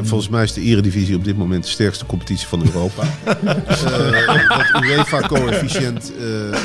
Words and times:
En 0.00 0.06
volgens 0.06 0.30
mij 0.30 0.42
is 0.42 0.52
de 0.52 0.60
Eredivisie 0.60 1.16
op 1.16 1.24
dit 1.24 1.36
moment 1.36 1.62
de 1.62 1.70
sterkste 1.70 2.06
competitie 2.06 2.46
van 2.46 2.62
Europa. 2.64 3.02
uh, 3.26 4.48
dat 4.48 4.82
UEFA-coëfficiënt 4.82 6.12
uh, 6.20 6.56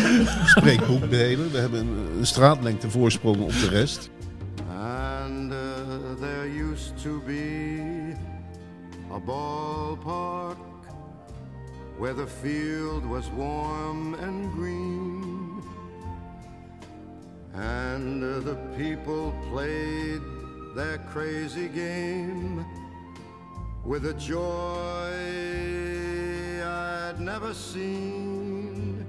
spreekt 0.46 0.88
boekdelen. 0.88 1.51
We 1.51 1.57
hebben 1.57 1.79
een, 1.79 2.17
een 2.19 2.25
straatlengte 2.25 2.89
voorsprong 2.89 3.41
op 3.41 3.51
de 3.51 3.67
rest. 3.69 4.09
And 4.67 5.51
uh, 5.51 5.57
there 6.19 6.71
used 6.71 6.93
to 7.03 7.21
be 7.25 8.13
a 9.11 9.20
ballpark 9.20 10.57
where 11.99 12.15
the 12.15 12.27
field 12.41 13.04
was 13.05 13.25
warm 13.38 14.13
and 14.13 14.54
green. 14.57 15.23
And 17.54 18.23
uh, 18.23 18.29
the 18.43 18.57
people 18.77 19.33
played 19.52 20.21
their 20.75 20.99
crazy 21.13 21.70
game 21.73 22.65
with 23.86 24.05
a 24.05 24.13
joy 24.18 25.11
I'd 26.64 27.19
never 27.19 27.54
seen. 27.54 29.05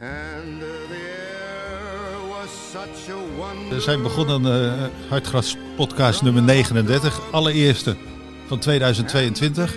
And 0.00 0.62
uh, 0.62 0.68
the 0.88 0.94
air 0.94 2.28
was 2.28 2.50
such 2.72 3.14
a 3.14 3.18
wonder. 3.36 3.74
We 3.74 3.80
zijn 3.80 4.02
begonnen 4.02 4.34
aan 4.34 4.46
uh, 4.46 4.84
Hartgras 5.08 5.56
podcast 5.76 6.22
nummer 6.22 6.42
39, 6.42 7.20
allereerste 7.30 7.96
van 8.46 8.58
2022. 8.58 9.76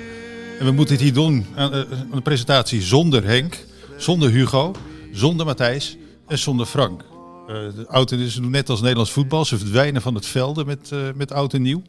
En 0.59 0.65
we 0.65 0.71
moeten 0.71 0.95
het 0.95 1.03
hier 1.03 1.13
doen 1.13 1.45
aan, 1.55 1.75
uh, 1.75 1.81
een 2.11 2.21
presentatie 2.21 2.81
zonder 2.81 3.23
Henk, 3.23 3.65
zonder 3.97 4.29
Hugo, 4.29 4.75
zonder 5.11 5.45
Matthijs 5.45 5.97
en 6.27 6.37
zonder 6.37 6.65
Frank. 6.65 7.01
Uh, 7.01 7.47
de 7.47 7.85
oud 7.87 8.11
en 8.11 8.29
doen 8.35 8.51
net 8.51 8.69
als 8.69 8.81
Nederlands 8.81 9.11
voetbal. 9.11 9.45
Ze 9.45 9.57
verdwijnen 9.57 10.01
van 10.01 10.15
het 10.15 10.25
velden 10.25 10.65
met, 10.65 10.91
met 11.15 11.31
oud 11.31 11.53
en 11.53 11.61
nieuw. 11.61 11.81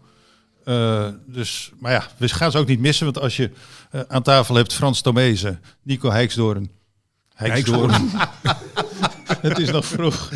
Uh, 0.68 1.06
dus, 1.26 1.70
maar 1.78 1.92
ja, 1.92 2.06
we 2.16 2.28
gaan 2.28 2.50
ze 2.50 2.58
ook 2.58 2.66
niet 2.66 2.80
missen. 2.80 3.04
Want 3.04 3.18
als 3.18 3.36
je 3.36 3.50
aan 4.08 4.22
tafel 4.22 4.54
hebt 4.54 4.72
Frans 4.72 5.00
Tomezen, 5.00 5.60
Nico 5.82 6.10
Heiksdoorn. 6.10 6.70
Heiksdoorn. 7.34 8.10
het 9.48 9.58
is 9.58 9.70
nog 9.70 9.86
vroeg. 9.86 10.30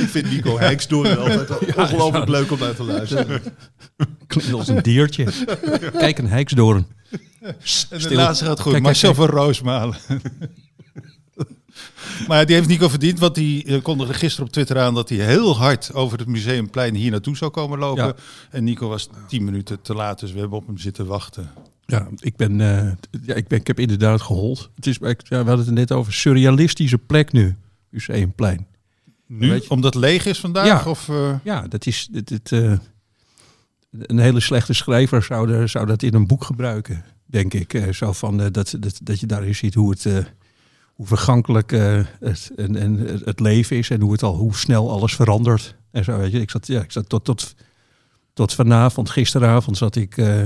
Ik 0.00 0.08
vind 0.08 0.30
Nico 0.30 0.58
Heiksdoorn 0.58 1.18
altijd 1.18 1.48
ja, 1.48 1.82
ongelooflijk 1.82 2.28
leuk 2.28 2.50
om 2.50 2.58
naar 2.58 2.74
te 2.74 2.82
luisteren. 2.82 3.42
Klinkt 4.26 4.52
als 4.52 4.68
een 4.68 4.82
diertje. 4.82 5.24
Kijk, 5.98 6.18
een 6.18 6.28
Heiksdoorn. 6.28 6.86
En 7.40 7.98
de 7.98 8.14
laatste 8.14 8.44
gaat 8.44 8.60
goed. 8.60 8.80
Marcel 8.80 9.14
van 9.14 9.26
Roosmalen. 9.26 9.96
Maar 12.26 12.46
die 12.46 12.54
heeft 12.54 12.68
Nico 12.68 12.88
verdiend, 12.88 13.18
want 13.18 13.34
die 13.34 13.64
uh, 13.64 13.82
kondigde 13.82 14.14
gisteren 14.14 14.46
op 14.46 14.52
Twitter 14.52 14.78
aan 14.78 14.94
dat 14.94 15.08
hij 15.08 15.18
heel 15.18 15.56
hard 15.56 15.94
over 15.94 16.18
het 16.18 16.28
museumplein 16.28 16.94
hier 16.94 17.10
naartoe 17.10 17.36
zou 17.36 17.50
komen 17.50 17.78
lopen. 17.78 18.04
Ja. 18.04 18.14
En 18.50 18.64
Nico 18.64 18.88
was 18.88 19.08
tien 19.28 19.44
minuten 19.44 19.82
te 19.82 19.94
laat, 19.94 20.20
dus 20.20 20.32
we 20.32 20.38
hebben 20.38 20.58
op 20.58 20.66
hem 20.66 20.78
zitten 20.78 21.06
wachten. 21.06 21.50
Ja, 21.86 22.08
ik 22.18 22.36
ben, 22.36 22.58
uh, 22.58 22.92
ja, 23.22 23.34
ik 23.34 23.48
ben, 23.48 23.58
ik 23.58 23.66
heb 23.66 23.78
inderdaad 23.78 24.20
gehold. 24.20 24.70
Het 24.74 24.86
is, 24.86 24.98
ja, 25.00 25.14
we 25.22 25.36
hadden 25.36 25.58
het 25.58 25.66
er 25.66 25.72
net 25.72 25.92
over, 25.92 26.12
surrealistische 26.12 26.98
plek 26.98 27.32
nu, 27.32 27.56
museumplein. 27.88 28.66
Nu, 29.26 29.62
omdat 29.68 29.94
het 29.94 30.02
leeg 30.02 30.26
is 30.26 30.40
vandaag? 30.40 30.66
Ja, 30.66 30.90
of, 30.90 31.08
uh... 31.08 31.34
ja 31.42 31.66
dat 31.68 31.86
is, 31.86 32.08
het, 32.12 32.28
het, 32.28 32.50
een 33.90 34.18
hele 34.18 34.40
slechte 34.40 34.72
schrijver 34.72 35.22
zou, 35.22 35.68
zou 35.68 35.86
dat 35.86 36.02
in 36.02 36.14
een 36.14 36.26
boek 36.26 36.44
gebruiken, 36.44 37.04
denk 37.26 37.54
ik. 37.54 37.94
zo 37.94 38.12
van, 38.12 38.36
dat, 38.36 38.54
dat, 38.54 39.00
dat 39.02 39.20
je 39.20 39.26
daarin 39.26 39.54
ziet 39.54 39.74
hoe 39.74 39.90
het 39.90 40.06
hoe 40.92 41.06
vergankelijk 41.06 41.72
uh, 41.72 42.00
het, 42.20 42.50
en, 42.56 42.76
en 42.76 42.98
het 43.24 43.40
leven 43.40 43.76
is 43.76 43.90
en 43.90 44.00
hoe, 44.00 44.12
het 44.12 44.22
al, 44.22 44.36
hoe 44.36 44.56
snel 44.56 44.90
alles 44.90 45.14
verandert. 45.14 45.76
En 45.90 46.04
zo, 46.04 46.16
weet 46.16 46.32
je. 46.32 46.40
Ik 46.40 46.50
zat, 46.50 46.66
ja, 46.66 46.82
ik 46.82 46.92
zat 46.92 47.08
tot, 47.08 47.24
tot, 47.24 47.54
tot 48.32 48.54
vanavond, 48.54 49.10
gisteravond 49.10 49.76
zat 49.76 49.96
ik 49.96 50.16
uh, 50.16 50.42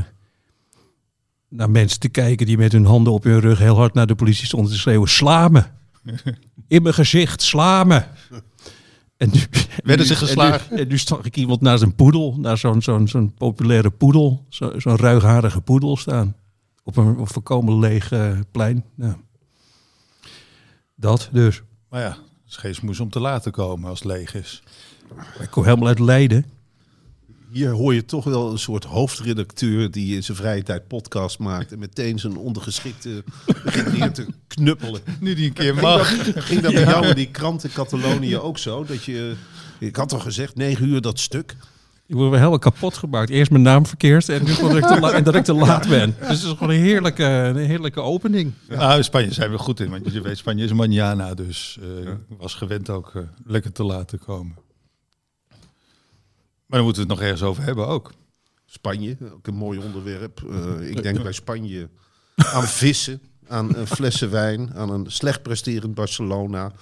naar 1.48 1.70
mensen 1.70 2.00
te 2.00 2.08
kijken 2.08 2.46
die 2.46 2.58
met 2.58 2.72
hun 2.72 2.86
handen 2.86 3.12
op 3.12 3.24
hun 3.24 3.40
rug 3.40 3.58
heel 3.58 3.76
hard 3.76 3.94
naar 3.94 4.06
de 4.06 4.14
politie 4.14 4.46
stonden 4.46 4.72
te 4.72 4.78
schreeuwen, 4.78 5.08
sla 5.08 5.48
me. 5.48 5.64
In 6.68 6.82
mijn 6.82 6.94
gezicht, 6.94 7.42
sla 7.42 7.84
me. 7.84 8.02
En 9.16 9.30
nu, 9.32 9.40
Werden 9.84 10.06
ze 10.06 10.16
geslagen? 10.16 10.70
En 10.70 10.76
nu, 10.76 10.84
nu 10.84 10.98
zag 10.98 11.24
ik 11.24 11.36
iemand 11.36 11.60
naast 11.60 11.82
een 11.82 11.94
poedel, 11.94 12.36
naar 12.38 12.58
zo'n 12.58 12.82
zo'n 12.82 13.08
zo'n 13.08 13.34
populaire 13.34 13.90
poedel, 13.90 14.44
zo'n 14.48 14.80
zo 14.80 14.94
ruigharige 14.94 15.60
poedel 15.60 15.96
staan. 15.96 16.36
Op 16.82 16.96
een, 16.96 17.08
op 17.08 17.18
een 17.18 17.26
voorkomen 17.26 17.78
leeg 17.78 18.12
uh, 18.12 18.38
plein. 18.50 18.84
Ja. 18.96 19.16
Dat 20.96 21.28
dus. 21.32 21.62
Maar 21.88 22.00
ja, 22.00 22.08
het 22.08 22.48
is 22.48 22.56
geen 22.56 22.74
smoes 22.74 23.00
om 23.00 23.10
te 23.10 23.20
laten 23.20 23.52
komen 23.52 23.88
als 23.88 23.98
het 23.98 24.08
leeg 24.08 24.34
is. 24.34 24.62
Ik 25.40 25.50
kom 25.50 25.64
helemaal 25.64 25.88
uit 25.88 25.98
Leiden. 25.98 26.44
Hier 27.50 27.70
hoor 27.70 27.94
je 27.94 28.04
toch 28.04 28.24
wel 28.24 28.50
een 28.50 28.58
soort 28.58 28.84
hoofdredacteur 28.84 29.90
die 29.90 30.14
in 30.14 30.24
zijn 30.24 30.36
vrije 30.36 30.62
tijd 30.62 30.88
podcast 30.88 31.38
maakt 31.38 31.72
en 31.72 31.78
meteen 31.78 32.18
zijn 32.18 32.36
ondergeschikte 32.36 33.24
begint 33.64 34.14
te 34.14 34.26
knuppelen. 34.46 35.00
Nu 35.20 35.34
die 35.34 35.46
een 35.46 35.52
keer 35.52 35.74
mag. 35.74 36.08
Ging 36.08 36.22
dat, 36.34 36.44
ging 36.44 36.60
dat 36.60 36.72
bij 36.72 36.84
jou 36.84 37.06
in 37.06 37.14
die 37.14 37.30
krant 37.30 37.64
in 37.64 37.70
Catalonië 37.72 38.36
ook 38.38 38.58
zo? 38.58 38.84
Dat 38.84 39.04
je, 39.04 39.34
ik 39.78 39.96
had 39.96 40.12
al 40.12 40.18
gezegd, 40.18 40.56
negen 40.56 40.88
uur 40.88 41.00
dat 41.00 41.18
stuk. 41.18 41.56
Ik 42.08 42.14
word 42.14 42.34
helemaal 42.34 42.58
kapot 42.58 42.96
gemaakt. 42.96 43.30
Eerst 43.30 43.50
mijn 43.50 43.62
naam 43.62 43.86
verkeerd 43.86 44.28
en 44.28 44.44
nu 44.44 44.54
dat 44.54 44.76
ik 44.76 44.86
te, 44.86 45.00
la- 45.00 45.12
en 45.12 45.24
dat 45.24 45.34
ik 45.34 45.44
te 45.44 45.52
laat 45.52 45.88
ben. 45.88 46.14
Dus 46.18 46.28
het 46.28 46.42
is 46.42 46.48
gewoon 46.48 46.70
een 46.70 46.80
heerlijke, 46.80 47.24
een 47.24 47.56
heerlijke 47.56 48.00
opening. 48.00 48.52
Ja. 48.68 48.76
Nou, 48.76 48.96
in 48.96 49.04
Spanje 49.04 49.32
zijn 49.32 49.50
we 49.50 49.58
goed 49.58 49.80
in. 49.80 49.90
Want 49.90 50.12
je 50.12 50.20
weet, 50.20 50.38
Spanje 50.38 50.64
is 50.64 50.72
manjana. 50.72 51.34
Dus 51.34 51.78
uh, 51.82 52.04
ja. 52.04 52.18
was 52.38 52.54
gewend 52.54 52.90
ook 52.90 53.12
uh, 53.14 53.22
lekker 53.44 53.72
te 53.72 53.84
laat 53.84 54.08
te 54.08 54.18
komen. 54.18 54.54
Maar 56.66 56.78
dan 56.78 56.84
moeten 56.84 57.02
we 57.02 57.08
het 57.08 57.18
nog 57.18 57.28
ergens 57.28 57.42
over 57.42 57.62
hebben 57.62 57.86
ook. 57.86 58.12
Spanje, 58.66 59.16
ook 59.34 59.46
een 59.46 59.54
mooi 59.54 59.78
onderwerp. 59.78 60.42
Uh, 60.50 60.90
ik 60.90 61.02
denk 61.02 61.22
bij 61.22 61.32
Spanje 61.32 61.88
aan 62.34 62.64
vissen, 62.66 63.20
aan 63.48 63.86
flessen 63.86 64.30
wijn, 64.30 64.74
aan 64.74 64.90
een 64.90 65.10
slecht 65.10 65.42
presterend 65.42 65.94
Barcelona 65.94 66.72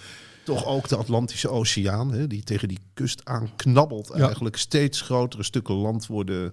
toch 0.44 0.66
ook 0.66 0.88
de 0.88 0.96
Atlantische 0.96 1.48
Oceaan, 1.48 2.12
hè, 2.12 2.26
die 2.26 2.42
tegen 2.42 2.68
die 2.68 2.78
kust 2.94 3.20
aanknabbelt. 3.24 4.10
Ja. 4.14 4.24
Eigenlijk 4.24 4.56
steeds 4.56 5.00
grotere 5.00 5.42
stukken 5.42 5.74
land 5.74 6.06
worden 6.06 6.52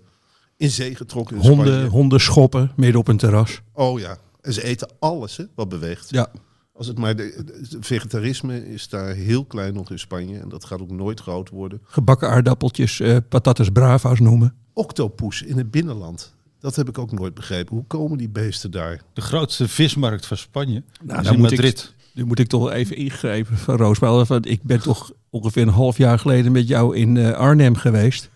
in 0.57 0.69
zee 0.69 0.95
getrokken. 0.95 1.35
In 1.35 1.41
honden, 1.41 1.87
honden 1.87 2.19
schoppen 2.19 2.71
midden 2.75 2.99
op 2.99 3.07
een 3.07 3.17
terras. 3.17 3.61
Oh 3.73 3.99
ja, 3.99 4.17
en 4.41 4.53
ze 4.53 4.63
eten 4.63 4.89
alles 4.99 5.37
hè, 5.37 5.45
wat 5.55 5.69
beweegt. 5.69 6.09
Ja. 6.09 6.31
Als 6.73 6.87
het 6.87 6.97
maar 6.97 7.15
de, 7.15 7.43
de, 7.69 7.77
vegetarisme 7.79 8.73
is 8.73 8.89
daar 8.89 9.13
heel 9.13 9.45
klein 9.45 9.73
nog 9.73 9.91
in 9.91 9.99
Spanje 9.99 10.39
en 10.39 10.49
dat 10.49 10.65
gaat 10.65 10.81
ook 10.81 10.91
nooit 10.91 11.19
groot 11.19 11.49
worden. 11.49 11.81
Gebakken 11.83 12.29
aardappeltjes, 12.29 12.99
uh, 12.99 13.17
patatas 13.29 13.69
brava's 13.69 14.19
noemen. 14.19 14.55
Octopus 14.73 15.41
in 15.41 15.57
het 15.57 15.71
binnenland. 15.71 16.33
Dat 16.59 16.75
heb 16.75 16.89
ik 16.89 16.97
ook 16.97 17.11
nooit 17.11 17.33
begrepen. 17.33 17.75
Hoe 17.75 17.85
komen 17.85 18.17
die 18.17 18.29
beesten 18.29 18.71
daar? 18.71 19.01
De 19.13 19.21
grootste 19.21 19.67
vismarkt 19.67 20.25
van 20.25 20.37
Spanje. 20.37 20.83
Nou, 21.03 21.27
in 21.27 21.41
Madrid. 21.41 21.93
Ik, 21.97 22.00
nu 22.13 22.25
moet 22.25 22.39
ik 22.39 22.47
toch 22.47 22.71
even 22.71 22.95
ingrijpen 22.95 23.57
van 23.57 23.75
Roosbouw. 23.75 24.25
Ik 24.41 24.63
ben 24.63 24.81
toch 24.81 25.11
ongeveer 25.29 25.61
een 25.61 25.67
half 25.67 25.97
jaar 25.97 26.19
geleden 26.19 26.51
met 26.51 26.67
jou 26.67 26.97
in 26.97 27.15
uh, 27.15 27.31
Arnhem 27.31 27.75
geweest. 27.75 28.29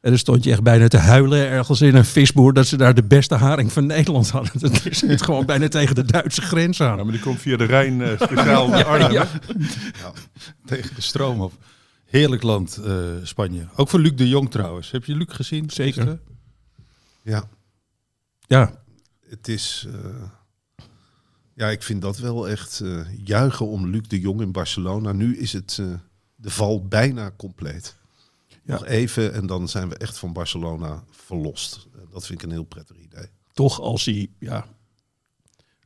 En 0.00 0.10
dan 0.10 0.18
stond 0.18 0.44
je 0.44 0.50
echt 0.50 0.62
bijna 0.62 0.88
te 0.88 0.96
huilen 0.96 1.48
ergens 1.48 1.80
in 1.80 1.94
een 1.94 2.04
visboer 2.04 2.52
dat 2.52 2.66
ze 2.66 2.76
daar 2.76 2.94
de 2.94 3.02
beste 3.02 3.34
haring 3.34 3.72
van 3.72 3.86
Nederland 3.86 4.30
hadden. 4.30 4.52
Dat 4.60 4.86
is 4.86 5.00
het 5.00 5.22
gewoon 5.26 5.46
bijna 5.46 5.68
tegen 5.68 5.94
de 5.94 6.04
Duitse 6.04 6.42
grens 6.42 6.80
aan. 6.80 6.96
Ja, 6.96 7.02
maar 7.02 7.12
die 7.12 7.22
komt 7.22 7.40
via 7.40 7.56
de 7.56 7.64
Rijn 7.64 8.00
uh, 8.00 8.08
speciaal 8.20 8.68
naar 8.68 8.84
Arnhem. 8.84 9.12
Ja, 9.12 9.26
ja. 10.00 10.12
tegen 10.64 10.94
de 10.94 11.00
stroom 11.00 11.40
op. 11.40 11.52
Heerlijk 12.04 12.42
land, 12.42 12.80
uh, 12.86 12.94
Spanje. 13.22 13.68
Ook 13.76 13.88
voor 13.88 14.00
Luc 14.00 14.14
de 14.14 14.28
Jong 14.28 14.50
trouwens. 14.50 14.90
Heb 14.90 15.04
je 15.04 15.16
Luc 15.16 15.28
gezien? 15.28 15.70
Zeker. 15.70 16.18
Ja. 17.22 17.44
Ja. 18.46 18.82
Het 19.28 19.48
is... 19.48 19.86
Ja, 21.54 21.70
ik 21.70 21.82
vind 21.82 22.02
dat 22.02 22.18
wel 22.18 22.48
echt 22.48 22.80
uh, 22.80 23.00
juichen 23.24 23.66
om 23.66 23.86
Luc 23.86 24.08
de 24.08 24.20
Jong 24.20 24.40
in 24.40 24.52
Barcelona. 24.52 25.12
Nu 25.12 25.38
is 25.38 25.52
het 25.52 25.78
uh, 25.80 25.94
de 26.34 26.50
val 26.50 26.86
bijna 26.86 27.32
compleet. 27.36 27.96
Ja. 28.48 28.72
Nog 28.72 28.86
even 28.86 29.34
en 29.34 29.46
dan 29.46 29.68
zijn 29.68 29.88
we 29.88 29.96
echt 29.96 30.18
van 30.18 30.32
Barcelona 30.32 31.04
verlost. 31.10 31.88
Dat 32.12 32.26
vind 32.26 32.42
ik 32.42 32.46
een 32.46 32.52
heel 32.52 32.64
prettig 32.64 32.96
idee. 32.96 33.26
Toch 33.52 33.80
als 33.80 34.04
hij, 34.04 34.30
ja, 34.38 34.66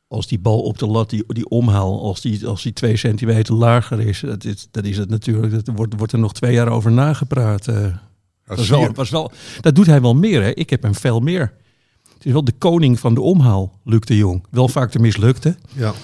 als 0.08 0.26
die 0.26 0.38
bal 0.38 0.62
op 0.62 0.78
de 0.78 0.86
lat, 0.86 1.10
die, 1.10 1.24
die 1.26 1.48
omhaal, 1.48 2.02
als 2.02 2.20
die, 2.20 2.46
als 2.46 2.62
die 2.62 2.72
twee 2.72 2.96
centimeter 2.96 3.54
lager 3.54 4.00
is, 4.00 4.20
dat 4.20 4.44
is, 4.44 4.68
dat 4.70 4.84
is 4.84 4.96
het 4.96 5.08
natuurlijk. 5.08 5.52
Dat 5.52 5.76
wordt, 5.76 5.94
wordt 5.96 6.12
er 6.12 6.18
nog 6.18 6.32
twee 6.32 6.52
jaar 6.52 6.68
over 6.68 6.92
nagepraat. 6.92 7.66
Uh, 7.66 7.96
dat, 8.44 8.56
was 8.56 8.68
wel, 8.68 8.92
was 8.92 9.10
wel, 9.10 9.32
dat 9.60 9.74
doet 9.74 9.86
hij 9.86 10.00
wel 10.00 10.14
meer. 10.14 10.42
Hè? 10.42 10.54
Ik 10.54 10.70
heb 10.70 10.82
hem 10.82 10.94
veel 10.94 11.20
meer. 11.20 11.54
Het 12.26 12.34
is 12.34 12.40
wel 12.40 12.52
de 12.52 12.58
koning 12.58 13.00
van 13.00 13.14
de 13.14 13.20
omhaal, 13.20 13.80
Luc 13.84 14.00
de 14.00 14.16
Jong. 14.16 14.46
Wel 14.50 14.68
vaak 14.68 14.92
de 14.92 14.98
mislukte. 14.98 15.56
Ja. 15.72 15.94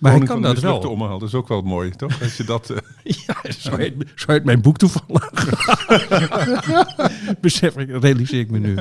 maar 0.00 0.12
hij 0.12 0.26
kan 0.26 0.42
dat 0.42 0.60
wel. 0.60 0.80
De 0.80 0.88
omhaal, 0.88 1.18
dat 1.18 1.28
is 1.28 1.34
ook 1.34 1.48
wel 1.48 1.62
mooi, 1.62 1.90
toch? 1.90 2.22
Als 2.22 2.36
je 2.36 2.44
dat... 2.44 2.70
Uh... 2.70 2.76
ja, 3.26 3.52
zo 3.52 3.76
heet, 3.76 3.94
zo 4.14 4.32
heet 4.32 4.44
mijn 4.44 4.60
boek 4.60 4.76
toevallig. 4.76 5.30
Besef 7.40 7.76
ik, 7.76 7.88
realiseer 7.88 8.40
ik 8.40 8.50
me 8.50 8.58
nu. 8.58 8.76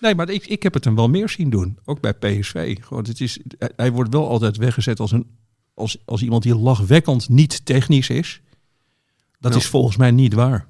Nee, 0.00 0.14
maar 0.14 0.30
ik, 0.30 0.46
ik 0.46 0.62
heb 0.62 0.74
het 0.74 0.84
hem 0.84 0.94
wel 0.94 1.08
meer 1.08 1.28
zien 1.28 1.50
doen. 1.50 1.78
Ook 1.84 2.00
bij 2.00 2.14
PSV. 2.14 2.76
Gewoon, 2.80 3.04
het 3.04 3.20
is, 3.20 3.38
hij 3.76 3.92
wordt 3.92 4.12
wel 4.12 4.28
altijd 4.28 4.56
weggezet 4.56 5.00
als, 5.00 5.12
een, 5.12 5.26
als, 5.74 5.98
als 6.04 6.22
iemand 6.22 6.42
die 6.42 6.56
lachwekkend 6.56 7.28
niet 7.28 7.64
technisch 7.64 8.10
is. 8.10 8.40
Dat 9.38 9.50
nou. 9.50 9.62
is 9.62 9.68
volgens 9.68 9.96
mij 9.96 10.10
niet 10.10 10.34
waar. 10.34 10.69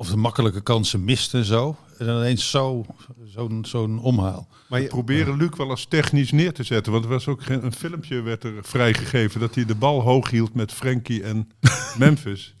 Of 0.00 0.08
de 0.10 0.16
makkelijke 0.16 0.60
kansen 0.60 1.04
mist 1.04 1.34
en 1.34 1.44
zo. 1.44 1.76
En 1.98 2.06
dan 2.06 2.16
ineens 2.16 2.50
zo, 2.50 2.86
zo'n 3.24 3.64
zo'n 3.68 3.98
omhaal. 4.00 4.48
Maar 4.68 4.80
je 4.80 4.86
proberen 4.86 5.36
Luc 5.36 5.48
wel 5.56 5.70
eens 5.70 5.84
technisch 5.84 6.30
neer 6.32 6.52
te 6.52 6.62
zetten. 6.62 6.92
Want 6.92 7.04
er 7.04 7.10
was 7.10 7.26
ook 7.26 7.42
geen- 7.42 7.64
een 7.64 7.72
filmpje 7.72 8.20
werd 8.22 8.44
er 8.44 8.52
vrijgegeven 8.62 9.40
dat 9.40 9.54
hij 9.54 9.64
de 9.64 9.74
bal 9.74 10.00
hoog 10.02 10.30
hield 10.30 10.54
met 10.54 10.72
Frenkie 10.72 11.22
en 11.22 11.48
Memphis. 11.98 12.54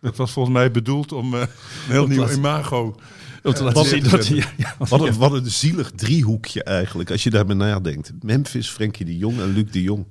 Dat 0.00 0.16
was 0.16 0.32
volgens 0.32 0.54
mij 0.54 0.70
bedoeld 0.70 1.12
om 1.12 1.34
eh, 1.34 1.40
een 1.40 1.46
heel 1.86 2.06
nieuw 2.06 2.28
imago. 2.30 2.96
Om 3.42 3.52
te 3.52 3.62
laten 3.62 3.78
wat- 3.78 3.86
zien 3.86 4.02
dat 4.02 4.28
hij... 4.28 4.44
Ja, 4.56 4.74
Wat 4.78 5.00
een, 5.00 5.14
wat 5.16 5.32
een 5.32 5.50
zielig 5.50 5.90
driehoekje 5.90 6.62
eigenlijk, 6.62 7.10
als 7.10 7.22
je 7.22 7.30
daarbij 7.30 7.56
nadenkt. 7.56 8.12
Memphis, 8.20 8.68
Frenkie 8.68 9.06
de 9.06 9.16
Jong 9.16 9.38
en 9.40 9.52
Luc 9.52 9.70
de 9.70 9.82
Jong. 9.82 10.06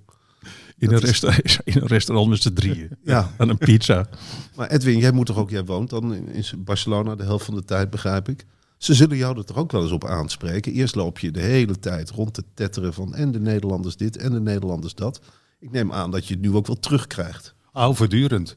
In, 0.84 0.92
een 0.92 1.02
is- 1.44 1.60
in 1.64 1.82
een 1.82 1.88
restaurant 1.88 2.30
met 2.30 2.42
z'n 2.42 2.54
drieën. 2.54 2.90
Ja. 3.04 3.32
Aan 3.38 3.50
een 3.50 3.58
pizza. 3.58 4.08
Maar 4.56 4.70
Edwin, 4.70 4.98
jij 4.98 5.12
moet 5.12 5.26
toch 5.26 5.38
ook, 5.38 5.50
jij 5.50 5.66
woont 5.66 5.90
dan 5.90 6.14
in 6.14 6.28
in 6.34 6.64
Barcelona 6.64 7.16
de 7.16 7.24
helft 7.24 7.46
van 7.46 7.56
de 7.56 7.64
tijd, 7.66 7.90
begrijp 7.90 8.30
ik. 8.30 8.46
Ze 8.78 8.94
zullen 8.94 9.18
jou 9.18 9.38
er 9.38 9.46
toch 9.46 9.58
ook 9.58 9.72
wel 9.72 9.82
eens 9.82 9.92
op 9.92 10.06
aanspreken. 10.06 10.72
Eerst 10.72 10.96
loop 10.96 11.20
je 11.20 11.32
de 11.32 11.42
hele 11.42 11.80
tijd 11.80 12.10
rond 12.10 12.34
te 12.34 12.44
tetteren 12.54 12.94
van 12.94 13.16
en 13.16 13.32
de 13.32 13.40
Nederlanders 13.40 13.96
dit 13.96 14.18
en 14.18 14.32
de 14.32 14.40
Nederlanders 14.40 14.96
dat. 14.96 15.20
Ik 15.60 15.72
neem 15.72 15.92
aan 15.92 16.12
dat 16.12 16.28
je 16.28 16.34
het 16.34 16.44
nu 16.44 16.52
ook 16.56 16.68
wel 16.68 16.80
terugkrijgt. 16.80 17.54
Ah, 17.72 17.96
voortdurend. 17.96 18.56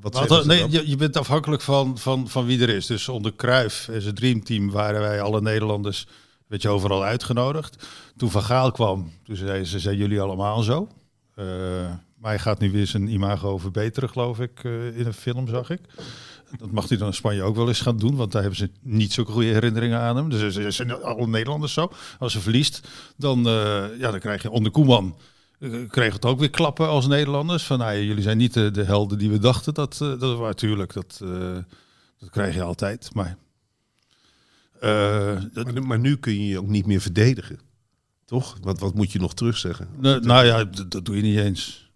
Wat 0.00 0.16
ze 0.16 0.42
nee, 0.46 0.58
dan? 0.60 0.70
je, 0.70 0.88
je 0.88 0.96
bent 0.96 1.16
afhankelijk 1.16 1.62
van, 1.62 1.98
van, 1.98 2.28
van 2.28 2.46
wie 2.46 2.60
er 2.60 2.68
is. 2.68 2.86
Dus 2.86 3.08
onder 3.08 3.34
Cruijff 3.36 3.88
en 3.88 4.02
zijn 4.02 4.14
dreamteam 4.14 4.70
waren 4.70 5.00
wij 5.00 5.20
alle 5.20 5.40
Nederlanders 5.40 6.06
werd 6.46 6.62
je 6.62 6.68
overal 6.68 7.04
uitgenodigd. 7.04 7.86
Toen 8.16 8.30
Van 8.30 8.42
Gaal 8.42 8.72
kwam, 8.72 9.12
toen 9.22 9.36
zeiden 9.36 9.66
ze, 9.66 9.78
zijn 9.78 9.96
jullie 9.96 10.20
allemaal 10.20 10.62
zo? 10.62 10.88
Eh, 11.34 11.44
maar 12.16 12.30
hij 12.30 12.38
gaat 12.38 12.58
nu 12.58 12.70
weer 12.70 12.86
zijn 12.86 13.08
imago 13.08 13.58
verbeteren, 13.58 14.08
geloof 14.08 14.40
ik, 14.40 14.64
eh, 14.64 14.98
in 14.98 15.06
een 15.06 15.12
film, 15.12 15.48
zag 15.48 15.70
ik. 15.70 15.80
Dat 16.58 16.70
mag 16.70 16.88
hij 16.88 16.98
dan 16.98 17.06
in 17.06 17.14
Spanje 17.14 17.42
ook 17.42 17.56
wel 17.56 17.68
eens 17.68 17.80
gaan 17.80 17.96
doen, 17.96 18.16
want 18.16 18.32
daar 18.32 18.40
hebben 18.42 18.58
ze 18.58 18.70
niet 18.80 19.12
zulke 19.12 19.32
goede 19.32 19.48
herinneringen 19.48 20.00
aan 20.00 20.16
hem. 20.16 20.30
Dus 20.30 20.54
ze 20.54 20.70
zijn 20.70 21.02
alle 21.02 21.26
Nederlanders 21.26 21.72
zo. 21.72 21.92
Als 22.18 22.32
ze 22.32 22.40
verliest, 22.40 22.88
dan, 23.16 23.46
eh, 23.46 23.84
ja, 23.98 24.10
dan 24.10 24.20
krijg 24.20 24.42
je 24.42 24.50
onder 24.50 24.72
Koeman 24.72 25.16
kreeg 25.88 26.12
het 26.12 26.24
ook 26.24 26.38
weer 26.38 26.50
klappen 26.50 26.88
als 26.88 27.06
Nederlanders. 27.06 27.64
Van 27.64 27.78
nou, 27.78 27.98
jullie 27.98 28.22
zijn 28.22 28.36
niet 28.36 28.54
de, 28.54 28.70
de 28.70 28.84
helden 28.84 29.18
die 29.18 29.30
we 29.30 29.38
dachten. 29.38 29.74
Dat, 29.74 29.96
dat 29.98 30.20
was 30.20 30.38
natuurlijk, 30.38 30.92
dat, 30.92 31.20
dat 32.18 32.30
krijg 32.30 32.54
je 32.54 32.62
altijd. 32.62 33.14
Maar, 33.14 33.36
Maar, 34.80 35.82
maar 35.82 35.98
nu 35.98 36.16
kun 36.16 36.32
je 36.32 36.46
je 36.46 36.58
ook 36.58 36.68
niet 36.68 36.86
meer 36.86 37.00
verdedigen. 37.00 37.60
Toch? 38.24 38.56
Wat, 38.62 38.78
wat 38.80 38.94
moet 38.94 39.12
je 39.12 39.18
nog 39.18 39.34
terugzeggen? 39.34 39.88
nou, 39.98 40.20
nou 40.20 40.46
ja, 40.46 40.64
dat, 40.64 40.90
dat 40.90 41.04
doe 41.04 41.16
je 41.16 41.22
niet 41.22 41.38
eens. 41.38 41.90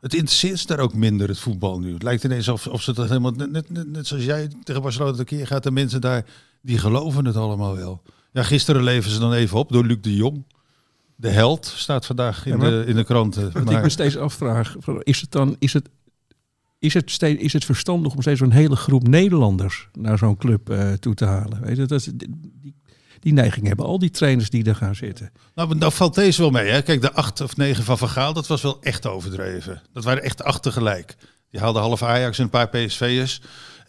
Het 0.00 0.14
interesseert 0.14 0.58
ze 0.58 0.66
daar 0.66 0.78
ook 0.78 0.94
minder, 0.94 1.28
het 1.28 1.38
voetbal 1.38 1.78
nu. 1.78 1.92
Het 1.92 2.02
lijkt 2.02 2.24
ineens 2.24 2.48
of, 2.48 2.66
of 2.66 2.82
ze 2.82 2.92
dat 2.92 3.08
helemaal... 3.08 3.30
Net, 3.30 3.50
net, 3.50 3.70
net, 3.70 3.88
net 3.92 4.06
zoals 4.06 4.24
jij 4.24 4.50
tegen 4.64 4.82
Barcelona 4.82 5.18
een 5.18 5.24
keer 5.24 5.46
gaat, 5.46 5.62
de 5.62 5.70
mensen 5.70 6.00
daar, 6.00 6.24
die 6.62 6.78
geloven 6.78 7.24
het 7.24 7.36
allemaal 7.36 7.76
wel. 7.76 8.02
Ja, 8.32 8.42
gisteren 8.42 8.82
leven 8.82 9.10
ze 9.10 9.18
dan 9.18 9.32
even 9.32 9.58
op 9.58 9.72
door 9.72 9.84
Luc 9.84 9.98
de 10.00 10.16
Jong. 10.16 10.44
De 11.16 11.28
held 11.28 11.66
staat 11.66 12.06
vandaag 12.06 12.46
in, 12.46 12.52
Ja, 12.52 12.58
maar- 12.58 12.70
de, 12.70 12.84
in 12.86 12.96
de 12.96 13.04
kranten. 13.04 13.52
Wat 13.52 13.64
Maar- 13.64 13.76
ik 13.76 13.82
me 13.82 13.88
steeds 13.88 14.16
afvraag, 14.16 14.76
is 15.02 15.20
het 15.20 15.32
dan, 15.32 15.56
is 15.58 15.72
het, 15.72 15.88
is 16.78 16.94
het, 16.94 17.10
steeds, 17.10 17.42
is 17.42 17.52
het 17.52 17.64
verstandig 17.64 18.14
om 18.14 18.20
steeds 18.20 18.38
zo'n 18.38 18.50
hele 18.50 18.76
groep 18.76 19.08
Nederlanders 19.08 19.88
naar 19.98 20.18
zo'n 20.18 20.36
club 20.36 20.70
eh, 20.70 20.92
toe 20.92 21.14
te 21.14 21.24
halen? 21.24 21.60
Weet 21.60 21.76
je, 21.76 21.86
dat 21.86 22.00
is, 22.00 22.04
die, 22.14 22.74
die 23.20 23.32
neiging 23.32 23.66
hebben 23.66 23.86
al 23.86 23.98
die 23.98 24.10
trainers 24.10 24.50
die 24.50 24.64
er 24.64 24.74
gaan 24.74 24.94
zitten. 24.94 25.30
Nou, 25.54 25.74
nou 25.74 25.92
valt 25.92 26.14
deze 26.14 26.40
wel 26.40 26.50
mee. 26.50 26.70
Hè? 26.70 26.82
Kijk, 26.82 27.00
de 27.00 27.12
acht 27.12 27.40
of 27.40 27.56
negen 27.56 27.84
van 27.84 27.98
Van 27.98 28.08
Gaal, 28.08 28.32
dat 28.32 28.46
was 28.46 28.62
wel 28.62 28.78
echt 28.82 29.06
overdreven. 29.06 29.82
Dat 29.92 30.04
waren 30.04 30.22
echt 30.22 30.42
acht 30.42 30.62
tegelijk. 30.62 31.16
Die 31.50 31.60
haalde 31.60 31.78
half 31.78 32.02
Ajax 32.02 32.38
en 32.38 32.44
een 32.44 32.50
paar 32.50 32.68
PSV'ers. 32.68 33.40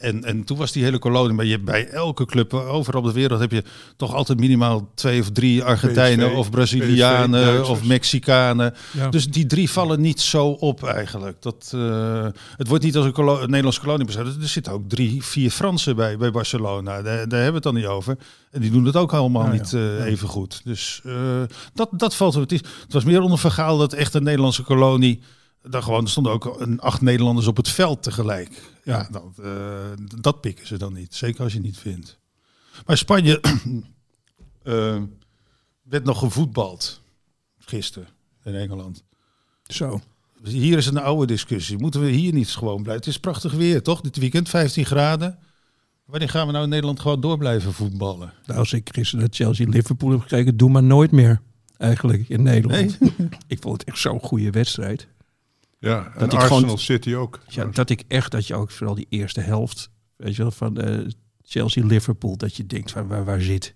En, 0.02 0.24
en 0.24 0.44
toen 0.44 0.58
was 0.58 0.72
die 0.72 0.84
hele 0.84 1.00
kolonie. 1.00 1.34
Maar 1.36 1.46
je, 1.46 1.60
bij 1.60 1.88
elke 1.88 2.26
club, 2.26 2.54
overal 2.54 3.02
op 3.02 3.08
de 3.08 3.14
wereld, 3.14 3.40
heb 3.40 3.52
je 3.52 3.64
toch 3.96 4.14
altijd 4.14 4.40
minimaal 4.40 4.90
twee 4.96 5.20
of 5.20 5.32
drie 5.32 5.64
Argentijnen 5.64 6.30
PSV, 6.30 6.38
of 6.38 6.50
Brazilianen 6.50 7.62
PSV, 7.62 7.70
of 7.70 7.84
Mexicanen. 7.84 8.74
Ja. 8.92 9.10
Dus 9.10 9.28
die 9.28 9.46
drie 9.46 9.70
vallen 9.70 10.02
niet 10.02 10.22
zo 10.22 10.48
op 10.48 10.84
eigenlijk. 10.84 11.42
Dat, 11.42 11.72
eh, 11.76 12.28
het 12.58 12.68
wordt 12.68 12.84
niet 12.84 12.96
als 12.96 13.06
een, 13.06 13.12
kolo- 13.12 13.42
een 13.42 13.50
Nederlandse 13.50 13.82
kolonie 13.82 14.06
beschouwd. 14.06 14.28
Er 14.28 14.48
zitten 14.48 14.74
ook 14.74 14.90
drie, 14.90 15.24
vier 15.24 15.52
Fransen 15.52 15.96
bij, 15.96 16.18
bij 16.18 16.32
Barcelona. 16.32 17.02
Daar, 17.02 17.04
daar 17.04 17.42
hebben 17.42 17.48
we 17.48 17.54
het 17.54 17.64
dan 17.64 17.74
niet 17.74 17.86
over. 17.86 18.18
En 18.52 18.62
die 18.62 18.72
doen 18.72 18.86
het 18.86 18.96
ook 18.96 19.12
ja. 19.12 19.52
niet 19.52 19.74
eh, 19.74 20.06
even 20.06 20.28
goed. 20.28 20.62
Dus 20.64 21.02
eh, 21.06 21.14
dat, 21.74 21.90
dat 21.92 22.16
valt 22.16 22.34
het, 22.34 22.52
is, 22.52 22.60
het 22.84 22.94
was 22.94 23.04
meer 23.04 23.22
onder 23.22 23.40
verhaal 23.40 23.78
dat 23.78 23.94
echt 23.94 24.14
een 24.14 24.24
Nederlandse 24.24 24.64
kolonie. 24.64 25.22
Daar 25.62 25.84
gewoon 25.84 26.04
er 26.04 26.10
stonden 26.10 26.32
ook 26.32 26.60
een 26.60 26.80
acht 26.80 27.02
Nederlanders 27.02 27.48
op 27.48 27.58
het 27.58 27.70
veld 27.70 28.04
tegelijk. 28.04 28.72
Ja, 28.84 29.08
dat, 29.12 29.24
eh, 29.44 29.92
dat 30.20 30.42
pikken 30.42 30.68
ze 30.68 30.78
dan 30.78 30.94
niet. 30.94 31.16
Zeker 31.16 31.44
als 31.44 31.54
je 31.54 31.60
niet 31.60 31.78
vindt. 31.78 32.20
Maar 32.86 32.98
Spanje 32.98 33.40
eh, 34.64 35.02
werd 35.84 36.04
nog 36.04 36.20
gevoetbald 36.20 37.02
gisteren 37.58 38.08
in 38.44 38.56
Engeland. 38.56 39.04
Zo. 39.64 40.02
Hier 40.44 40.78
is 40.78 40.86
een 40.86 40.98
oude 40.98 41.26
discussie. 41.26 41.78
Moeten 41.78 42.02
we 42.02 42.10
hier 42.10 42.34
niet 42.34 42.50
gewoon 42.50 42.84
blijven? 42.84 43.04
Het 43.04 43.14
is 43.14 43.20
prachtig 43.20 43.54
weer, 43.54 43.84
toch? 43.84 44.02
Dit 44.02 44.18
weekend 44.18 44.50
15 44.50 44.86
graden. 44.86 45.40
Wanneer 46.06 46.30
gaan 46.30 46.46
we 46.46 46.52
nou 46.52 46.64
in 46.64 46.70
Nederland 46.70 47.00
gewoon 47.00 47.22
door 47.22 47.38
blijven 47.38 47.74
voetballen? 47.74 48.34
Nou, 48.46 48.60
als 48.60 48.74
ik 48.74 48.90
gisteren 48.92 49.20
naar 49.20 49.34
Chelsea-Liverpool 49.34 50.12
heb 50.12 50.20
gekeken, 50.20 50.58
doe 50.58 50.70
maar 50.70 50.84
nooit 50.84 51.12
meer. 51.12 51.42
Eigenlijk 51.78 52.30
in 52.30 52.44
Nederland. 52.44 52.98
Ik 53.48 53.62
vond 53.62 53.80
het 53.80 53.90
echt 53.90 54.00
zo'n 54.00 54.20
goede 54.20 54.50
wedstrijd. 54.50 55.08
Ja, 55.82 56.06
en 56.06 56.20
Dat 56.20 56.34
ik 56.34 56.40
Arsenal 56.40 56.60
gewoon- 56.60 56.78
City 56.80 57.14
ook. 57.14 57.40
Ja, 57.48 57.66
dat 57.66 57.90
ik 57.90 58.04
echt, 58.08 58.32
dat 58.32 58.48
je 58.48 58.56
ook 58.56 58.72
vooral 58.72 58.96
die 58.96 59.06
eerste 59.10 59.42
helft, 59.42 59.90
weet 60.16 60.36
je 60.36 60.42
wel, 60.42 60.52
van 60.52 60.78
eh, 60.82 61.08
Chelsea-Liverpool, 61.44 62.38
dat 62.38 62.56
je 62.56 62.66
denkt 62.66 62.92
van 62.92 63.08
waar, 63.08 63.26
waar 63.26 63.42
zit, 63.42 63.74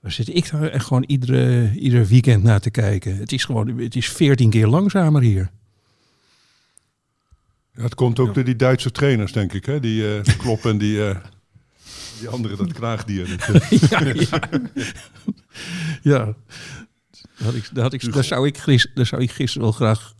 waar 0.00 0.12
zit 0.12 0.28
ik 0.34 0.50
daar 0.50 0.68
echt 0.68 0.86
gewoon 0.86 1.04
iedere, 1.06 1.72
ieder 1.78 2.06
weekend 2.06 2.42
naar 2.42 2.60
te 2.60 2.70
kijken. 2.70 3.16
Het 3.16 3.32
is 3.32 3.44
gewoon, 3.44 3.78
het 3.78 3.96
is 3.96 4.08
veertien 4.08 4.50
keer 4.50 4.66
langzamer 4.66 5.22
hier. 5.22 5.50
Ja, 7.72 7.82
het 7.82 7.94
komt 7.94 8.18
ook 8.18 8.34
door 8.34 8.44
die 8.44 8.56
Duitse 8.56 8.90
trainers, 8.90 9.32
denk 9.32 9.52
ik. 9.52 9.64
Hè? 9.66 9.80
Die 9.80 10.16
eh 10.16 10.36
Klopp 10.38 10.64
en 10.64 10.78
die, 10.78 11.08
eh, 11.08 11.16
die 12.18 12.28
andere, 12.28 12.56
dat 12.56 12.72
knaagdier. 12.72 13.28
ja, 13.90 14.00
ja. 14.04 14.48
ja. 16.02 16.24
Daar, 16.24 16.34
had 17.44 17.54
ik, 17.54 17.68
daar, 17.72 17.82
had 17.82 17.92
ik, 17.92 18.12
daar, 18.12 18.24
zou 18.24 18.46
ik, 18.46 18.88
daar 18.94 19.06
zou 19.06 19.22
ik 19.22 19.30
gisteren 19.30 19.62
wel 19.62 19.72
graag. 19.76 20.14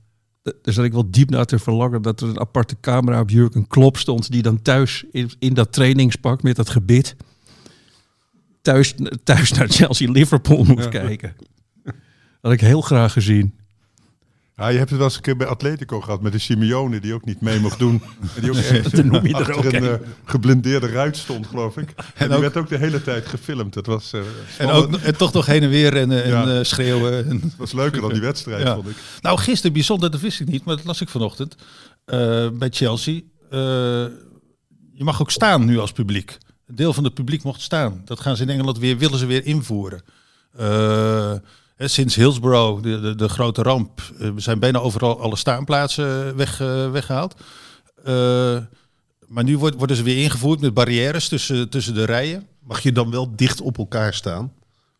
Daar 0.62 0.74
zat 0.74 0.84
ik 0.84 0.92
wel 0.92 1.10
diep 1.10 1.30
naar 1.30 1.44
te 1.44 1.58
verlangen 1.58 2.02
dat 2.02 2.20
er 2.20 2.28
een 2.28 2.40
aparte 2.40 2.76
camera 2.80 3.20
op 3.20 3.30
Jurgen 3.30 3.66
Klopp 3.66 3.96
stond. 3.96 4.30
Die 4.30 4.42
dan 4.42 4.62
thuis 4.62 5.04
in, 5.10 5.30
in 5.38 5.54
dat 5.54 5.72
trainingspak 5.72 6.42
met 6.42 6.56
dat 6.56 6.68
gebit. 6.68 7.16
Thuis, 8.62 8.94
thuis 9.24 9.52
naar 9.52 9.68
Chelsea-Liverpool 9.68 10.64
moest 10.64 10.84
Ja. 10.84 10.88
kijken. 10.90 11.34
Dat 11.84 11.94
had 12.40 12.52
ik 12.52 12.60
heel 12.60 12.80
graag 12.80 13.12
gezien. 13.12 13.54
Ja, 14.58 14.68
je 14.68 14.78
hebt 14.78 14.88
het 14.90 14.98
wel 14.98 15.08
eens 15.08 15.16
een 15.16 15.22
keer 15.22 15.36
bij 15.36 15.46
Atletico 15.46 16.00
gehad 16.00 16.20
met 16.20 16.32
de 16.32 16.38
Simeone 16.38 17.00
die 17.00 17.14
ook 17.14 17.24
niet 17.24 17.40
mee 17.40 17.60
mocht 17.60 17.78
doen. 17.78 18.02
En 18.34 18.40
die 18.42 18.50
ook 18.50 18.56
ergens 18.72 18.92
noem 19.02 19.26
je 19.26 19.32
er 19.34 19.36
achter 19.36 19.56
ook 19.56 19.64
een 19.64 19.74
een. 19.82 20.00
eh, 20.00 20.08
geblindeerde 20.24 20.86
ruit 20.88 21.16
stond, 21.16 21.46
geloof 21.46 21.76
ik. 21.76 21.94
En, 22.14 22.26
die 22.28 22.36
ook- 22.36 22.42
werd 22.42 22.56
ook 22.56 22.68
de 22.68 22.76
hele 22.78 23.02
tijd 23.02 23.26
gefilmd. 23.26 23.74
Dat 23.74 23.86
was, 23.86 24.12
eh, 24.12 24.20
En, 24.58 24.68
ook, 24.70 24.96
en 24.96 25.16
toch 25.16 25.32
nog 25.32 25.46
heen 25.46 25.62
en 25.62 25.68
weer 25.68 25.96
en 25.96 26.10
Ja. 26.28 26.46
eh, 26.58 26.62
schreeuwen. 26.64 27.26
En, 27.28 27.40
Dat 27.40 27.50
was 27.56 27.72
leuker 27.72 28.00
dan 28.00 28.12
die 28.12 28.20
wedstrijd, 28.20 28.62
Ja. 28.66 28.74
vond 28.74 28.88
ik. 28.88 28.96
Nou, 29.20 29.38
gisteren 29.38 29.72
bijzonder, 29.72 30.10
dat 30.10 30.20
wist 30.20 30.40
ik 30.40 30.48
niet, 30.48 30.64
maar 30.64 30.76
dat 30.76 30.84
las 30.84 31.00
ik 31.00 31.08
vanochtend. 31.08 31.56
bij 32.58 32.68
Chelsea. 32.70 33.20
Je 34.92 35.04
mag 35.04 35.20
ook 35.20 35.30
staan 35.30 35.64
nu 35.64 35.78
als 35.78 35.92
publiek. 35.92 36.38
Een 36.66 36.74
deel 36.74 36.92
van 36.92 37.04
het 37.04 37.14
publiek 37.14 37.42
mocht 37.42 37.60
staan. 37.60 38.02
Dat 38.04 38.20
gaan 38.20 38.36
ze 38.36 38.42
in 38.42 38.48
Engeland 38.50 38.78
weer, 38.78 38.98
willen 38.98 39.18
ze 39.18 39.26
weer 39.26 39.44
invoeren. 39.46 40.02
Eh, 40.56 41.32
sinds 41.78 42.14
Hillsborough, 42.14 42.82
de, 42.82 43.00
de, 43.00 43.14
de 43.14 43.28
grote 43.28 43.62
ramp, 43.62 44.00
eh, 44.18 44.30
zijn 44.36 44.58
bijna 44.58 44.78
overal 44.78 45.20
alle 45.20 45.36
staanplaatsen 45.36 46.36
weg, 46.36 46.60
eh, 46.60 46.90
weggehaald. 46.90 47.34
Eh, 48.04 48.58
maar 49.26 49.44
nu 49.44 49.58
wordt- 49.58 49.76
worden 49.76 49.96
ze 49.96 50.02
weer 50.02 50.22
ingevoerd 50.22 50.60
met 50.60 50.74
barrières 50.74 51.28
tussen, 51.28 51.68
tussen 51.68 51.94
de 51.94 52.04
rijen. 52.04 52.46
Mag 52.60 52.80
je 52.80 52.92
dan 52.92 53.10
wel 53.10 53.36
dicht 53.36 53.60
op 53.60 53.78
elkaar 53.78 54.14
staan? 54.14 54.52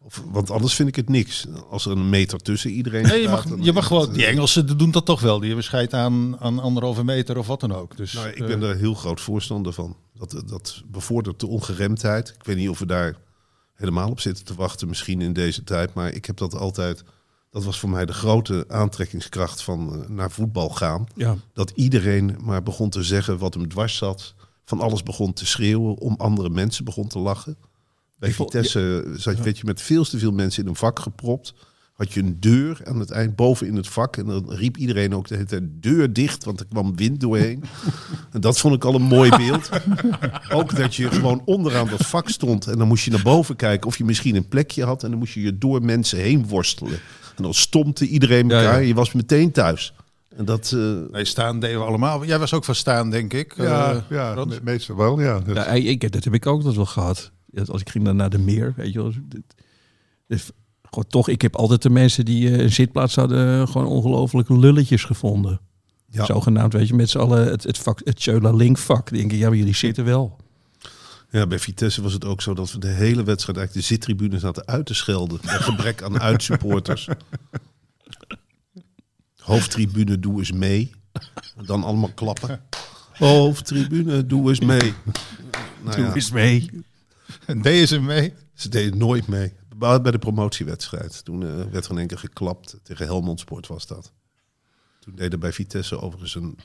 Of, 0.03 0.23
want 0.31 0.51
anders 0.51 0.75
vind 0.75 0.89
ik 0.89 0.97
het 0.97 1.09
niks. 1.09 1.47
Als 1.71 1.85
er 1.87 1.91
een 1.91 2.09
meter 2.09 2.39
tussen 2.39 2.71
iedereen 2.71 3.03
Nee, 3.03 3.21
je 3.23 3.29
mag, 3.29 3.45
je 3.61 3.83
gewoon, 3.83 4.09
eh, 4.09 4.15
die 4.15 4.27
Engelsen 4.27 4.79
doen 4.79 4.91
dat 4.91 5.05
toch 5.05 5.21
wel. 5.21 5.37
Die 5.39 5.47
hebben 5.47 5.65
scheid 5.65 5.95
aan, 5.95 6.37
aan 6.41 6.59
anderhalve 6.59 7.05
meter 7.05 7.39
of 7.39 7.47
wat 7.47 7.61
dan 7.61 7.73
ook. 7.75 7.97
Dus, 7.97 8.13
Nou, 8.13 8.29
ik 8.29 8.39
eh, 8.41 8.47
ben 8.47 8.61
daar 8.61 8.77
heel 8.77 8.95
groot 8.95 9.21
voorstander 9.21 9.73
van. 9.73 9.97
Dat, 10.15 10.43
dat 10.47 10.83
bevordert 10.91 11.41
de 11.41 11.47
ongeremdheid. 11.47 12.29
Ik 12.29 12.45
weet 12.45 12.57
niet 12.57 12.69
of 12.69 12.79
we 12.79 12.87
daar 12.87 13.17
helemaal 13.77 14.11
op 14.11 14.21
zitten 14.21 14.45
te 14.45 14.55
wachten, 14.55 14.89
misschien 14.89 15.21
in 15.21 15.33
deze 15.33 15.65
tijd. 15.65 15.95
Maar 15.95 16.13
ik 16.13 16.25
heb 16.25 16.37
dat 16.37 16.55
altijd. 16.55 17.05
Dat 17.51 17.65
was 17.65 17.79
voor 17.79 17.91
mij 17.91 18.07
de 18.07 18.13
grote 18.13 18.65
aantrekkingskracht 18.69 19.63
van 19.63 20.03
eh, 20.03 20.09
naar 20.09 20.31
voetbal 20.31 20.69
gaan. 20.69 21.07
Ja, 21.15 21.37
Dat 21.53 21.71
iedereen 21.75 22.37
maar 22.43 22.63
begon 22.63 22.91
te 22.91 23.03
zeggen 23.03 23.39
wat 23.39 23.55
hem 23.55 23.69
dwars 23.69 23.97
zat. 23.97 24.35
Van 24.65 24.81
alles 24.81 25.03
begon 25.03 25.33
te 25.33 25.47
schreeuwen, 25.47 25.97
om 25.97 26.15
andere 26.19 26.51
mensen 26.51 26.85
begon 26.85 27.09
te 27.09 27.19
lachen. 27.19 27.57
Bij 28.19 28.33
Vitesse 28.33 29.13
zat, 29.17 29.41
werd 29.41 29.59
je 29.59 29.65
met 29.65 29.83
veel 29.83 30.05
te 30.05 30.19
veel 30.19 30.33
mensen 30.33 30.63
in 30.63 30.69
een 30.69 30.77
vak 30.77 30.99
gepropt. 30.99 31.55
Had 31.97 32.13
je 32.13 32.21
een 32.21 32.41
deur 32.41 32.81
aan 32.85 32.99
het 33.01 33.11
eind 33.11 33.37
boven 33.37 33.67
in 33.67 33.77
het 33.77 33.89
vak. 33.89 34.17
En 34.17 34.27
dan 34.27 34.51
riep 34.53 34.77
iedereen 34.77 35.15
ook 35.15 35.29
de 35.29 35.35
hele 35.35 35.47
tijd 35.47 35.63
deur 35.81 36.13
dicht, 36.13 36.45
want 36.45 36.61
er 36.61 36.67
kwam 36.67 36.97
wind 36.97 37.21
doorheen. 37.21 37.65
en 38.33 38.41
dat 38.41 38.59
vond 38.59 38.75
ik 38.75 38.85
al 38.85 38.95
een 38.95 39.03
mooi 39.03 39.31
beeld. 39.37 39.69
ook 40.53 40.77
dat 40.77 40.95
je 40.95 41.11
gewoon 41.11 41.43
onderaan 41.45 41.89
dat 41.89 42.07
vak 42.07 42.29
stond. 42.29 42.67
En 42.67 42.79
dan 42.79 42.89
moest 42.89 43.05
je 43.05 43.11
naar 43.11 43.23
boven 43.23 43.57
kijken 43.57 43.87
of 43.89 43.99
je 43.99 44.05
misschien 44.05 44.35
een 44.37 44.49
plekje 44.49 44.85
had. 44.85 45.03
En 45.05 45.11
dan 45.11 45.19
moest 45.19 45.33
je 45.35 45.41
je 45.41 45.59
door 45.59 45.83
mensen 45.83 46.19
heen 46.19 46.47
worstelen. 46.49 46.99
En 47.37 47.43
dan 47.43 47.55
stompte 47.55 48.07
iedereen 48.07 48.51
elkaar. 48.51 48.81
ja. 48.81 48.87
Je 48.89 48.95
was 48.95 49.13
meteen 49.13 49.53
thuis. 49.53 49.93
En 50.37 50.45
dat... 50.45 50.73
eh, 50.75 50.97
Nee, 51.11 51.25
staan 51.25 51.61
deden 51.61 51.79
we 51.79 51.85
allemaal. 51.87 52.25
Jij 52.25 52.39
was 52.39 52.53
ook 52.53 52.65
van 52.65 52.75
staan, 52.75 53.11
denk 53.11 53.33
ik. 53.33 53.55
Ja, 53.57 53.93
eh, 53.93 54.01
ja 54.11 54.45
me- 54.45 54.61
meestal 54.63 54.97
wel, 54.97 55.21
ja. 55.21 55.39
Dat- 55.41 55.57
Ja, 55.57 55.67
ik, 55.67 56.13
dat 56.13 56.25
heb 56.25 56.35
ik 56.35 56.47
ook 56.47 56.57
altijd 56.57 56.77
wel 56.77 56.87
gehad. 56.87 57.31
Als 57.67 57.81
ik 57.81 57.91
ging 57.91 58.05
dan 58.05 58.17
naar 58.17 58.31
de 58.31 58.39
meer, 58.39 58.73
weet 58.77 58.93
je 58.93 58.99
wel. 59.03 59.13
dit- 59.29 59.55
Dus, 60.27 60.51
gewoon 60.97 61.11
toch, 61.11 61.29
ik 61.29 61.43
heb 61.43 61.57
altijd 61.57 61.83
de 61.83 61.91
mensen 61.91 62.25
die 62.25 62.51
eh, 62.51 62.59
een 62.59 62.73
zitplaats 62.73 63.15
hadden, 63.15 63.61
eh, 63.61 63.67
gewoon 63.67 63.87
ongelooflijk 63.87 64.49
lulletjes 64.49 65.05
gevonden. 65.05 65.61
Ja. 66.11 66.25
Zogenaamd, 66.25 66.73
weet 66.73 66.89
je, 66.89 66.95
met 66.95 67.11
z'n 67.11 67.19
allen 67.19 67.47
het, 67.47 67.63
het, 67.63 67.79
vak, 67.79 68.01
het 68.05 68.17
Tjöla 68.17 68.51
Link 68.51 68.79
vak. 68.79 69.09
Die 69.09 69.19
denken, 69.19 69.39
ja, 69.39 69.49
maar 69.49 69.57
jullie 69.57 69.75
zitten 69.75 70.05
wel. 70.05 70.37
Ja, 71.31 71.47
bij 71.47 71.59
Vitesse 71.59 72.03
was 72.03 72.13
het 72.13 72.25
ook 72.25 72.43
zo 72.43 72.55
dat 72.55 72.73
we 72.73 72.79
de 72.79 72.87
hele 72.87 73.25
wedstrijd 73.25 73.59
eigenlijk 73.59 73.89
de 73.89 73.95
zittribune 73.95 74.39
zaten 74.39 74.67
uit 74.67 74.87
te 74.87 74.95
schelden. 74.95 75.39
Bij 75.43 75.59
gebrek 75.59 76.03
aan 76.03 76.21
uitsupporters. 76.21 77.09
Hoofdtribune, 79.37 80.19
doe 80.19 80.39
eens 80.39 80.53
mee. 80.53 80.91
Dan 81.67 81.85
allemaal 81.85 82.13
klappen. 82.15 82.61
Hoofdtribune, 83.13 84.27
doe 84.27 84.49
eens 84.49 84.61
mee. 84.61 84.95
Nou 85.83 86.01
ja, 86.01 86.15
eens 86.15 86.31
mee. 86.31 86.71
En 87.47 87.63
deden 87.63 87.89
ze 87.89 88.01
mee? 88.01 88.35
ze 88.55 88.69
deden 88.69 88.99
nooit 88.99 89.27
mee. 89.27 89.53
Bij 89.79 90.11
de 90.11 90.19
promotiewedstrijd. 90.19 91.25
Toen 91.25 91.43
eh, 91.43 91.65
werd 91.71 91.85
er 91.85 91.91
in 91.91 91.99
één 91.99 92.07
keer 92.07 92.19
geklapt. 92.19 92.79
Tegen 92.83 93.07
Helmond 93.07 93.41
Sport 93.41 93.67
was 93.67 93.87
dat. 93.87 94.13
Toen 94.99 95.15
deden 95.15 95.41
bij 95.41 95.53
Vitesse 95.53 96.01
overigens 96.01 96.35
een... 96.35 96.59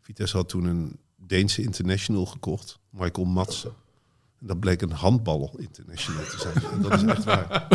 Vitesse 0.00 0.36
had 0.36 0.48
toen 0.48 0.64
een 0.64 0.98
Deense 1.16 1.62
international 1.62 2.26
gekocht. 2.26 2.78
Michael 2.90 3.26
Madsen. 3.26 3.72
En 4.40 4.46
dat 4.46 4.60
bleek 4.60 4.82
een 4.82 4.92
handbal 4.92 5.54
international 5.58 6.24
te 6.24 6.38
zijn. 6.38 6.72
En 6.72 6.82
dat 6.82 6.92
is 6.92 7.02
echt 7.02 7.24
waar. 7.24 7.66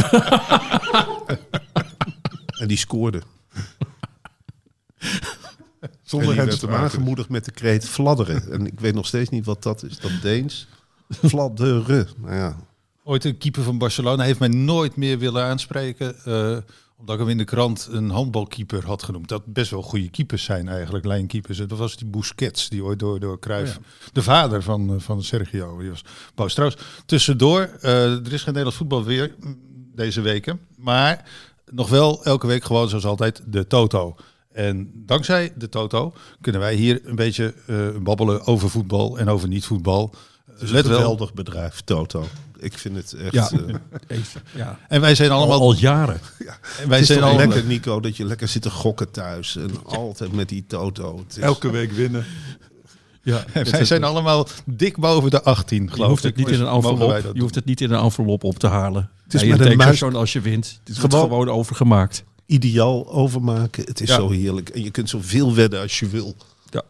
en 2.61 2.67
die 2.67 2.77
scoorde. 2.77 3.21
Zonder 6.01 6.35
werd 6.35 6.47
handspraak. 6.47 6.81
aangemoedigd 6.83 7.29
met 7.29 7.45
de 7.45 7.51
kreet 7.51 7.87
fladderen. 7.87 8.51
En 8.51 8.65
ik 8.65 8.79
weet 8.79 8.93
nog 8.93 9.05
steeds 9.05 9.29
niet 9.29 9.45
wat 9.45 9.63
dat 9.63 9.83
is. 9.83 9.99
Dat 9.99 10.11
Deens. 10.21 10.67
Fladderen. 11.09 12.07
Nou 12.17 12.35
ja. 12.35 12.57
Ooit 13.07 13.25
een 13.25 13.37
keeper 13.37 13.63
van 13.63 13.77
Barcelona 13.77 14.23
heeft 14.23 14.39
mij 14.39 14.47
nooit 14.47 14.95
meer 14.95 15.19
willen 15.19 15.43
aanspreken. 15.43 16.15
eh, 16.23 16.57
omdat 16.97 17.15
ik 17.15 17.21
hem 17.21 17.29
in 17.29 17.37
de 17.37 17.43
krant 17.43 17.87
een 17.91 18.09
handbalkeeper 18.09 18.85
had 18.85 19.03
genoemd. 19.03 19.27
Dat 19.27 19.45
best 19.45 19.71
wel 19.71 19.81
goede 19.81 20.09
keepers 20.09 20.43
zijn 20.43 20.67
eigenlijk, 20.67 21.05
lijnkeepers. 21.05 21.57
Dat 21.57 21.69
was 21.69 21.95
die 21.97 22.07
Busquets, 22.07 22.69
die 22.69 22.83
ooit 22.83 22.99
door, 22.99 23.19
door 23.19 23.39
Cruijff... 23.39 23.79
De 24.13 24.23
vader 24.23 24.63
van, 24.63 24.93
eh, 24.93 24.99
van 24.99 25.23
Sergio. 25.23 25.79
Die 25.79 25.89
was 25.89 26.03
boos. 26.35 26.53
Trouwens, 26.53 26.81
tussendoor, 27.05 27.61
eh, 27.81 28.11
er 28.11 28.33
is 28.33 28.37
geen 28.43 28.45
Nederlands 28.45 28.77
voetbal 28.77 29.03
weer 29.03 29.35
deze 29.95 30.21
weken. 30.21 30.59
Maar 30.77 31.29
nog 31.71 31.89
wel 31.89 32.23
elke 32.23 32.47
week 32.47 32.63
gewoon 32.63 32.89
zoals 32.89 33.05
altijd 33.05 33.41
de 33.47 33.67
Toto. 33.67 34.15
En 34.51 34.91
dankzij 34.95 35.53
de 35.55 35.69
Toto 35.69 36.13
kunnen 36.41 36.61
wij 36.61 36.75
hier 36.75 37.01
een 37.03 37.15
beetje 37.15 37.53
babbelen 38.01 38.45
over 38.45 38.69
voetbal 38.69 39.17
en 39.19 39.29
over 39.29 39.47
niet-voetbal. 39.47 40.13
Het 40.45 40.61
is 40.61 40.71
een 40.71 40.83
geweldig 40.83 41.33
bedrijf, 41.33 41.81
Toto. 41.81 42.25
Ik 42.59 42.77
vind 42.77 42.95
het 42.95 43.13
echt... 43.13 43.31
Ja. 43.33 43.49
eh, 44.07 44.17
Ja. 44.55 44.79
En 44.87 45.01
wij 45.01 45.15
zijn 45.15 45.31
Al, 45.31 45.37
allemaal... 45.37 45.59
al 45.59 45.73
jaren. 45.75 46.19
en 46.39 46.45
het 46.77 46.87
wij 46.87 46.99
is 46.99 47.07
zijn 47.07 47.35
lekker, 47.35 47.63
Nico, 47.63 47.99
dat 47.99 48.17
je 48.17 48.25
lekker 48.25 48.47
zit 48.47 48.61
te 48.61 48.69
gokken 48.69 49.11
thuis. 49.11 49.55
En 49.55 49.69
altijd 49.85 50.31
met 50.31 50.49
die 50.49 50.65
Toto. 50.67 51.17
Het 51.17 51.37
is- 51.37 51.43
Elke 51.43 51.69
week 51.71 51.91
winnen. 51.91 52.25
Ja, 53.21 53.45
En 53.53 53.71
wij 53.71 53.85
zijn 53.85 54.03
allemaal 54.03 54.47
dik 54.65 54.97
boven 54.97 55.29
de 55.29 55.43
18, 55.43 55.83
je 55.83 55.89
geloof 55.91 56.09
hoeft 56.09 56.23
het 56.23 56.31
ik. 56.31 56.37
niet 56.37 56.55
in 56.55 56.61
een 56.61 56.73
envelop. 56.73 57.29
Je 57.33 57.41
hoeft 57.41 57.55
het 57.55 57.65
niet 57.65 57.81
in 57.81 57.91
een 57.91 57.99
envelop 58.03 58.43
op 58.43 58.59
te 58.59 58.67
halen. 58.67 59.09
Het 59.23 59.33
is 59.33 59.41
is 59.43 59.49
met 59.49 59.59
een 59.59 59.77
muis- 59.77 60.03
als 60.03 60.33
je 60.33 60.41
wint. 60.41 60.79
Het 60.83 60.97
wordt 60.99 61.13
Gewoon- 61.13 61.29
gewoon 61.29 61.49
overgemaakt. 61.49 62.23
ideaal 62.45 63.11
overmaken. 63.11 63.83
Het 63.85 64.01
is 64.01 64.09
Ja. 64.09 64.15
zo 64.15 64.29
heerlijk. 64.29 64.69
En 64.69 64.83
je 64.83 64.91
kunt 64.91 65.09
zoveel 65.09 65.55
wedden 65.55 65.81
als 65.81 65.99
je 65.99 66.07
wil. 66.09 66.35
Ja. 66.69 66.81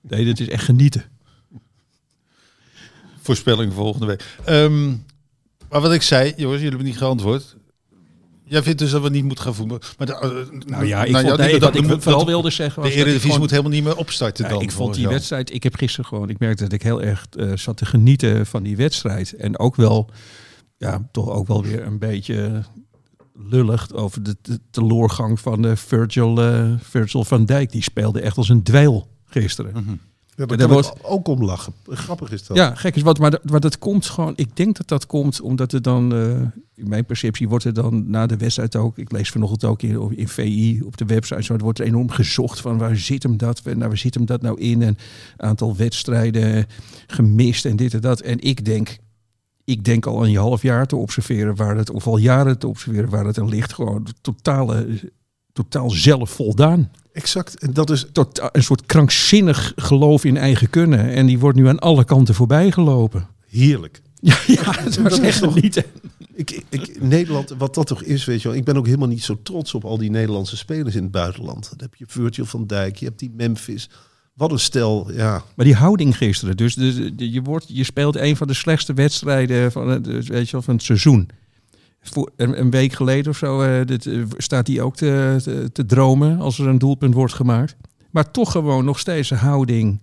Nee, 0.00 0.24
dit 0.24 0.40
is 0.40 0.48
echt 0.48 0.64
genieten. 0.64 1.04
Voorspelling 3.22 3.72
volgende 3.72 4.06
week. 4.06 4.24
Ehm, 4.44 4.88
maar 5.70 5.80
wat 5.80 5.92
ik 5.92 6.02
zei, 6.02 6.24
jongens, 6.36 6.46
jullie 6.60 6.68
hebben 6.68 6.86
niet 6.86 6.96
geantwoord. 6.98 7.56
Jij 8.44 8.62
vindt 8.62 8.78
dus 8.78 8.90
dat 8.90 9.02
we 9.02 9.08
niet 9.10 9.24
moeten 9.24 9.44
gaan 9.44 9.54
voetballen. 9.54 9.82
Maar 9.98 10.06
de, 10.06 10.12
eh, 10.12 10.20
Nou 10.68 10.86
ja, 10.86 11.04
ik 11.04 11.12
nou 11.12 11.26
vond, 11.26 11.38
nee, 11.38 11.58
dat- 11.58 11.74
ik 11.76 11.84
vooral 11.84 12.18
dat- 12.18 12.24
wilde 12.26 12.50
zeggen 12.50 12.82
was 12.82 12.90
De 12.90 12.96
Eredivisie 12.96 13.20
gewoon- 13.26 13.40
moet 13.40 13.50
helemaal 13.50 13.70
niet 13.72 13.84
meer 13.84 13.96
opstarten 13.96 14.44
Ja, 14.44 14.50
dan. 14.50 14.62
ik 14.62 14.70
vond 14.70 14.94
die 14.94 15.08
wedstrijd, 15.08 15.54
ik 15.54 15.62
heb 15.62 15.74
gisteren 15.74 16.06
gewoon, 16.06 16.28
ik 16.28 16.38
merkte 16.38 16.62
dat 16.62 16.72
ik 16.72 16.82
heel 16.82 17.02
erg 17.02 17.26
eh, 17.30 17.52
zat 17.56 17.76
te 17.76 17.84
genieten 17.86 18.46
van 18.46 18.62
die 18.62 18.76
wedstrijd. 18.76 19.32
En 19.32 19.58
ook 19.58 19.76
wel, 19.76 20.10
ja, 20.76 21.08
toch 21.12 21.28
ook 21.30 21.46
wel 21.46 21.62
weer 21.62 21.82
een 21.86 21.98
beetje 21.98 22.62
lullig 23.50 23.92
over 23.92 24.22
de, 24.22 24.36
de 24.42 24.60
teloorgang 24.70 25.40
van 25.40 25.66
eh, 25.66 25.76
Virgil, 25.76 26.36
Virgil 26.82 27.24
van 27.24 27.44
Dijk. 27.44 27.72
Die 27.72 27.82
speelde 27.82 28.20
echt 28.20 28.36
als 28.36 28.48
een 28.48 28.62
dwijl 28.62 29.08
gisteren. 29.26 29.72
Mhm. 29.72 29.94
Ja, 30.36 30.46
daar 30.46 30.68
wordt- 30.68 30.92
ook 31.04 31.28
om 31.28 31.44
lachen. 31.44 31.72
Grappig 31.86 32.30
is 32.32 32.46
dat. 32.46 32.56
Ja, 32.56 32.74
gek 32.74 32.96
is 32.96 33.02
wat, 33.02 33.18
maar, 33.18 33.30
dat- 33.30 33.50
maar 33.50 33.60
dat 33.60 33.78
komt 33.78 34.06
gewoon. 34.06 34.32
Ik 34.36 34.56
denk 34.56 34.76
dat 34.76 34.88
dat 34.88 35.06
komt 35.06 35.40
omdat 35.40 35.72
er 35.72 35.82
dan, 35.82 36.12
eh, 36.14 36.40
in 36.74 36.88
mijn 36.88 37.04
perceptie, 37.04 37.48
wordt 37.48 37.64
er 37.64 37.72
dan 37.74 38.10
na 38.10 38.26
de 38.26 38.36
wedstrijd 38.36 38.76
ook. 38.76 38.98
Ik 38.98 39.12
lees 39.12 39.30
vanochtend 39.30 39.64
ook 39.64 39.82
in, 39.82 40.16
in 40.16 40.28
VI 40.28 40.80
op 40.84 40.96
de 40.96 41.04
website. 41.04 41.42
Zo, 41.42 41.54
er 41.54 41.60
wordt 41.60 41.78
er 41.78 41.86
enorm 41.86 42.10
gezocht 42.10 42.60
van 42.60 42.78
waar 42.78 42.96
zit 42.96 43.22
hem 43.22 43.36
dat? 43.36 43.60
Nou, 43.64 43.78
waar 43.78 43.96
zit 43.98 44.14
hem 44.14 44.24
dat 44.24 44.42
nou 44.42 44.60
in? 44.60 44.82
En 44.82 44.96
aantal 45.36 45.76
wedstrijden 45.76 46.66
gemist 47.06 47.64
en 47.64 47.76
dit 47.76 47.94
en 47.94 48.00
dat. 48.00 48.20
En 48.20 48.40
ik 48.40 48.64
denk, 48.64 48.96
ik 49.64 49.84
denk 49.84 50.06
al 50.06 50.26
een 50.26 50.36
half 50.36 50.62
jaar 50.62 50.86
te 50.86 50.96
observeren 50.96 51.56
waar 51.56 51.76
het, 51.76 51.90
of 51.90 52.06
al 52.06 52.16
jaren 52.16 52.58
te 52.58 52.68
observeren 52.68 53.10
waar 53.10 53.24
het 53.26 53.38
aan 53.38 53.48
ligt. 53.48 53.72
Gewoon 53.72 54.06
totale, 54.20 54.86
totaal 55.52 55.90
zelf 55.90 56.30
voldaan 56.30 56.90
Exact. 57.12 57.74
Dat 57.74 57.90
is 57.90 58.06
tot 58.12 58.48
een 58.52 58.62
soort 58.62 58.86
krankzinnig 58.86 59.72
geloof 59.76 60.24
in 60.24 60.36
eigen 60.36 60.70
kunnen. 60.70 61.10
En 61.10 61.26
die 61.26 61.38
wordt 61.38 61.58
nu 61.58 61.68
aan 61.68 61.78
alle 61.78 62.04
kanten 62.04 62.34
voorbij 62.34 62.70
gelopen. 62.70 63.28
heerlijk. 63.48 64.00
Ja, 64.46 64.72
Dat 65.02 65.12
is 65.12 65.18
echt 65.18 65.54
niet. 65.54 65.84
Ik, 66.34 66.62
ik, 66.68 67.00
Nederland, 67.00 67.54
wat 67.58 67.74
dat 67.74 67.86
toch 67.86 68.02
is, 68.02 68.24
weet 68.24 68.42
je 68.42 68.48
wel. 68.48 68.56
Ik 68.56 68.64
ben 68.64 68.76
ook 68.76 68.86
helemaal 68.86 69.08
niet 69.08 69.24
zo 69.24 69.38
trots 69.42 69.74
op 69.74 69.84
al 69.84 69.98
die 69.98 70.10
Nederlandse 70.10 70.56
spelers 70.56 70.94
in 70.94 71.02
het 71.02 71.10
buitenland. 71.10 71.68
Dan 71.70 71.78
heb 71.80 71.94
je 71.94 72.04
Virgil 72.08 72.44
van 72.44 72.66
Dijk, 72.66 72.96
je 72.96 73.04
hebt 73.04 73.18
die 73.18 73.32
Memphis. 73.36 73.90
Wat 74.34 74.52
een 74.52 74.58
stel, 74.58 75.12
ja. 75.12 75.44
Maar 75.54 75.66
die 75.66 75.74
houding 75.74 76.16
gisteren. 76.16 76.56
Dus 76.56 76.74
je, 77.16 77.40
wordt, 77.42 77.64
je 77.68 77.84
speelt 77.84 78.16
een 78.16 78.36
van 78.36 78.46
de 78.46 78.54
slechtste 78.54 78.94
wedstrijden 78.94 79.72
van 79.72 79.88
het, 79.88 80.06
weet 80.06 80.46
je 80.46 80.52
wel, 80.52 80.62
van 80.62 80.74
het 80.74 80.82
seizoen. 80.82 81.28
Een, 82.36 82.70
week 82.70 82.92
geleden 82.92 83.30
of 83.30 83.36
zo 83.36 83.60
eh, 83.60 83.86
dit, 83.86 84.06
eh, 84.06 84.22
staat 84.36 84.66
hij 84.66 84.80
ook 84.80 84.96
te, 84.96 85.68
te, 85.72 85.86
dromen 85.86 86.40
als 86.40 86.58
er 86.58 86.66
een 86.66 86.78
doelpunt 86.78 87.14
wordt 87.14 87.34
gemaakt. 87.34 87.76
Maar 88.10 88.30
toch 88.30 88.52
gewoon 88.52 88.84
nog 88.84 88.98
steeds 88.98 89.30
een 89.30 89.36
houding 89.36 90.00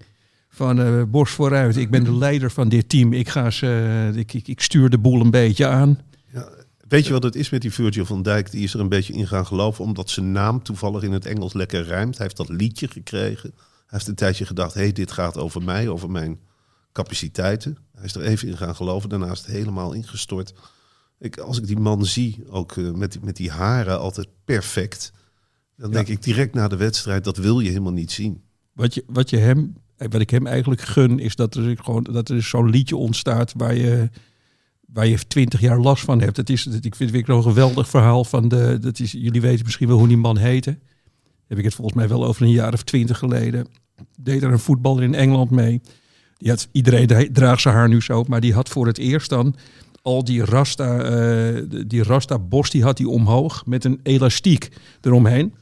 van 0.50 0.80
eh 0.80 1.04
borst 1.08 1.34
vooruit. 1.34 1.78
Ik 1.78 1.90
ben 1.90 2.04
de 2.04 2.16
leider 2.16 2.52
van 2.52 2.70
dit 2.70 2.90
team. 2.90 3.14
Ik, 3.14 3.30
ga 3.30 3.50
ze, 3.50 4.12
ik, 4.16 4.34
ik, 4.34 4.48
ik 4.48 4.62
stuur 4.62 4.90
de 4.90 4.98
boel 4.98 5.22
een 5.22 5.32
beetje 5.32 5.68
aan. 5.68 6.00
Weet 6.90 7.06
je 7.06 7.14
wat 7.14 7.24
het 7.24 7.36
is 7.36 7.50
met 7.50 7.62
die 7.62 7.74
Virgil 7.74 8.06
van 8.06 8.22
Dijk? 8.22 8.52
Die 8.52 8.64
is 8.64 8.74
er 8.74 8.80
een 8.80 8.90
beetje 8.90 9.14
in 9.14 9.28
gaan 9.28 9.46
geloven, 9.46 9.84
omdat 9.84 10.10
zijn 10.10 10.32
naam 10.32 10.64
toevallig 10.64 11.04
in 11.04 11.12
het 11.12 11.26
Engels 11.26 11.54
lekker 11.54 11.84
rijmt. 11.84 12.18
Hij 12.18 12.26
heeft 12.26 12.38
dat 12.38 12.50
liedje 12.50 12.88
gekregen. 12.88 13.52
Hij 13.56 13.88
heeft 13.88 14.08
een 14.08 14.16
tijdje 14.16 14.46
gedacht, 14.46 14.74
hey, 14.74 14.92
dit 14.92 15.12
gaat 15.12 15.38
over 15.38 15.64
mij, 15.64 15.88
over 15.88 16.12
mijn 16.12 16.40
capaciteiten. 16.92 17.78
Hij 17.96 18.06
is 18.06 18.16
er 18.16 18.22
even 18.22 18.48
in 18.48 18.58
gaan 18.58 18.76
geloven, 18.76 19.10
daarna 19.10 19.32
is 19.32 19.38
het 19.38 19.48
helemaal 19.48 19.94
ingestort. 19.94 20.54
Ik, 21.20 21.38
als 21.38 21.58
ik 21.58 21.68
die 21.68 21.80
man 21.80 22.06
zie, 22.06 22.44
ook 22.50 22.78
eh, 22.78 22.92
met, 22.92 23.12
die- 23.12 23.22
met 23.24 23.36
die 23.36 23.52
haren 23.52 24.00
altijd 24.00 24.28
perfect, 24.46 25.12
dan 25.78 25.92
denk 25.92 26.08
ik 26.08 26.24
direct 26.24 26.54
na 26.54 26.68
de 26.68 26.76
wedstrijd, 26.78 27.24
dat 27.24 27.38
wil 27.38 27.60
je 27.60 27.68
helemaal 27.70 27.92
niet 27.94 28.12
zien. 28.12 28.42
Wat, 28.74 28.94
je, 28.94 29.04
wat, 29.08 29.30
je 29.30 29.38
hem, 29.38 29.76
wat 29.98 30.22
ik 30.22 30.30
hem 30.30 30.48
eigenlijk 30.48 30.82
gun, 30.82 31.20
is 31.20 31.36
dat 31.36 31.56
er 31.56 31.78
gewoon 31.82 32.04
dat 32.12 32.30
er 32.30 32.44
zo'n 32.44 32.70
liedje 32.70 32.96
ontstaat 32.96 33.54
waar 33.58 33.76
je, 33.76 34.10
waar 34.88 35.08
je 35.08 35.28
twintig 35.28 35.60
jaar 35.60 35.80
last 35.80 36.04
van 36.04 36.22
hebt. 36.22 36.38
Het 36.38 36.50
is, 36.50 36.66
ik 36.68 36.96
vind 36.96 37.00
het 37.00 37.12
weer 37.28 37.30
een 37.36 37.44
geweldig 37.44 37.90
verhaal 37.90 38.24
van 38.24 38.48
de. 38.48 38.78
Dat 38.82 39.00
is, 39.00 39.12
jullie 39.12 39.42
weten 39.42 39.66
misschien 39.66 39.88
wel 39.88 39.98
hoe 39.98 40.08
die 40.08 40.18
man 40.18 40.38
heette. 40.38 40.78
Heb 41.48 41.58
ik 41.58 41.64
het 41.64 41.74
volgens 41.74 41.96
mij 41.98 42.08
wel 42.08 42.26
over 42.26 42.42
een 42.42 42.52
jaar 42.52 42.74
of 42.74 42.84
twintig 42.84 43.18
geleden. 43.18 43.68
Deed 44.20 44.44
er 44.44 44.52
een 44.52 44.60
voetballer 44.60 45.04
in 45.04 45.14
Engeland 45.16 45.50
mee. 45.50 45.82
Die 46.38 46.50
had, 46.50 46.68
iedereen 46.72 47.08
dra- 47.08 47.28
draagt 47.32 47.62
zijn 47.62 47.76
haar 47.76 47.90
nu 47.90 48.02
zo, 48.02 48.24
maar 48.28 48.42
die 48.42 48.54
had 48.54 48.70
voor 48.70 48.88
het 48.88 48.98
eerst 48.98 49.30
dan 49.30 49.56
al 50.02 50.24
die 50.24 50.46
rasta, 50.46 50.98
eh, 50.98 51.64
die 51.88 52.04
rasta 52.04 52.40
bos 52.40 52.70
die 52.70 52.84
had 52.84 52.98
hij 52.98 53.08
omhoog 53.08 53.66
met 53.66 53.84
een 53.84 54.00
elastiek 54.04 54.70
eromheen. 55.02 55.54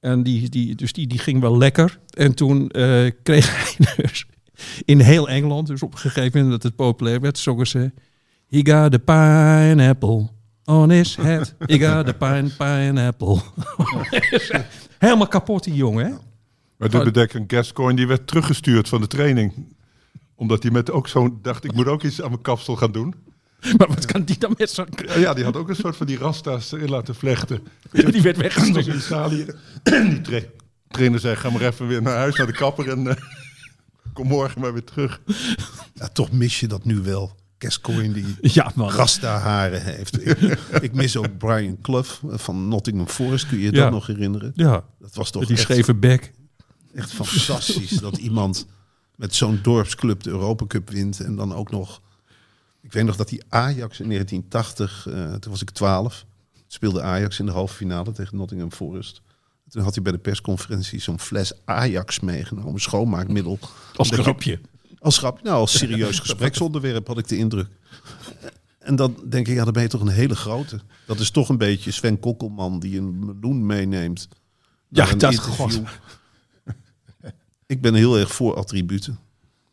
En 0.00 0.22
die, 0.22 0.48
die, 0.48 0.74
dus 0.74 0.92
die, 0.92 1.06
die 1.06 1.18
ging 1.18 1.40
wel 1.40 1.58
lekker. 1.58 1.98
En 2.10 2.34
toen 2.34 2.68
eh, 2.70 3.10
kreeg 3.22 3.76
hij 3.78 3.94
dus 3.96 4.26
in 4.84 5.00
heel 5.00 5.28
Engeland, 5.28 5.66
dus 5.66 5.82
op 5.82 5.92
een 5.92 5.98
gegeven 5.98 6.32
moment 6.32 6.50
dat 6.50 6.62
het 6.62 6.76
populair 6.76 7.20
werd, 7.20 7.38
zongen 7.38 7.66
ze... 7.66 7.92
He 8.48 8.60
got 8.62 8.94
a 8.94 8.98
pineapple 8.98 10.28
on 10.64 10.90
his 10.90 11.16
head. 11.16 11.54
He 11.58 11.78
got 11.78 12.08
a 12.08 12.12
pine, 12.12 12.50
pineapple. 12.58 13.40
Helemaal 14.98 15.28
kapot 15.28 15.64
die 15.64 15.74
jongen, 15.74 16.06
hè? 16.06 16.12
Maar 16.76 16.90
dit 16.90 17.04
betekent 17.04 17.52
Gascoigne 17.52 17.96
die 17.96 18.06
werd 18.06 18.26
teruggestuurd 18.26 18.88
van 18.88 19.00
de 19.00 19.06
training. 19.06 19.52
Omdat 20.34 20.62
hij 20.62 20.72
met 20.72 20.90
ook 20.90 21.08
zo'n 21.08 21.38
dacht, 21.42 21.64
ik 21.64 21.74
moet 21.74 21.86
ook 21.86 22.02
iets 22.02 22.22
aan 22.22 22.30
mijn 22.30 22.42
kapsel 22.42 22.76
gaan 22.76 22.92
doen. 22.92 23.14
Maar 23.78 23.88
wat 23.88 24.04
kan 24.06 24.22
die 24.24 24.38
dan 24.38 24.54
met 24.58 24.70
zo'n... 24.70 24.86
Ja, 25.06 25.14
Ja, 25.18 25.34
die 25.34 25.44
had 25.44 25.56
ook 25.56 25.68
een 25.68 25.76
soort 25.76 25.96
van 25.96 26.06
die 26.06 26.18
rasta's 26.18 26.72
erin 26.72 26.88
laten 26.90 27.14
vlechten. 27.14 27.60
Die 27.90 28.22
werd 28.22 28.36
weggestuurd. 28.36 28.86
in 28.86 28.96
Italië. 28.96 29.46
Die 29.82 30.20
tra 30.20 30.40
trainer 30.88 31.20
zei, 31.20 31.36
ga 31.36 31.50
maar 31.50 31.60
even 31.62 31.86
weer 31.86 32.02
naar 32.02 32.16
huis, 32.16 32.36
naar 32.36 32.46
de 32.46 32.52
kapper 32.52 32.88
en 32.88 33.06
eh, 33.08 33.16
kom 34.14 34.26
morgen 34.26 34.60
maar 34.60 34.72
weer 34.72 34.84
terug. 34.84 35.20
Ja, 35.94 36.08
toch 36.08 36.32
mis 36.32 36.60
je 36.60 36.66
dat 36.68 36.84
nu 36.84 37.00
wel. 37.00 37.36
Gascoigne 37.58 38.12
die 38.12 38.36
Ja, 38.40 38.72
man. 38.74 38.90
rasta 38.90 39.38
haren 39.38 39.82
heeft. 39.82 40.26
ik, 40.26 40.38
ik 40.80 40.92
mis 40.94 41.16
ook 41.16 41.38
Brian 41.38 41.78
Clough 41.82 42.10
van 42.24 42.68
Nottingham 42.68 43.08
Forest. 43.08 43.46
Kun 43.48 43.58
je 43.58 43.64
je 43.64 43.72
Ja. 43.72 43.82
dat 43.82 43.90
nog 43.90 44.06
herinneren? 44.06 44.52
Ja, 44.54 44.84
Dat 44.98 45.14
was 45.14 45.30
toch 45.30 45.40
met 45.40 45.48
die 45.50 45.58
echt, 45.58 45.66
scheve 45.72 45.94
bek. 45.94 46.32
echt 46.94 47.12
fantastisch 47.12 47.90
dat 47.90 48.16
iemand 48.16 48.66
met 49.16 49.34
zo'n 49.34 49.58
dorpsclub 49.62 50.22
de 50.22 50.30
Europa 50.30 50.66
Cup 50.66 50.90
wint. 50.90 51.20
En 51.20 51.36
dan 51.36 51.54
ook 51.54 51.70
nog... 51.70 52.00
Ik 52.84 52.92
weet 52.92 53.04
nog 53.04 53.16
dat 53.16 53.28
die 53.28 53.42
Ajax 53.48 54.00
in 54.00 54.08
1980, 54.08 55.06
eh, 55.08 55.32
toen 55.34 55.50
was 55.52 55.62
ik 55.62 55.70
12, 55.70 56.24
speelde 56.66 57.02
Ajax 57.02 57.38
in 57.38 57.46
de 57.46 57.52
halve 57.52 57.74
finale 57.74 58.12
tegen 58.12 58.36
Nottingham 58.36 58.72
Forest. 58.72 59.22
Toen 59.68 59.82
had 59.82 59.94
hij 59.94 60.02
bij 60.02 60.12
de 60.12 60.18
persconferentie 60.18 61.00
zo'n 61.00 61.20
fles 61.20 61.52
Ajax 61.64 62.20
meegenomen, 62.20 62.80
schoonmaakmiddel. 62.80 63.58
Als 63.96 64.10
grapje. 64.10 64.60
Als 64.98 65.18
grap, 65.18 65.42
nou, 65.42 65.56
als 65.56 65.78
serieus 65.78 66.18
gespreksonderwerp 66.28 67.06
had 67.06 67.18
ik 67.18 67.28
de 67.28 67.36
indruk. 67.36 67.68
En 68.78 68.96
dan 68.96 69.16
denk 69.28 69.48
ik, 69.48 69.54
ja, 69.54 69.64
dan 69.64 69.72
ben 69.72 69.82
je 69.82 69.88
toch 69.88 70.00
een 70.00 70.08
hele 70.08 70.36
grote. 70.36 70.80
Dat 71.06 71.18
is 71.20 71.30
toch 71.30 71.48
een 71.48 71.58
beetje 71.58 71.90
Sven 71.90 72.20
Kokkelman 72.20 72.78
die 72.80 72.98
een 72.98 73.18
meloen 73.26 73.66
meeneemt. 73.66 74.28
Ja, 74.88 75.14
dat- 75.14 75.32
interview. 75.32 75.84
Ik 77.66 77.80
ben 77.80 77.94
heel 77.94 78.18
erg 78.18 78.32
voor 78.32 78.54
attributen. 78.56 79.18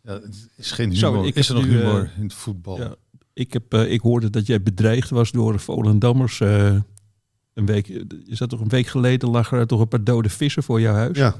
Ja, 0.03 0.13
het 0.13 0.49
is 0.55 0.71
geen 0.71 0.91
humor. 0.91 1.25
ik 1.25 1.35
is 1.35 1.49
er 1.49 1.55
nog 1.55 1.65
humor 1.65 2.03
eh, 2.03 2.17
in 2.17 2.23
het 2.23 2.33
voetbal? 2.33 2.77
Ja, 2.77 2.95
ik, 3.33 3.53
heb, 3.53 3.73
eh, 3.73 3.91
ik 3.91 4.01
hoorde 4.01 4.29
dat 4.29 4.45
jij 4.47 4.61
bedreigd 4.61 5.09
was 5.09 5.31
door 5.31 5.59
Volendammers. 5.59 6.39
eh 6.39 6.75
een 7.53 7.65
week, 7.65 7.87
is 8.25 8.37
dat 8.37 8.49
toch 8.49 8.59
een 8.59 8.69
week 8.69 8.87
geleden 8.87 9.29
lag 9.29 9.51
er 9.51 9.67
toch 9.67 9.79
een 9.79 9.87
paar 9.87 10.03
dode 10.03 10.29
vissen 10.29 10.63
voor 10.63 10.81
jouw 10.81 10.93
huis? 10.93 11.17
Ja, 11.17 11.35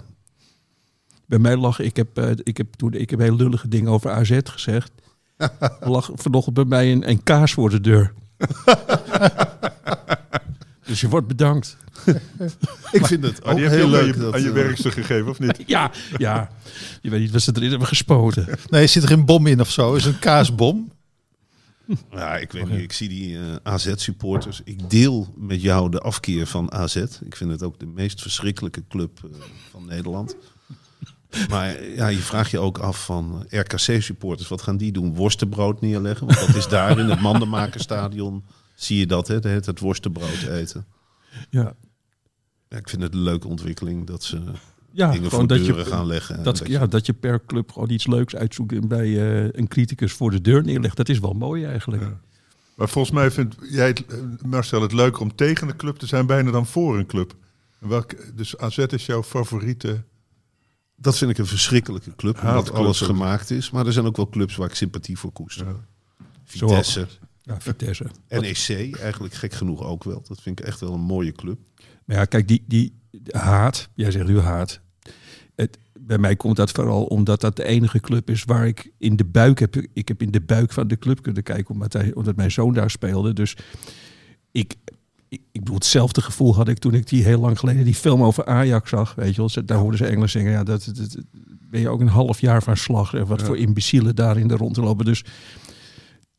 Bij 1.25 1.39
mij 1.39 1.58
lag, 1.58 1.80
ik 1.80 1.96
heb, 1.96 2.20
ik 2.44 2.58
heb 2.58 2.74
toen 2.74 2.94
ik 2.94 3.10
heb 3.10 3.20
heel 3.20 3.36
lullige 3.36 3.68
dingen 3.68 3.91
over 3.91 4.12
AZ 4.12 4.39
gezegd. 4.44 4.91
Lag 5.80 6.10
vanochtend 6.13 6.56
bij 6.56 6.65
mij 6.65 6.91
een, 6.91 7.10
een 7.10 7.24
kaas 7.24 7.53
voor 7.53 7.70
de 7.70 7.82
deur. 7.82 8.13
dus 10.92 11.02
je 11.02 11.10
wordt 11.10 11.28
bedankt. 11.28 11.78
ik 12.92 13.06
vind 13.06 13.24
het 13.24 13.44
ook 13.44 13.56
die 13.56 13.64
heb 13.64 13.72
je 13.72 13.78
heel 13.78 13.88
ook 13.88 13.96
aan 13.96 14.06
leuk. 14.06 14.16
je, 14.16 14.22
dat, 14.22 14.34
aan 14.34 14.42
je 14.42 14.48
eh, 14.48 14.54
werkster 14.54 14.92
gegeven, 14.92 15.30
of 15.30 15.40
niet? 15.40 15.64
Ja, 15.66 15.92
ja. 16.18 16.50
Je 17.02 17.10
weet 17.10 17.20
niet 17.20 17.32
wat 17.32 17.42
ze 17.42 17.52
erin 17.56 17.70
hebben 17.70 17.88
gespoten. 17.88 18.48
Nee, 18.70 18.88
zit 18.88 19.04
er 19.04 19.10
geen 19.10 19.26
bom 19.26 19.48
in 19.48 19.60
of 19.60 19.72
zo? 19.72 19.94
Is 19.94 20.06
een 20.06 20.20
kaasbom? 20.20 20.92
Ja, 22.12 22.38
ik 22.38 22.52
weet 22.52 22.70
niet. 22.70 22.80
Ik 22.80 22.94
zie 22.94 23.10
die 23.10 23.38
eh, 23.38 23.44
AZ-supporters. 23.64 24.62
Ik 24.64 24.90
deel 24.90 25.34
met 25.38 25.62
jou 25.62 25.90
de 25.90 26.00
afkeer 26.00 26.48
van 26.48 26.72
AZ. 26.72 26.96
Ik 27.22 27.36
vind 27.36 27.52
het 27.52 27.64
ook 27.64 27.80
de 27.80 27.86
meest 27.86 28.22
verschrikkelijke 28.22 28.84
club 28.90 29.20
eh, 29.24 29.30
van 29.72 29.86
Nederland. 29.86 30.36
Maar 31.50 31.84
ja, 31.84 32.08
je 32.08 32.18
vraagt 32.18 32.52
je 32.52 32.60
ook 32.60 32.78
af 32.78 33.06
van 33.06 33.46
RKC-supporters. 33.50 34.50
Wat 34.50 34.62
gaan 34.62 34.78
die 34.78 34.92
doen? 34.92 35.16
Worstenbrood 35.16 35.82
neerleggen? 35.82 36.28
Want 36.28 36.40
dat 36.40 36.56
is 36.56 36.68
daar 36.68 37.00
in 37.00 37.10
het 37.10 37.22
Mandenmakerstadion. 37.30 38.44
Zie 38.82 38.98
je 38.98 39.06
dat, 39.06 39.28
hè? 39.28 39.40
De 39.40 39.60
tijd 39.60 39.80
worstenbrood 39.80 40.44
eten. 40.50 40.86
Ja, 41.50 41.76
Ja, 42.72 42.78
ik 42.78 42.90
vind 42.90 43.02
het 43.02 43.14
een 43.14 43.22
leuke 43.22 43.48
ontwikkeling 43.48 44.08
dat 44.08 44.24
ze 44.24 44.42
ja 44.92 45.12
dingen 45.12 45.30
gewoon 45.30 45.48
voor 45.48 45.58
dat 45.58 45.66
deuren 45.66 45.84
je, 45.84 45.92
gaan 45.92 46.06
leggen. 46.06 46.38
En 46.38 46.44
dat, 46.44 46.58
dat 46.58 46.68
ja, 46.68 46.88
dat 46.88 47.06
je 47.06 47.14
per 47.14 47.46
club 47.46 47.72
gewoon 47.72 47.90
iets 47.90 48.08
leuks 48.08 48.36
uitzoekt 48.36 48.74
en 48.74 48.88
bij 48.88 49.06
eh, 49.06 49.50
een 49.52 49.68
criticus 49.68 50.14
voor 50.14 50.32
de 50.32 50.42
deur 50.42 50.64
neerlegt. 50.64 50.98
Dat 50.98 51.10
is 51.10 51.20
wel 51.20 51.34
mooi 51.34 51.66
eigenlijk. 51.66 52.02
Ja. 52.02 52.20
Maar 52.76 52.90
volgens 52.90 53.14
mij 53.14 53.32
vind 53.32 53.56
jij, 53.62 53.88
het, 53.88 54.06
eh, 54.06 54.18
Marcel, 54.46 54.82
het 54.82 54.94
leuker 54.94 55.22
om 55.22 55.36
tegen 55.36 55.70
een 55.70 55.76
club 55.76 55.98
te 55.98 56.06
zijn 56.06 56.25
bijna 56.25 56.51
dan 56.51 56.66
voor 56.66 56.98
een 56.98 57.05
club. 57.05 57.36
Welk, 57.77 58.38
dus 58.38 58.58
AZ 58.58 58.77
is 58.77 59.05
jouw 59.05 59.24
favoriete... 59.24 60.03
Dat 60.96 61.18
vind 61.18 61.32
ik 61.32 61.38
een 61.38 61.46
verschrikkelijke 61.46 62.16
club, 62.16 62.42
omdat 62.44 62.72
alles 62.72 63.01
gemaakt 63.01 63.50
is. 63.50 63.72
Maar 63.72 63.86
er 63.86 63.94
zijn 63.94 64.05
ook 64.05 64.16
wel 64.16 64.29
clubs 64.29 64.55
waar 64.55 64.68
ik 64.68 64.75
sympathie 64.75 65.18
voor 65.18 65.32
koester. 65.32 65.68
Ja. 65.68 65.75
Vitesse, 66.44 67.08
Ja, 67.44 67.62
Vitesse. 67.62 68.06
NEC, 68.30 68.96
eigenlijk 69.00 69.34
gek 69.34 69.54
genoeg 69.54 69.84
ook 69.84 70.04
wel. 70.04 70.24
Dat 70.27 70.42
vind 70.42 70.60
ik 70.60 70.66
echt 70.66 70.80
wel 70.80 70.94
een 70.94 71.00
mooie 71.01 71.32
club. 71.32 71.60
Maar 72.06 72.18
ja, 72.18 72.25
kijk, 72.25 72.48
die, 72.48 72.64
die 72.68 72.94
haat, 73.30 73.90
jij 73.96 74.12
zegt 74.12 74.27
nu 74.27 74.40
haat. 74.40 74.82
Het, 75.56 75.77
bij 76.00 76.18
mij 76.18 76.36
komt 76.36 76.56
dat 76.56 76.72
vooral 76.72 77.04
omdat 77.06 77.42
dat 77.42 77.56
de 77.56 77.64
enige 77.64 78.00
club 78.00 78.30
is 78.30 78.44
waar 78.44 78.68
ik 78.68 78.92
in 78.98 79.16
de 79.16 79.25
buik 79.25 79.60
heb. 79.60 79.75
Ik 79.94 80.08
heb 80.08 80.22
in 80.22 80.32
de 80.32 80.42
buik 80.42 80.72
van 80.74 80.88
de 80.88 80.98
club 80.98 81.22
kunnen 81.22 81.44
kijken, 81.44 81.74
omdat, 81.74 81.94
hij, 81.94 82.14
omdat 82.14 82.36
mijn 82.36 82.51
zoon 82.51 82.74
daar 82.74 82.90
speelde. 82.90 83.34
Dus 83.34 83.56
ik, 84.51 84.75
ik, 85.30 85.42
ik 85.51 85.60
bedoel, 85.60 85.75
hetzelfde 85.75 86.22
gevoel 86.22 86.56
had 86.56 86.68
ik 86.68 86.77
toen 86.77 86.94
ik 86.94 87.08
die 87.08 87.24
heel 87.24 87.40
lang 87.40 87.60
geleden 87.60 87.86
die 87.86 87.96
film 87.96 88.24
over 88.24 88.46
Ajax 88.46 88.90
zag. 88.90 89.16
Weet 89.16 89.36
je 89.36 89.42
wel, 89.54 89.66
daar 89.66 89.77
hoorden 89.77 89.98
ze 89.98 90.06
Engels 90.06 90.32
zingen. 90.32 90.51
Ja, 90.51 90.64
dat, 90.64 90.84
dat, 90.86 90.96
dat- 90.96 91.24
ben 91.70 91.82
je 91.82 91.90
ook 91.90 92.01
een 92.01 92.08
half 92.08 92.40
jaar 92.42 92.64
van 92.64 92.77
slag. 92.77 93.14
En 93.14 93.25
wat 93.25 93.40
Ja. 93.40 93.46
voor 93.46 93.58
imbecielen 93.58 94.16
daar 94.16 94.38
in 94.38 94.48
de 94.48 94.56
rond 94.56 94.74
te 94.74 94.82
lopen. 94.82 95.06
Dus 95.06 95.24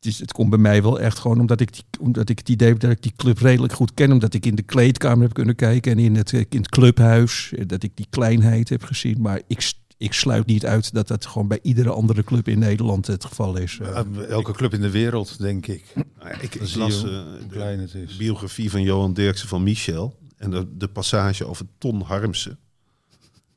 het, 0.03 0.13
is, 0.13 0.19
het 0.19 0.31
komt 0.31 0.49
bij 0.49 0.59
mij 0.59 0.81
wel 0.81 0.99
echt 0.99 1.19
gewoon 1.19 1.39
omdat 1.39 1.59
ik, 1.61 1.73
die, 1.73 1.83
omdat 1.99 2.29
ik 2.29 2.37
het 2.39 2.49
idee 2.49 2.67
heb 2.67 2.79
dat 2.79 2.91
ik 2.91 3.01
die 3.01 3.13
club 3.15 3.37
redelijk 3.37 3.73
goed 3.73 3.93
ken. 3.93 4.11
Omdat 4.11 4.33
ik 4.33 4.45
in 4.45 4.55
de 4.55 4.61
kleedkamer 4.61 5.21
heb 5.21 5.33
kunnen 5.33 5.55
kijken 5.55 5.91
en 5.91 5.99
in 5.99 6.15
het, 6.15 6.31
in 6.31 6.45
het 6.49 6.69
clubhuis. 6.69 7.53
eh, 7.55 7.63
Dat 7.67 7.83
ik 7.83 7.91
die 7.95 8.07
kleinheid 8.09 8.69
heb 8.69 8.83
gezien. 8.83 9.21
Maar 9.21 9.41
ik, 9.47 9.73
ik 9.97 10.13
sluit 10.13 10.45
niet 10.45 10.65
uit 10.65 10.93
dat 10.93 11.07
dat 11.07 11.25
gewoon 11.25 11.47
bij 11.47 11.59
iedere 11.61 11.89
andere 11.91 12.23
club 12.23 12.47
in 12.47 12.59
Nederland 12.59 13.07
het 13.07 13.25
geval 13.25 13.57
is. 13.57 13.77
Eh, 13.81 13.87
Ja, 13.87 14.05
elke 14.29 14.51
club 14.51 14.73
in 14.73 14.81
de 14.81 14.89
wereld, 14.89 15.39
denk 15.39 15.67
ik. 15.67 15.83
Nou 16.19 16.35
ik, 16.41 16.75
las 16.75 17.03
eh, 17.03 17.21
klein 17.49 17.79
het 17.79 17.93
is. 17.93 18.17
biografie 18.17 18.69
van 18.71 18.81
Johan 18.81 19.13
Derksen 19.13 19.47
van 19.47 19.63
Michel. 19.63 20.15
En 20.37 20.51
de, 20.51 20.67
de 20.77 20.87
passage 20.87 21.45
over 21.47 21.65
Ton 21.77 22.01
Harmsen. 22.01 22.57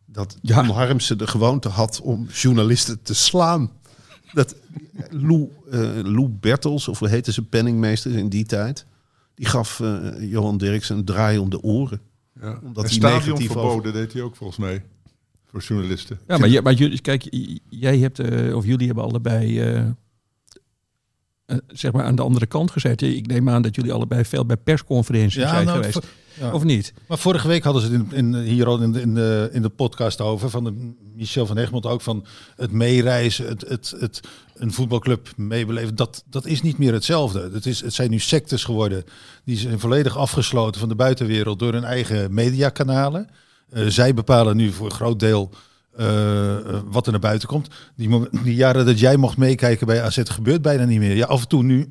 Dat 0.04 0.38
Ja. 0.42 0.62
Ton 0.62 0.74
Harmsen 0.74 1.18
de 1.18 1.26
gewoonte 1.26 1.68
had 1.68 2.00
om 2.00 2.26
journalisten 2.32 3.02
te 3.02 3.14
slaan. 3.14 3.70
Dat 4.32 4.56
Lou, 5.10 5.48
eh, 5.70 5.80
Lou 6.02 6.28
Bertels, 6.28 6.88
of 6.88 6.98
hoe 6.98 7.08
heette 7.08 7.32
ze, 7.32 7.42
penningmeester 7.42 8.12
in 8.16 8.28
die 8.28 8.44
tijd. 8.44 8.86
Die 9.34 9.46
gaf 9.46 9.80
eh, 9.80 10.30
Johan 10.30 10.58
Derksen 10.58 10.96
een 10.96 11.04
draai 11.04 11.38
om 11.38 11.50
de 11.50 11.62
oren. 11.62 12.00
Ja. 12.40 12.58
Omdat 12.62 12.84
en 12.84 12.90
hij 12.90 12.98
stadion 12.98 13.18
negatief 13.24 13.50
verboden 13.52 13.92
deed 13.92 14.12
hij 14.12 14.22
ook 14.22 14.36
volgens 14.36 14.58
mij. 14.58 14.84
Voor 15.46 15.60
journalisten. 15.60 16.18
Ja, 16.28 16.38
maar, 16.38 16.48
je- 16.48 16.62
maar 16.62 16.72
jullie, 16.72 17.00
kijk, 17.00 17.26
jij 17.68 17.98
hebt, 17.98 18.18
eh, 18.18 18.56
of 18.56 18.64
jullie 18.64 18.86
hebben 18.86 19.04
allebei, 19.04 19.60
zeg 21.66 21.92
maar, 21.92 22.04
aan 22.04 22.16
de 22.16 22.22
andere 22.22 22.46
kant 22.46 22.70
gezeten. 22.70 23.16
Ik 23.16 23.26
neem 23.26 23.48
aan 23.48 23.62
dat 23.62 23.74
jullie 23.74 23.92
allebei 23.92 24.24
veel 24.24 24.46
bij 24.46 24.56
persconferenties 24.56 25.42
Ja, 25.42 25.48
zijn 25.48 25.66
nou, 25.66 25.78
geweest. 25.78 26.06
ja. 26.40 26.52
Of 26.52 26.64
niet? 26.64 26.92
Maar 27.08 27.18
vorige 27.18 27.48
week 27.48 27.64
hadden 27.64 27.82
ze 27.82 27.92
het 27.92 28.12
in, 28.12 28.34
in, 28.34 28.42
hier 28.42 28.66
al 28.66 28.82
in 28.82 28.92
de, 28.92 29.00
in, 29.00 29.14
de, 29.14 29.48
in 29.52 29.62
de 29.62 29.68
podcast 29.68 30.20
over. 30.20 30.50
Van 30.50 30.64
de, 30.64 30.94
Michel 31.14 31.46
van 31.46 31.58
Egmond 31.58 31.86
ook 31.86 32.00
van 32.00 32.26
het 32.56 32.70
meereizen, 32.70 33.46
het, 33.46 33.64
het, 33.68 33.94
het, 33.98 34.20
een 34.54 34.72
voetbalclub 34.72 35.28
meebeleven. 35.36 35.94
Dat, 35.94 36.24
dat 36.30 36.46
is 36.46 36.62
niet 36.62 36.78
meer 36.78 36.92
hetzelfde. 36.92 37.50
Het, 37.52 37.66
is, 37.66 37.80
het 37.80 37.94
zijn 37.94 38.10
nu 38.10 38.18
sectes 38.18 38.64
geworden. 38.64 39.04
Die 39.44 39.56
zijn 39.56 39.80
volledig 39.80 40.16
afgesloten 40.16 40.80
van 40.80 40.88
de 40.88 40.94
buitenwereld 40.94 41.58
door 41.58 41.72
hun 41.72 41.84
eigen 41.84 42.34
mediakanalen. 42.34 43.28
Eh, 43.70 43.86
zij 43.86 44.14
bepalen 44.14 44.56
nu 44.56 44.72
voor 44.72 44.86
een 44.86 44.92
groot 44.92 45.20
deel 45.20 45.50
eh, 45.96 46.56
eh, 46.56 46.80
wat 46.84 47.06
er 47.06 47.12
naar 47.12 47.20
buiten 47.20 47.48
komt. 47.48 47.68
Die, 47.96 48.54
jaren 48.54 48.86
dat 48.86 48.98
jij 48.98 49.16
mocht 49.16 49.36
meekijken 49.36 49.86
bij 49.86 50.02
AZ 50.02 50.18
gebeurt 50.24 50.62
bijna 50.62 50.84
niet 50.84 50.98
meer. 50.98 51.16
Ja, 51.16 51.26
af 51.26 51.42
en 51.42 51.48
toe 51.48 51.62
nu. 51.62 51.88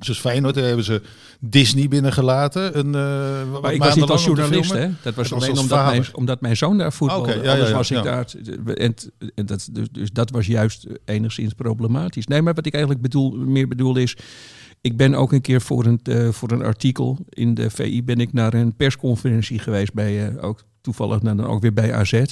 Zoals 0.00 0.20
Feyenoord, 0.20 0.54
daar 0.54 0.64
hebben 0.64 0.84
ze 0.84 1.02
Disney 1.40 1.88
binnengelaten. 1.88 2.78
Een, 2.78 2.94
eh, 2.94 3.60
Maar 3.62 3.72
ik 3.72 3.82
was 3.82 3.94
niet 3.94 4.04
als 4.04 4.24
journalist, 4.24 4.72
hè? 4.72 4.88
Dat 5.02 5.14
was 5.14 5.32
alleen 5.32 5.58
omdat 5.58 5.86
mijn, 5.86 6.04
omdat 6.12 6.40
mijn 6.40 6.56
zoon 6.56 6.78
daar 6.78 6.92
voetbalde. 6.92 7.34
Ja, 7.34 7.54
ja, 7.54 7.66
ja, 7.66 7.72
was 7.72 7.90
ik 7.90 8.02
daar... 8.02 8.26
En, 8.74 8.94
en 9.34 9.46
dat, 9.46 9.68
dus, 9.72 9.88
dus 9.90 10.10
dat 10.10 10.30
was 10.30 10.46
juist 10.46 10.86
enigszins 11.04 11.52
problematisch. 11.52 12.26
Nee, 12.26 12.42
maar 12.42 12.54
wat 12.54 12.66
ik 12.66 12.72
eigenlijk 12.72 13.02
bedoel, 13.02 13.30
meer 13.30 13.68
bedoel 13.68 13.96
is... 13.96 14.16
Ik 14.80 14.96
ben 14.96 15.14
ook 15.14 15.32
een 15.32 15.40
keer 15.40 15.60
voor 15.60 15.84
een, 15.84 16.32
voor 16.32 16.50
een 16.50 16.62
artikel 16.62 17.18
in 17.28 17.54
de 17.54 17.70
VI 17.70 18.04
ben 18.04 18.20
ik 18.20 18.32
naar 18.32 18.54
een 18.54 18.76
persconferentie 18.76 19.58
geweest 19.58 19.92
bij 19.92 20.26
eh, 20.26 20.44
ook 20.44 20.64
toevallig 20.80 21.20
dan 21.20 21.46
ook 21.46 21.62
weer 21.62 21.72
bij 21.72 21.94
AZ. 21.94 22.22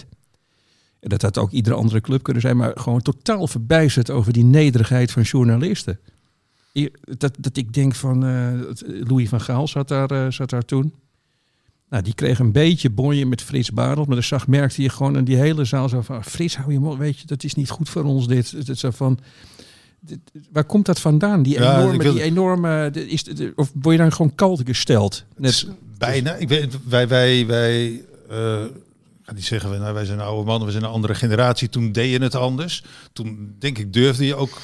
En 1.00 1.08
dat 1.08 1.22
had 1.22 1.38
ook 1.38 1.50
iedere 1.50 1.76
andere 1.76 2.00
club 2.00 2.22
kunnen 2.22 2.42
zijn, 2.42 2.56
maar 2.56 2.72
gewoon 2.74 3.02
totaal 3.02 3.46
verbijsterd 3.46 4.10
over 4.10 4.32
die 4.32 4.44
nederigheid 4.44 5.12
van 5.12 5.22
journalisten. 5.22 5.98
Dat, 7.18 7.36
dat 7.38 7.56
ik 7.56 7.72
denk 7.74 7.94
van 7.94 8.24
eh, 8.26 8.52
Louis 9.08 9.28
van 9.28 9.40
Gaal 9.40 9.68
zat 9.68 9.88
daar, 9.88 10.10
eh, 10.10 10.30
zat 10.30 10.50
daar 10.50 10.64
toen. 10.64 10.92
Nou, 11.90 12.02
die 12.02 12.14
kreeg 12.14 12.38
een 12.38 12.52
beetje 12.52 12.90
bonje 12.90 13.26
met 13.26 13.42
Frits 13.42 13.70
Barend. 13.72 14.06
Maar 14.06 14.16
dan 14.16 14.24
zag, 14.24 14.46
merkte 14.48 14.82
je 14.82 14.88
gewoon 14.88 15.16
aan 15.16 15.24
die 15.24 15.36
hele 15.36 15.64
zaal 15.64 15.88
zo 15.88 16.00
van... 16.00 16.24
Frits, 16.24 16.56
hou 16.56 16.72
je 16.72 16.78
mond, 16.78 16.98
weet 16.98 17.18
je, 17.18 17.26
dat 17.26 17.44
is 17.44 17.54
niet 17.54 17.70
goed 17.70 17.88
voor 17.88 18.02
ons 18.04 18.26
dit. 18.28 18.52
Is 18.68 18.80
zo 18.80 18.90
van... 18.90 19.18
dit- 20.00 20.18
waar 20.52 20.64
komt 20.64 20.86
dat 20.86 21.00
vandaan? 21.00 21.42
Die 21.42 21.52
Ja, 21.60 21.78
enorme, 21.78 22.02
wil- 22.02 22.12
die 22.12 22.22
enorme 22.22 22.90
is, 22.92 23.24
of 23.54 23.72
word 23.80 23.96
je 23.96 24.02
dan 24.02 24.12
gewoon 24.12 24.34
kalt 24.34 24.62
gesteld? 24.64 25.24
Net, 25.36 25.66
Bijna. 25.98 26.34
Ik 26.34 26.48
weet, 26.48 26.78
wij, 26.88 27.08
wij, 27.08 27.46
wij, 27.46 28.04
niet 29.34 29.44
zeggen, 29.44 29.70
wij- 29.70 29.78
nou, 29.78 29.94
wij 29.94 30.04
zijn 30.04 30.20
oude 30.20 30.44
mannen, 30.46 30.66
we 30.66 30.72
zijn 30.72 30.84
een 30.84 30.90
andere 30.90 31.14
generatie. 31.14 31.68
Toen 31.68 31.92
deed 31.92 32.10
je 32.10 32.18
het 32.18 32.34
anders. 32.34 32.84
Toen, 33.12 33.54
denk 33.58 33.78
ik, 33.78 33.92
durfde 33.92 34.26
je 34.26 34.34
ook 34.34 34.58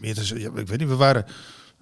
meer 0.00 0.14
te 0.14 0.24
zeggen. 0.24 0.56
Ik 0.56 0.68
weet 0.68 0.78
niet, 0.78 0.88
we 0.88 0.96
waren, 0.96 1.24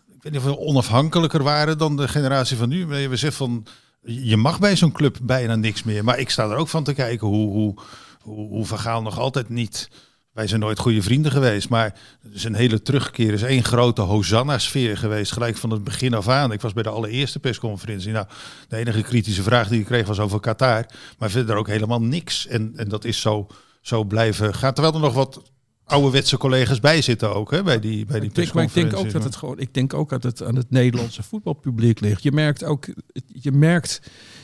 ik 0.08 0.22
weet 0.22 0.32
niet 0.32 0.40
of 0.40 0.46
we 0.46 0.58
onafhankelijker 0.58 1.42
waren 1.42 1.78
dan 1.78 1.96
de 1.96 2.08
generatie 2.08 2.56
van 2.56 2.68
nu. 2.68 2.86
We 2.86 3.16
zeggen 3.16 3.32
van, 3.32 3.66
je 4.02 4.36
mag 4.36 4.58
bij 4.58 4.76
zo'n 4.76 4.92
club 4.92 5.18
bijna 5.22 5.54
niks 5.54 5.82
meer. 5.82 6.04
Maar 6.04 6.18
ik 6.18 6.30
sta 6.30 6.50
er 6.50 6.56
ook 6.56 6.68
van 6.68 6.84
te 6.84 6.92
kijken 6.92 7.26
hoe, 7.26 7.50
hoe, 7.50 7.74
hoe, 8.20 8.48
hoe 8.48 9.00
nog 9.02 9.18
altijd 9.18 9.48
niet... 9.48 9.88
Wij 10.34 10.46
zijn 10.46 10.60
nooit 10.60 10.78
goede 10.78 11.02
vrienden 11.02 11.32
geweest, 11.32 11.68
maar 11.68 11.94
er 12.22 12.34
is 12.34 12.44
een 12.44 12.54
hele 12.54 12.82
terugkeer. 12.82 13.28
Er 13.28 13.34
is 13.34 13.42
één 13.42 13.64
grote 13.64 14.00
Hosanna-sfeer 14.00 14.96
geweest, 14.96 15.32
gelijk 15.32 15.56
van 15.56 15.70
het 15.70 15.84
begin 15.84 16.14
af 16.14 16.28
aan. 16.28 16.52
Ik 16.52 16.60
was 16.60 16.72
bij 16.72 16.82
de 16.82 16.88
allereerste 16.88 17.38
persconferentie. 17.38 18.12
Nou, 18.12 18.26
de 18.68 18.76
enige 18.76 19.02
kritische 19.02 19.42
vraag 19.42 19.68
die 19.68 19.80
ik 19.80 19.86
kreeg 19.86 20.06
was 20.06 20.18
over 20.18 20.40
Qatar. 20.40 20.86
Maar 21.18 21.30
verder 21.30 21.56
ook 21.56 21.68
helemaal 21.68 22.02
niks. 22.02 22.46
En, 22.46 22.72
en 22.76 22.88
dat 22.88 23.04
is 23.04 23.20
zo, 23.20 23.46
zo 23.80 24.04
blijven 24.04 24.54
gaan. 24.54 24.72
Terwijl 24.72 24.94
er 24.94 25.00
nog 25.00 25.14
wat 25.14 25.42
ouderwetse 25.84 26.36
collega's 26.36 26.80
bij 26.80 27.02
zitten 27.02 27.34
ook, 27.34 27.50
hè, 27.50 27.62
bij 27.62 27.80
die, 27.80 28.04
bij 28.06 28.20
die 28.20 28.28
ik 28.28 28.34
denk, 28.34 28.52
maar 28.52 28.64
ik 28.64 28.74
denk 28.74 28.96
ook 28.96 29.10
dat 29.10 29.24
het 29.24 29.36
gewoon, 29.36 29.58
ik 29.58 29.74
denk 29.74 29.94
ook 29.94 30.08
dat 30.08 30.22
het 30.22 30.42
aan 30.42 30.56
het 30.56 30.70
Nederlandse 30.70 31.22
voetbalpubliek 31.22 32.00
ligt. 32.00 32.22
Je 32.22 32.32
merkt 32.32 32.64
ook, 32.64 32.86
je 33.26 33.52
merkt 33.52 34.00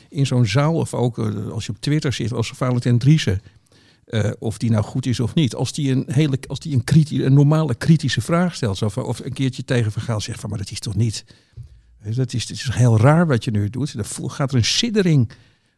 in 0.08 0.26
zo'n 0.26 0.46
zaal 0.46 0.74
of 0.74 0.94
ook 0.94 1.18
eh, 1.18 1.48
als 1.48 1.66
je 1.66 1.72
op 1.72 1.80
Twitter 1.80 2.12
zit, 2.12 2.32
als 2.32 2.52
Valentin 2.54 2.98
Driessen, 2.98 3.42
eh, 4.10 4.30
of 4.38 4.58
die 4.58 4.70
nou 4.70 4.84
goed 4.84 5.06
is 5.06 5.20
of 5.20 5.34
niet, 5.34 5.54
als 5.54 5.72
die 5.72 5.90
een 5.90 6.04
hele, 6.06 6.38
als 6.46 6.58
die 6.58 6.74
een, 6.74 7.24
een 7.24 7.34
normale 7.34 7.74
kritische 7.74 8.20
vraag 8.20 8.54
stelt, 8.54 8.82
of 8.96 9.20
een 9.24 9.32
keertje 9.32 9.64
tegen 9.64 9.92
verhaal 9.92 10.20
zegt 10.20 10.40
van, 10.40 10.50
maar 10.50 10.58
dat 10.58 10.70
is 10.70 10.78
toch 10.78 10.96
niet, 10.96 11.24
dat 12.14 12.32
is, 12.32 12.42
het 12.42 12.50
is 12.50 12.68
heel 12.72 12.98
raar 12.98 13.26
wat 13.26 13.44
je 13.44 13.50
nu 13.50 13.70
doet. 13.70 13.94
Dan 13.94 14.30
gaat 14.30 14.50
er 14.50 14.56
een 14.56 14.64
siddering 14.64 15.30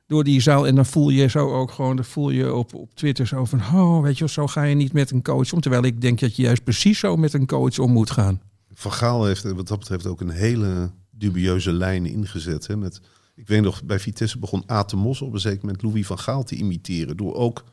door 0.07 0.25
die 0.25 0.41
zaal 0.41 0.67
en 0.67 0.75
dan 0.75 0.87
voel 0.87 1.09
je 1.09 1.27
zo 1.27 1.53
ook 1.53 1.71
gewoon, 1.71 1.97
dan 1.97 2.05
voel 2.05 2.31
je 2.31 2.55
op, 2.55 2.75
op 2.75 2.95
Twitter 2.95 3.27
zo 3.27 3.45
van, 3.45 3.61
oh, 3.61 4.03
weet 4.03 4.19
je, 4.19 4.29
zo 4.29 4.47
ga 4.47 4.63
je 4.63 4.75
niet 4.75 4.93
met 4.93 5.11
een 5.11 5.23
coach 5.23 5.53
om, 5.53 5.61
terwijl 5.61 5.85
ik 5.85 6.01
denk 6.01 6.21
dat 6.21 6.37
je 6.37 6.43
juist 6.43 6.65
precies 6.65 6.99
zo 6.99 7.17
met 7.17 7.33
een 7.33 7.47
coach 7.47 7.79
om 7.79 7.93
moet 7.93 8.11
gaan. 8.11 8.41
Van 8.75 8.93
Gaal 8.93 9.25
heeft 9.25 9.43
wat 9.43 9.69
dat 9.69 9.79
betreft 9.79 10.07
ook 10.07 10.21
een 10.21 10.31
hele 10.31 10.91
dubieuze 11.11 11.73
lijn 11.73 12.07
ingezet. 12.07 12.67
Hè, 12.67 12.77
met, 12.77 13.01
ik 13.35 13.49
weet 13.49 13.63
nog, 13.63 13.85
bij 13.85 14.01
Vitesse 14.01 14.39
begon 14.39 14.63
Aten 14.67 14.99
Mos 14.99 15.23
op 15.23 15.33
een 15.33 15.41
zeker 15.41 15.61
moment 15.65 15.83
Louis 15.83 16.07
van 16.07 16.19
Gaal 16.19 16.43
te 16.43 16.57
imiteren. 16.57 17.17
Door 17.17 17.35
ook, 17.35 17.65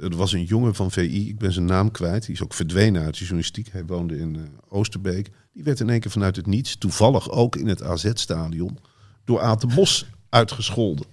er 0.00 0.16
was 0.16 0.32
een 0.32 0.44
jongen 0.44 0.74
van 0.74 0.90
VI, 0.90 1.28
ik 1.28 1.38
ben 1.38 1.52
zijn 1.52 1.64
naam 1.64 1.90
kwijt. 1.90 2.26
Die 2.26 2.34
is 2.34 2.42
ook 2.42 2.54
verdwenen 2.54 3.02
uit 3.02 3.12
de 3.12 3.18
journalistiek. 3.18 3.68
Hij 3.72 3.84
woonde 3.86 4.18
in 4.18 4.36
eh, 4.36 4.42
Oosterbeek. 4.68 5.30
Die 5.52 5.64
werd 5.64 5.80
in 5.80 5.90
één 5.90 6.00
keer 6.00 6.10
vanuit 6.10 6.36
het 6.36 6.46
niets, 6.46 6.76
toevallig 6.76 7.30
ook 7.30 7.56
in 7.56 7.66
het 7.66 7.82
AZ-stadion, 7.82 8.78
door 9.24 9.40
Aten 9.40 9.68
Mos 9.68 10.06
uitgescholden. 10.28 11.06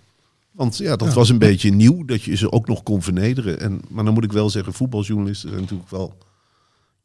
Want 0.52 0.78
ja, 0.78 0.96
dat 0.96 1.14
was 1.14 1.30
een 1.30 1.38
beetje 1.38 1.70
nieuw, 1.70 2.06
dat 2.06 2.24
je 2.24 2.36
ze 2.36 2.52
ook 2.52 2.68
nog 2.68 2.84
kon 2.84 3.02
vernederen. 3.02 3.60
En, 3.60 3.82
maar 3.90 4.06
dan 4.06 4.14
moet 4.14 4.24
ik 4.24 4.32
wel 4.32 4.50
zeggen, 4.50 4.74
voetbaljournalisten 4.74 5.50
zijn 5.50 5.62
natuurlijk 5.62 5.90
wel 5.90 6.18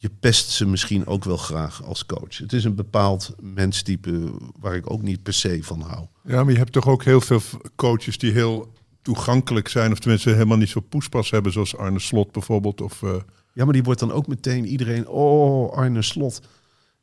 je 0.04 0.10
pest 0.20 0.50
ze 0.50 0.66
misschien 0.66 1.06
ook 1.06 1.24
wel 1.24 1.36
graag 1.36 1.84
als 1.84 2.06
coach. 2.06 2.38
Het 2.38 2.52
is 2.52 2.64
een 2.64 2.74
bepaald 2.74 3.34
menstype 3.40 4.30
waar 4.60 4.74
ik 4.74 4.90
ook 4.90 5.02
niet 5.02 5.22
per 5.22 5.32
se 5.32 5.58
van 5.62 5.80
hou. 5.80 6.06
Ja, 6.24 6.44
maar 6.44 6.52
je 6.52 6.58
hebt 6.58 6.72
toch 6.72 6.88
ook 6.88 7.04
heel 7.04 7.20
veel 7.20 7.40
coaches 7.74 8.18
die 8.18 8.32
heel 8.32 8.72
toegankelijk 9.04 9.68
zijn. 9.68 9.92
Of 9.92 9.98
tenminste 9.98 10.30
helemaal 10.30 10.56
niet 10.56 10.68
zo 10.68 10.80
poespas 10.80 11.30
hebben. 11.30 11.52
Zoals 11.52 11.76
Arne 11.76 11.98
Slot 11.98 12.32
bijvoorbeeld. 12.32 12.80
Of, 12.80 13.02
eh, 13.02 13.10
Ja, 13.52 13.64
maar 13.64 13.72
die 13.72 13.82
wordt 13.82 14.00
dan 14.00 14.12
ook 14.12 14.26
meteen 14.26 14.66
iedereen... 14.66 15.08
Oh, 15.08 15.72
Arne 15.72 16.02
Slot. 16.02 16.40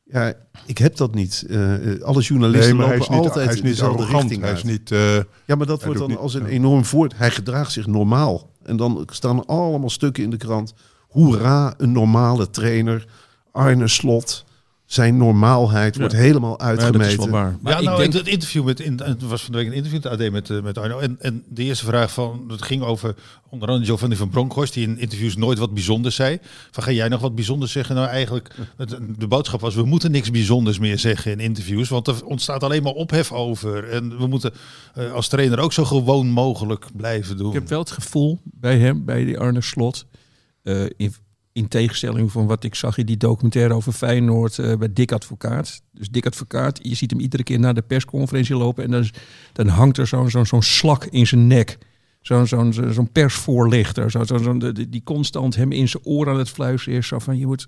Ja, 0.05 0.33
ik 0.65 0.77
heb 0.77 0.95
dat 0.95 1.13
niet. 1.13 1.45
Eh, 1.49 1.93
eh, 1.93 2.01
alle 2.01 2.21
journalisten 2.21 2.77
nee, 2.77 2.87
lopen 2.87 2.99
niet, 2.99 3.09
altijd 3.09 3.33
hij 3.45 3.53
is 3.53 3.61
niet 3.61 3.71
dezelfde 3.71 4.05
richting 4.05 4.41
Hij 4.41 4.51
is 4.51 4.63
niet... 4.63 4.89
Ja, 5.45 5.55
maar 5.55 5.65
dat 5.65 5.83
wordt 5.83 5.99
dan 5.99 6.09
niet- 6.09 6.17
als 6.17 6.33
een 6.33 6.45
enorm 6.45 6.85
voort. 6.85 7.17
Hij 7.17 7.31
gedraagt 7.31 7.71
zich 7.71 7.87
normaal. 7.87 8.49
En 8.63 8.77
dan 8.77 9.07
staan 9.11 9.45
allemaal 9.45 9.89
stukken 9.89 10.23
in 10.23 10.29
de 10.29 10.37
krant. 10.37 10.73
Hoera, 11.07 11.73
een 11.77 11.91
normale 11.91 12.49
trainer. 12.49 13.05
Arne 13.51 13.87
Slot. 13.87 14.45
Zijn 14.91 15.17
normaalheid 15.17 15.97
wordt 15.97 16.13
helemaal 16.13 16.57
Ja, 16.59 16.69
dat 16.69 16.77
is 16.77 16.83
uitgemeten. 16.83 17.17
wel 17.17 17.29
waar. 17.29 17.57
Maar 17.61 17.71
ja, 17.71 17.79
ik 17.79 17.85
nou, 17.85 17.97
denk, 17.97 18.13
het 18.13 18.27
interview 18.27 18.63
met, 18.63 18.79
in, 18.79 18.99
het 19.03 19.21
was 19.21 19.43
van 19.43 19.51
de 19.51 19.57
week 19.57 19.67
een 19.67 19.73
interview 19.73 20.03
met 20.03 20.11
AD 20.11 20.31
met, 20.31 20.49
eh, 20.49 20.61
met 20.61 20.77
Arno. 20.77 20.99
En, 20.99 21.15
en 21.19 21.43
de 21.49 21.63
eerste 21.63 21.85
vraag 21.85 22.13
van, 22.13 22.45
het 22.47 22.61
ging 22.61 22.83
over 22.83 23.15
onder 23.49 23.67
andere 23.67 23.87
Giovanni 23.87 24.15
van 24.15 24.29
Bronckhorst, 24.29 24.73
die 24.73 24.87
in 24.87 24.97
interviews 24.97 25.35
nooit 25.35 25.57
wat 25.57 25.73
bijzonders 25.73 26.15
zei. 26.15 26.39
Van, 26.71 26.83
ga 26.83 26.91
jij 26.91 27.07
nog 27.07 27.21
wat 27.21 27.35
bijzonders 27.35 27.71
zeggen? 27.71 27.95
Nou, 27.95 28.07
eigenlijk, 28.07 28.55
het, 28.77 28.97
de 29.17 29.27
boodschap 29.27 29.61
was, 29.61 29.75
we 29.75 29.83
moeten 29.83 30.11
niks 30.11 30.31
bijzonders 30.31 30.79
meer 30.79 30.99
zeggen 30.99 31.31
in 31.31 31.39
interviews, 31.39 31.89
want 31.89 32.07
er 32.07 32.25
ontstaat 32.25 32.63
alleen 32.63 32.83
maar 32.83 32.93
ophef 32.93 33.31
over. 33.31 33.89
En 33.89 34.17
we 34.17 34.27
moeten 34.27 34.53
eh, 34.93 35.13
als 35.13 35.27
trainer 35.27 35.59
ook 35.59 35.73
zo 35.73 35.85
gewoon 35.85 36.27
mogelijk 36.27 36.85
blijven 36.95 37.37
doen. 37.37 37.47
ik 37.47 37.53
heb 37.53 37.69
wel 37.69 37.79
het 37.79 37.91
gevoel 37.91 38.39
bij 38.43 38.77
hem, 38.79 39.05
bij 39.05 39.25
die 39.25 39.39
Arne 39.39 39.61
Slot, 39.61 40.05
eh, 40.63 40.85
in, 40.97 41.13
in 41.53 41.67
tegenstelling 41.67 42.31
van 42.31 42.47
wat 42.47 42.63
ik 42.63 42.75
zag 42.75 42.97
in 42.97 43.05
die 43.05 43.17
documentaire 43.17 43.73
over 43.73 43.91
Feyenoord 43.91 44.59
eh, 44.59 44.77
bij 44.77 44.93
Dick 44.93 45.11
Advocaat. 45.11 45.81
Dus 45.91 46.09
Dick 46.09 46.25
Advocaat, 46.25 46.79
je 46.81 46.95
ziet 46.95 47.11
hem 47.11 47.19
iedere 47.19 47.43
keer 47.43 47.59
naar 47.59 47.73
de 47.73 47.81
persconferentie 47.81 48.55
lopen 48.55 48.83
en 48.83 48.91
dan, 48.91 49.09
dan 49.53 49.67
hangt 49.67 49.97
er 49.97 50.07
zo'n 50.47 50.63
slak 50.63 51.05
in 51.05 51.27
zijn 51.27 51.47
nek. 51.47 51.77
Zo'n 52.21 52.47
zo'n 52.47 52.73
zo'n 52.73 53.11
persvoorlichter, 53.11 54.11
zo, 54.11 54.23
zo, 54.23 54.37
zo'n- 54.37 54.73
die, 54.89 55.01
constant 55.03 55.55
hem 55.55 55.71
in 55.71 55.89
zijn 55.89 56.03
oor 56.05 56.29
aan 56.29 56.37
het 56.37 56.49
fluisteren 56.49 56.97
is. 56.99 57.07
Zo 57.07 57.19
van, 57.19 57.37
je 57.37 57.45
moet, 57.45 57.67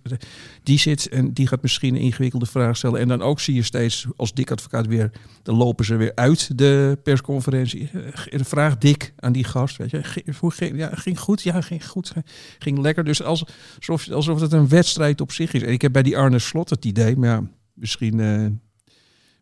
die 0.64 0.80
zit 0.80 1.08
en 1.10 1.34
die 1.34 1.48
gaat 1.48 1.62
misschien 1.62 1.96
een 1.96 2.02
ingewikkelde 2.02 2.46
vraag 2.46 2.78
stellen. 2.78 3.00
En 3.00 3.08
dan 3.08 3.22
ook 3.22 3.40
zie 3.40 3.56
je 3.56 3.64
steeds, 3.64 4.08
als 4.16 4.34
Dick 4.34 4.52
Advocaat 4.52 4.88
weer, 4.88 5.12
dan 5.44 5.56
lopen 5.56 5.86
ze 5.86 5.96
weer 5.96 6.12
uit 6.16 6.58
de 6.58 7.00
persconferentie. 7.04 7.90
Eh, 8.30 8.40
Vraag 8.44 8.78
Dick 8.78 9.14
aan 9.20 9.32
die 9.32 9.44
gast, 9.44 9.78
weet 9.78 9.90
je. 9.90 10.04
Ging- 10.04 11.20
goed? 11.20 11.42
Ja, 11.42 11.62
ging 11.62 11.88
goed. 11.88 12.14
Ging 12.60 12.78
lekker. 12.80 13.04
Dus 13.04 13.24
als, 13.24 13.46
alsof, 13.78 14.10
alsof 14.12 14.40
het 14.42 14.52
een 14.54 14.68
wedstrijd 14.68 15.22
op 15.22 15.32
zich 15.32 15.54
is. 15.54 15.62
En 15.62 15.72
ik 15.72 15.82
heb 15.82 15.92
bij 15.94 16.04
die 16.04 16.18
Arne 16.18 16.40
Slot 16.40 16.70
het 16.70 16.86
idee, 16.86 17.18
maar 17.18 17.30
ja, 17.30 17.44
misschien... 17.74 18.20
eh, 18.20 18.46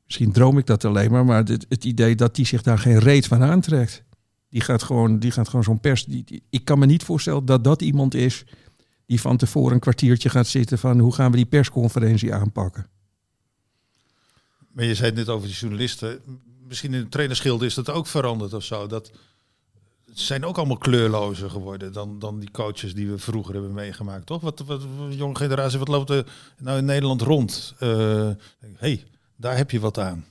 Misschien 0.06 0.32
droom 0.32 0.58
ik 0.58 0.66
dat 0.66 0.86
alleen 0.86 1.12
maar, 1.12 1.26
maar 1.26 1.38
het, 1.44 1.66
het 1.70 1.86
idee 1.86 2.16
dat 2.16 2.36
die 2.36 2.46
zich 2.46 2.62
daar 2.62 2.78
geen 2.80 3.00
reet 3.00 3.28
van 3.28 3.44
aantrekt. 3.44 4.04
Die 4.52 4.62
gaat 4.62 4.84
gewoon, 4.84 5.20
die 5.20 5.32
gaat 5.32 5.48
gewoon 5.48 5.64
zo'n 5.64 5.80
pers. 5.80 6.06
Die, 6.06 6.24
die- 6.24 6.44
ik 6.50 6.66
kan 6.66 6.80
me 6.80 6.86
niet 6.86 7.04
voorstellen 7.04 7.46
dat 7.46 7.64
dat 7.64 7.82
iemand 7.82 8.14
is 8.14 8.44
die 9.06 9.22
van 9.22 9.38
tevoren 9.38 9.74
een 9.74 9.80
kwartiertje 9.80 10.30
gaat 10.30 10.48
zitten 10.48 10.78
van 10.80 11.00
hoe 11.00 11.14
gaan 11.14 11.32
we 11.32 11.38
die 11.38 11.46
persconferentie 11.46 12.34
aanpakken. 12.34 12.88
Maar 14.72 14.86
je 14.86 14.96
zei 14.96 15.08
het 15.08 15.18
net 15.18 15.30
over 15.30 15.48
die 15.48 15.56
journalisten. 15.58 16.20
Misschien 16.68 16.94
in 16.94 17.02
de 17.02 17.10
trainerschilde 17.10 17.66
is 17.66 17.74
dat 17.74 17.90
ook 17.90 18.08
veranderd 18.08 18.54
of 18.54 18.64
zo. 18.64 18.88
Dat 18.88 19.12
ze 20.14 20.24
zijn 20.26 20.46
ook 20.46 20.58
allemaal 20.58 20.78
kleurlozer 20.78 21.50
geworden 21.50 21.94
dan, 21.94 22.20
dan 22.20 22.40
die 22.40 22.52
coaches 22.52 22.94
die 22.94 23.10
we 23.10 23.18
vroeger 23.18 23.54
hebben 23.54 23.74
meegemaakt, 23.74 24.26
toch? 24.26 24.42
Wat, 24.42 24.60
wat, 24.60 24.84
wat 24.98 25.14
jonge 25.16 25.36
generatie, 25.36 25.80
wat 25.80 25.88
loopt 25.88 26.10
er 26.10 26.26
nou 26.58 26.78
in 26.78 26.86
Nederland 26.86 27.22
rond? 27.22 27.74
Hé, 27.78 28.36
hey, 28.78 29.06
daar 29.36 29.58
heb 29.58 29.72
je 29.72 29.80
wat 29.80 29.98
aan. 29.98 30.26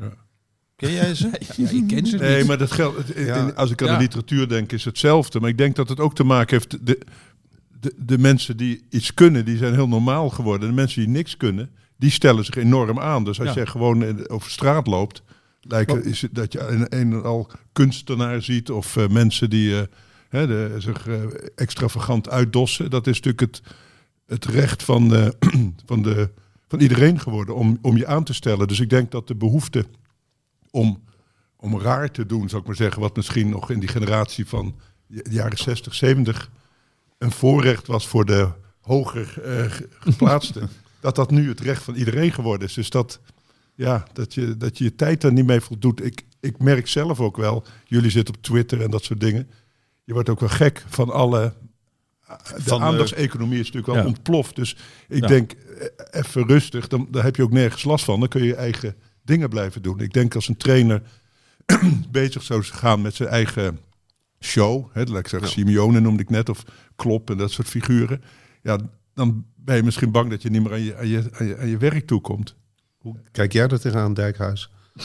Ja. 0.00 0.12
Ken 0.80 0.92
jij 0.92 1.14
ze? 1.14 1.30
Ja, 1.56 1.68
ik 1.70 1.86
ken 1.86 2.06
ze 2.06 2.16
Nee, 2.16 2.38
niet. 2.38 2.46
maar 2.46 2.58
dat 2.58 2.72
geldt. 2.72 3.12
Ja. 3.16 3.48
Als 3.48 3.70
ik 3.70 3.82
aan 3.82 3.88
Ja. 3.88 3.94
de 3.96 4.00
literatuur 4.02 4.48
denk, 4.48 4.72
is 4.72 4.84
hetzelfde. 4.84 5.40
Maar 5.40 5.48
ik 5.50 5.58
denk 5.58 5.76
dat 5.76 5.88
het 5.88 6.00
ook 6.00 6.14
te 6.14 6.24
maken 6.24 6.56
heeft. 6.56 6.86
De, 6.86 6.98
de, 7.80 7.94
de 7.96 8.18
mensen 8.18 8.56
die 8.56 8.82
iets 8.90 9.14
kunnen, 9.14 9.44
die 9.44 9.56
zijn 9.56 9.74
heel 9.74 9.88
normaal 9.88 10.28
geworden. 10.30 10.68
De 10.68 10.74
mensen 10.74 11.00
die 11.00 11.10
niks 11.10 11.36
kunnen, 11.36 11.70
die 11.96 12.10
stellen 12.10 12.44
zich 12.44 12.54
enorm 12.56 12.98
aan. 13.00 13.24
Dus 13.24 13.40
als 13.40 13.48
Ja. 13.48 13.54
jij 13.54 13.66
gewoon 13.66 14.28
over 14.28 14.50
straat 14.50 14.86
loopt, 14.86 15.22
lijkt, 15.60 16.04
is 16.06 16.22
het 16.22 16.34
dat 16.34 16.52
je 16.52 16.66
een, 16.66 16.80
een 16.98 17.12
en 17.12 17.22
al 17.24 17.50
kunstenaar 17.72 18.42
ziet 18.42 18.70
of 18.70 18.96
eh, 18.96 19.08
mensen 19.08 19.50
die 19.50 19.76
eh, 19.80 19.82
hè, 20.28 20.46
de, 20.46 20.74
zich 20.78 21.06
eh, 21.06 21.22
extravagant 21.54 22.28
uitdossen. 22.30 22.90
Dat 22.90 23.06
is 23.06 23.20
natuurlijk 23.20 23.40
het, 23.40 23.62
het 24.26 24.44
recht 24.44 24.82
van, 24.82 25.14
eh, 25.14 25.28
van, 25.86 26.02
de, 26.02 26.30
van 26.68 26.80
iedereen 26.80 27.20
geworden 27.20 27.54
om, 27.54 27.78
om 27.82 27.96
je 27.96 28.06
aan 28.06 28.24
te 28.24 28.34
stellen. 28.34 28.68
Dus 28.68 28.80
ik 28.80 28.90
denk 28.90 29.10
dat 29.10 29.28
de 29.28 29.34
behoefte 29.34 29.84
om, 30.70 31.02
om 31.56 31.80
raar 31.80 32.10
te 32.10 32.26
doen, 32.26 32.48
zou 32.48 32.60
ik 32.60 32.66
maar 32.66 32.76
zeggen, 32.76 33.00
wat 33.00 33.16
misschien 33.16 33.48
nog 33.48 33.70
in 33.70 33.80
die 33.80 33.88
generatie 33.88 34.46
van 34.46 34.76
de 35.06 35.24
jaren 35.30 35.58
60, 35.58 35.94
70 35.94 36.50
een 37.18 37.30
voorrecht 37.30 37.86
was 37.86 38.08
voor 38.08 38.24
de 38.24 38.48
hoger 38.80 39.42
eh, 39.42 39.70
ge- 39.70 39.88
geplaatsten, 40.10 40.68
dat 41.00 41.14
dat 41.16 41.30
nu 41.30 41.48
het 41.48 41.60
recht 41.60 41.82
van 41.82 41.94
iedereen 41.94 42.32
geworden 42.32 42.68
is. 42.68 42.74
Dus 42.74 42.90
dat, 42.90 43.20
ja, 43.74 44.04
dat, 44.12 44.34
je, 44.34 44.56
dat 44.56 44.78
je 44.78 44.84
je 44.84 44.94
tijd 44.94 45.20
daar 45.20 45.32
niet 45.32 45.46
mee 45.46 45.60
voldoet. 45.60 46.04
Ik, 46.04 46.24
ik 46.40 46.58
merk 46.58 46.86
zelf 46.88 47.20
ook 47.20 47.36
wel, 47.36 47.64
jullie 47.84 48.10
zitten 48.10 48.34
op 48.34 48.42
Twitter 48.42 48.82
en 48.82 48.90
dat 48.90 49.04
soort 49.04 49.20
dingen. 49.20 49.50
Je 50.04 50.12
wordt 50.12 50.28
ook 50.28 50.40
wel 50.40 50.48
gek 50.48 50.84
van 50.88 51.10
alle. 51.10 51.52
De 52.26 52.62
Van, 52.62 52.80
eh, 52.80 52.86
aandachtseconomie 52.86 53.58
is 53.60 53.66
natuurlijk 53.70 53.92
wel 53.92 54.02
ja. 54.02 54.06
ontploft. 54.08 54.56
Dus 54.56 54.76
ik 55.08 55.20
Ja. 55.22 55.26
denk, 55.26 55.52
eh, 55.52 55.86
even 56.20 56.46
rustig, 56.46 56.88
dan, 56.88 57.08
dan 57.10 57.22
heb 57.22 57.36
je 57.36 57.42
ook 57.42 57.52
nergens 57.52 57.84
last 57.84 58.04
van. 58.04 58.20
Dan 58.20 58.28
kun 58.28 58.40
je 58.40 58.46
je 58.46 58.54
eigen 58.54 58.94
dingen 59.30 59.48
blijven 59.48 59.82
doen. 59.82 60.00
Ik 60.00 60.12
denk 60.12 60.34
als 60.34 60.48
een 60.48 60.56
trainer 60.56 61.02
bezig 62.10 62.42
zou 62.42 62.62
gaan 62.62 63.00
met 63.00 63.14
zijn 63.14 63.28
eigen 63.28 63.78
show. 64.40 64.88
Hè, 64.92 65.02
laat 65.02 65.18
ik 65.18 65.28
zeggen, 65.28 65.48
Simeone 65.48 66.00
noemde 66.00 66.22
ik 66.22 66.30
net, 66.30 66.48
of 66.48 66.64
Klop 66.96 67.30
en 67.30 67.36
dat 67.36 67.50
soort 67.50 67.68
figuren. 67.68 68.22
Ja, 68.62 68.78
dan 69.14 69.44
ben 69.56 69.76
je 69.76 69.82
misschien 69.82 70.10
bang 70.10 70.30
dat 70.30 70.42
je 70.42 70.50
niet 70.50 70.62
meer 70.62 70.72
aan 70.72 70.82
je, 70.82 70.96
aan 70.96 71.08
je, 71.08 71.28
aan 71.32 71.46
je, 71.46 71.56
aan 71.56 71.68
je 71.68 71.76
werk 71.76 72.06
toekomt. 72.06 72.54
Kijk 73.30 73.52
jij 73.52 73.68
er 73.68 73.80
tegenaan, 73.80 74.14
Dijkhuis? 74.14 74.70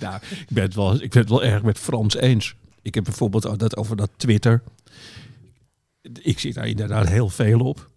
nou, 0.00 0.20
ik, 0.30 0.46
ben 0.48 0.62
het 0.62 0.74
wel, 0.74 0.94
ik 1.02 1.10
ben 1.10 1.20
het 1.20 1.30
wel 1.30 1.44
erg 1.44 1.62
met 1.62 1.78
Frans 1.78 2.16
eens. 2.16 2.54
Ik 2.82 2.94
heb 2.94 3.04
bijvoorbeeld 3.04 3.58
dat 3.58 3.76
over 3.76 3.96
dat 3.96 4.10
Twitter. 4.16 4.62
Ik 6.20 6.38
zit 6.38 6.54
daar 6.54 6.68
inderdaad 6.68 7.08
heel 7.08 7.28
veel 7.28 7.60
op. 7.60 7.90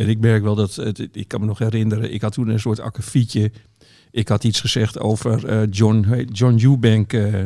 En 0.00 0.08
ik 0.08 0.20
merk 0.20 0.42
wel 0.42 0.54
dat, 0.54 0.98
ik 1.12 1.28
kan 1.28 1.40
me 1.40 1.46
nog 1.46 1.58
herinneren, 1.58 2.12
ik 2.12 2.20
had 2.20 2.32
toen 2.32 2.48
een 2.48 2.60
soort 2.60 2.80
akkefietje. 2.80 3.50
Ik 4.10 4.28
had 4.28 4.44
iets 4.44 4.60
gezegd 4.60 4.98
over 4.98 5.46
eh, 5.46 5.62
John, 5.70 6.26
John 6.32 6.58
Eubank. 6.64 7.12
eh, 7.12 7.44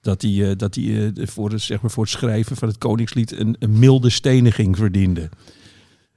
dat 0.00 0.22
hij, 0.22 0.50
eh, 0.50 0.56
dat 0.56 0.74
hij 0.74 1.12
voor, 1.14 1.50
het, 1.50 1.60
zeg 1.60 1.80
maar, 1.80 1.90
voor 1.90 2.02
het 2.02 2.12
schrijven 2.12 2.56
van 2.56 2.68
het 2.68 2.78
Koningslied 2.78 3.32
een, 3.32 3.56
milde 3.68 4.10
steniging 4.10 4.76
verdiende. 4.76 5.28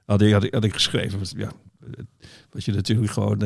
Had 0.04 0.20
ik, 0.20 0.32
had 0.32 0.44
ik, 0.44 0.54
had 0.54 0.64
ik 0.64 0.72
geschreven. 0.72 1.18
Want, 1.18 1.34
Ja, 1.36 1.52
wat 2.50 2.64
je 2.64 2.72
natuurlijk 2.72 3.12
gewoon. 3.12 3.38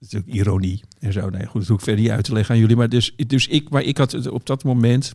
natuurlijk 0.00 0.32
ironie 0.32 0.82
en 0.98 1.12
zo. 1.12 1.30
Nee, 1.30 1.46
goed, 1.46 1.60
dat 1.60 1.68
hoef 1.68 1.78
ik 1.78 1.84
verder 1.84 2.02
niet 2.02 2.12
uit 2.12 2.24
te 2.24 2.32
leggen 2.32 2.54
aan 2.54 2.60
jullie. 2.60 2.76
Maar 2.76 2.88
dus, 2.88 3.14
dus 3.26 3.46
ik, 3.46 3.68
maar 3.68 3.82
ik 3.82 3.98
had 3.98 4.12
het 4.12 4.28
op 4.28 4.46
dat 4.46 4.64
moment, 4.64 5.14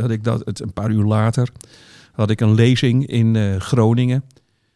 had 0.00 0.10
ik 0.10 0.24
dat 0.24 0.44
het 0.44 0.60
een 0.60 0.72
paar 0.72 0.90
uur 0.90 1.04
later, 1.04 1.48
had 2.12 2.30
ik 2.30 2.40
een 2.40 2.54
lezing 2.54 3.06
in 3.06 3.60
Groningen. 3.60 4.24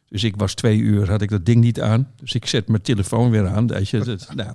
Dus 0.09 0.25
ik 0.25 0.37
was 0.37 0.55
twee 0.55 0.79
uur, 0.79 1.11
had 1.11 1.23
ik 1.23 1.31
dat 1.31 1.47
ding 1.47 1.61
niet 1.61 1.81
aan. 1.81 2.11
Dus 2.23 2.35
ik 2.35 2.47
zet 2.47 2.69
mijn 2.69 2.83
telefoon 2.83 3.31
weer 3.31 3.47
aan. 3.47 3.67
Weet 3.67 3.89
je, 3.89 3.99
dat, 3.99 4.29
nou, 4.35 4.53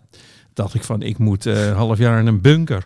dacht 0.53 0.73
ik 0.73 0.83
van, 0.83 1.01
ik 1.01 1.17
moet 1.17 1.45
een 1.45 1.73
half 1.73 1.97
jaar 1.97 2.19
in 2.19 2.27
een 2.27 2.41
bunker. 2.41 2.85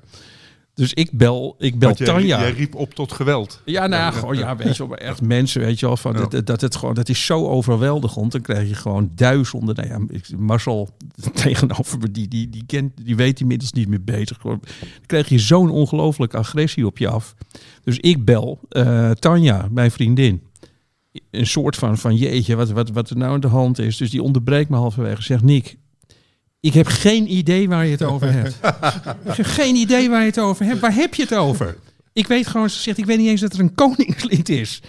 Dus 0.74 0.94
ik 0.94 1.12
bel, 1.12 1.56
ik 1.60 1.80
bel 1.80 1.94
jij, 1.96 2.08
Tanja. 2.08 2.40
jij 2.40 2.52
riep 2.52 2.76
op 2.76 2.94
tot 2.94 3.12
geweld. 3.12 3.62
Ja, 3.66 3.88
nou, 3.88 4.36
ja, 4.38 4.56
weet 4.56 4.78
je 4.78 4.88
wel, 4.88 4.98
echt 4.98 5.22
mensen, 5.22 5.62
weet 5.62 5.80
je 5.80 5.86
wel, 5.86 5.98
van 5.98 6.14
Ja. 6.14 6.26
dat, 6.26 6.46
dat 6.46 6.62
het 6.62 6.76
gewoon, 6.76 6.94
dat 6.96 7.10
is 7.10 7.26
zo 7.26 7.48
overweldigend. 7.48 8.32
Dan 8.32 8.42
krijg 8.42 8.68
je 8.68 8.76
gewoon 8.76 9.12
duizenden, 9.16 9.76
nou 9.76 9.88
ja, 9.88 10.18
Marcel 10.38 10.90
tegenover 11.34 12.00
me, 12.00 12.12
die, 12.12 12.28
die, 12.28 12.50
die 12.50 12.64
kent, 12.66 12.92
die 13.02 13.16
weet 13.16 13.40
inmiddels 13.40 13.72
niet 13.72 13.88
meer 13.88 14.04
beter. 14.04 14.38
Dan 14.44 14.62
krijg 15.06 15.30
je 15.30 15.40
zo'n 15.40 15.70
ongelooflijke 15.70 16.38
agressie 16.38 16.86
op 16.86 16.98
je 16.98 17.08
af. 17.08 17.36
Dus 17.84 17.98
ik 17.98 18.26
bel 18.26 18.60
eh, 18.70 19.12
Tanja, 19.12 19.68
mijn 19.72 19.92
vriendin. 19.92 20.42
Een 21.32 21.48
soort 21.48 21.76
van, 21.76 21.98
van 21.98 22.16
jeetje, 22.16 22.56
wat, 22.56 22.70
wat, 22.70 22.90
wat 22.90 23.10
er 23.10 23.18
nou 23.18 23.34
aan 23.34 23.40
de 23.40 23.48
hand 23.48 23.80
is. 23.80 23.98
Dus 23.98 24.10
die 24.10 24.24
onderbreekt 24.24 24.70
me 24.70 24.76
halverwege. 24.76 25.22
Zegt 25.22 25.44
Nick, 25.44 25.78
ik 26.60 26.74
heb 26.74 26.88
geen 26.88 27.32
idee 27.32 27.70
waar 27.70 27.86
je 27.86 27.92
het 27.92 28.04
over 28.04 28.32
hebt. 28.32 28.60
geen 29.58 29.76
idee 29.76 30.10
waar 30.10 30.20
je 30.20 30.26
het 30.26 30.40
over 30.40 30.66
hebt. 30.66 30.80
Waar 30.80 30.96
heb 30.96 31.14
je 31.14 31.22
het 31.22 31.36
over? 31.36 31.78
Ik 32.14 32.28
weet 32.28 32.48
gewoon, 32.48 32.70
ze 32.70 32.80
zegt, 32.80 32.98
ik 32.98 33.06
weet 33.06 33.18
niet 33.18 33.28
eens 33.28 33.42
dat 33.42 33.54
er 33.54 33.60
een 33.60 33.76
koningslied 33.84 34.50
is. 34.50 34.82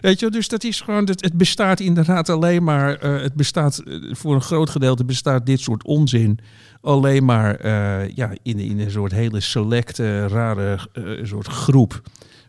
Weet 0.00 0.20
je, 0.20 0.30
dus 0.30 0.48
dat 0.48 0.64
is 0.64 0.80
gewoon, 0.80 1.04
het, 1.04 1.24
het 1.24 1.32
bestaat 1.32 1.80
inderdaad 1.80 2.28
alleen 2.28 2.64
maar, 2.64 2.96
eh, 2.98 3.22
het 3.22 3.34
bestaat, 3.34 3.78
eh, 3.78 4.14
voor 4.14 4.34
een 4.34 4.40
groot 4.40 4.70
gedeelte 4.70 5.04
bestaat 5.04 5.46
dit 5.46 5.60
soort 5.60 5.84
onzin 5.84 6.38
alleen 6.80 7.24
maar 7.24 7.54
eh, 7.54 8.08
ja, 8.14 8.30
in, 8.42 8.58
in 8.58 8.80
een 8.80 8.90
soort 8.90 9.12
hele 9.12 9.40
selecte, 9.40 10.28
rare 10.28 10.78
soort 11.22 11.46
groep. 11.46 12.02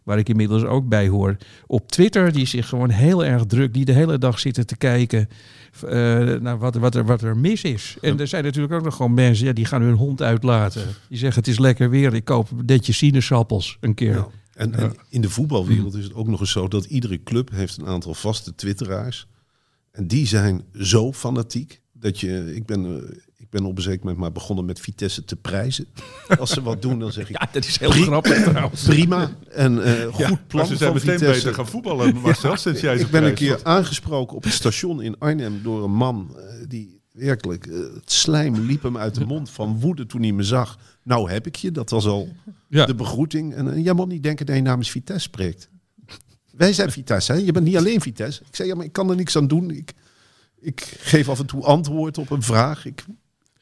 Waar 0.06 0.18
ik 0.18 0.30
inmiddels 0.30 0.64
ook 0.64 0.88
bij 0.88 1.08
hoor. 1.08 1.38
Op 1.68 1.92
Twitter, 1.92 2.32
die 2.32 2.46
zich 2.46 2.70
gewoon 2.70 2.90
heel 2.90 3.26
erg 3.26 3.46
druk, 3.46 3.74
die 3.74 3.86
de 3.86 3.92
hele 3.92 4.18
dag 4.18 4.40
zitten 4.40 4.66
te 4.66 4.78
kijken 4.78 5.30
eh, 5.82 5.90
naar 6.34 6.58
wat, 6.58 6.76
wat, 6.76 6.96
er, 6.96 7.06
wat 7.06 7.22
er 7.22 7.38
mis 7.38 7.62
is. 7.62 7.98
En 8.02 8.20
er 8.20 8.28
zijn 8.28 8.44
natuurlijk 8.44 8.74
ook 8.74 8.84
nog 8.84 8.96
gewoon 8.96 9.14
mensen, 9.14 9.46
ja, 9.46 9.54
die 9.54 9.66
gaan 9.66 9.82
hun 9.82 9.96
hond 9.96 10.22
uitlaten. 10.22 10.84
Die 11.10 11.18
zeggen, 11.18 11.40
het 11.40 11.52
is 11.52 11.60
lekker 11.60 11.90
weer, 11.90 12.14
ik 12.14 12.26
koop 12.26 12.52
een 12.52 12.66
detje 12.66 12.94
sinaasappels 12.94 13.78
een 13.80 13.94
keer. 13.94 14.14
Ja. 14.14 14.28
En, 14.54 14.74
en 14.74 14.96
in 15.10 15.22
de 15.22 15.30
voetbalwereld 15.30 15.96
is 15.96 16.04
het 16.04 16.14
ook 16.14 16.28
nog 16.28 16.40
eens 16.40 16.52
zo 16.52 16.68
dat 16.68 16.86
iedere 16.86 17.24
club 17.24 17.50
heeft 17.52 17.78
een 17.78 17.88
aantal 17.88 18.14
vaste 18.14 18.56
twitteraars. 18.56 19.28
En 19.92 20.08
die 20.08 20.28
zijn 20.28 20.64
zo 20.74 21.14
fanatiek 21.14 21.82
dat 21.94 22.20
je... 22.20 22.56
Ik 22.56 22.66
ben, 22.66 22.86
eh, 22.86 23.18
ben 23.62 23.66
op 23.66 23.78
een 23.78 23.84
zeker 23.84 24.00
moment 24.00 24.18
maar 24.18 24.32
begonnen 24.32 24.66
met 24.66 24.80
Vitesse 24.80 25.24
te 25.26 25.36
prijzen. 25.36 25.86
Als 26.40 26.50
ze 26.50 26.62
wat 26.62 26.82
doen, 26.82 27.00
dan 27.00 27.12
zeg 27.12 27.30
ik 27.30 27.40
Ja, 27.42 27.50
dat 27.52 27.66
is 27.66 27.80
heel 27.80 27.90
grappig 27.92 28.44
trouwens. 28.44 28.84
prima. 28.84 29.32
En 29.52 29.84
eh, 29.84 30.14
goed 30.14 30.30
Maar 30.30 30.44
plan 30.48 30.66
ze 30.68 30.76
zijn 30.76 30.94
meteen 30.94 31.10
Vitesse. 31.18 31.34
beter 31.34 31.54
gaan 31.54 31.68
voetballen, 31.68 32.16
Marcel, 32.22 32.58
sinds 32.58 32.82
jij 32.82 32.98
ze 32.98 33.04
Ik 33.06 33.12
ben 33.12 33.24
een 33.24 33.34
keer 33.34 33.60
aangesproken 33.64 34.36
op 34.36 34.44
het 34.44 34.54
station 34.54 35.02
in 35.02 35.16
Arnhem 35.20 35.60
door 35.64 35.84
een 35.84 35.94
man 35.96 36.36
eh, 36.38 36.44
die 36.68 37.00
werkelijk 37.12 37.66
eh, 37.66 37.74
het 37.80 38.12
slijm 38.12 38.56
liep 38.60 38.84
hem 38.84 38.98
uit 38.98 39.16
de 39.16 39.26
mond 39.34 39.50
van 39.50 39.80
woede 39.80 40.06
toen 40.06 40.22
hij 40.22 40.32
me 40.32 40.44
zag. 40.44 40.78
Nou 41.04 41.32
heb 41.32 41.48
ik 41.48 41.56
je, 41.56 41.72
dat 41.72 41.90
was 41.90 42.06
al 42.06 42.30
Ja. 42.70 42.86
de 42.86 42.96
begroeting. 42.96 43.54
En 43.54 43.82
jij 43.82 43.94
moet 43.94 44.08
niet 44.08 44.24
denken 44.24 44.46
dat 44.46 44.56
je 44.56 44.62
namens 44.62 44.92
Vitesse 44.92 45.22
spreekt. 45.24 45.70
Wij 46.52 46.74
zijn 46.74 46.92
Vitesse, 46.92 47.32
hè? 47.32 47.38
je 47.38 47.52
bent 47.52 47.66
niet 47.66 47.78
alleen 47.78 48.02
Vitesse. 48.02 48.42
Ik 48.48 48.56
zei 48.56 48.68
ja, 48.68 48.76
maar 48.76 48.86
ik 48.86 48.92
kan 48.94 49.10
er 49.10 49.16
niks 49.16 49.36
aan 49.38 49.48
doen. 49.48 49.70
Ik, 49.72 49.94
ik 50.60 50.98
geef 51.00 51.30
af 51.30 51.40
en 51.40 51.46
toe 51.46 51.64
antwoord 51.64 52.18
op 52.18 52.30
een 52.30 52.42
vraag. 52.42 52.86
Ik, 52.86 53.06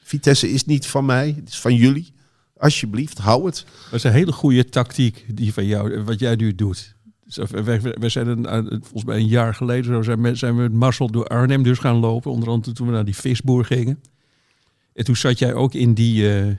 Vitesse 0.03 0.49
is 0.51 0.65
niet 0.65 0.85
van 0.87 1.05
mij, 1.05 1.33
het 1.39 1.49
is 1.49 1.59
van 1.59 1.75
jullie. 1.75 2.13
Alsjeblieft, 2.57 3.17
hou 3.17 3.45
het. 3.45 3.65
Dat 3.83 3.93
is 3.93 4.03
een 4.03 4.11
hele 4.11 4.31
goede 4.31 4.65
tactiek 4.69 5.25
die 5.33 5.53
van 5.53 5.65
jou, 5.65 6.03
wat 6.03 6.19
jij 6.19 6.35
nu 6.35 6.55
doet. 6.55 6.95
We, 7.25 8.09
zijn 8.09 8.43
volgens 8.81 9.03
mij 9.03 9.17
een 9.17 9.27
jaar 9.27 9.55
geleden 9.55 10.03
zijn, 10.03 10.21
we- 10.21 10.35
zijn 10.35 10.55
we 10.55 10.61
met 10.61 10.73
Marcel 10.73 11.11
door 11.11 11.27
Arnhem 11.27 11.63
dus 11.63 11.79
gaan 11.79 11.95
lopen. 11.95 12.31
Onder 12.31 12.49
andere 12.49 12.73
toen 12.75 12.87
we 12.87 12.93
naar 12.93 13.05
die 13.05 13.15
visboer 13.15 13.65
gingen. 13.65 14.03
En 14.93 15.03
toen 15.05 15.15
zat 15.15 15.39
jij 15.39 15.53
ook 15.53 15.73
in 15.73 15.93
die, 15.93 16.33
eh, 16.39 16.55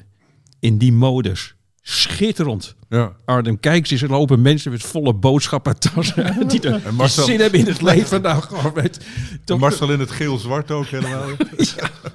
in 0.61 0.79
die 0.79 0.93
modus. 0.93 1.55
Schitterend. 1.87 2.75
Ja. 2.89 3.13
Arnhem, 3.25 3.61
kijk 3.61 3.91
eens, 3.91 4.03
er 4.03 4.09
lopen 4.09 4.43
mensen 4.43 4.71
met 4.71 4.83
volle 4.83 5.15
boodschappentassen. 5.15 6.35
die 6.49 6.61
er 6.61 6.87
En 6.87 6.95
Marcel- 6.95 7.25
zin 7.25 7.41
hebben 7.41 7.61
in 7.61 7.67
het 7.67 7.83
leven. 7.83 8.23
Nou, 8.23 8.43
gewoon 8.43 8.73
met, 8.75 9.01
toch, 9.45 9.59
Marcel 9.59 9.91
in 9.93 10.01
het 10.01 10.11
geel-zwart 10.11 10.71
ook 10.71 10.87
helemaal. 10.87 11.25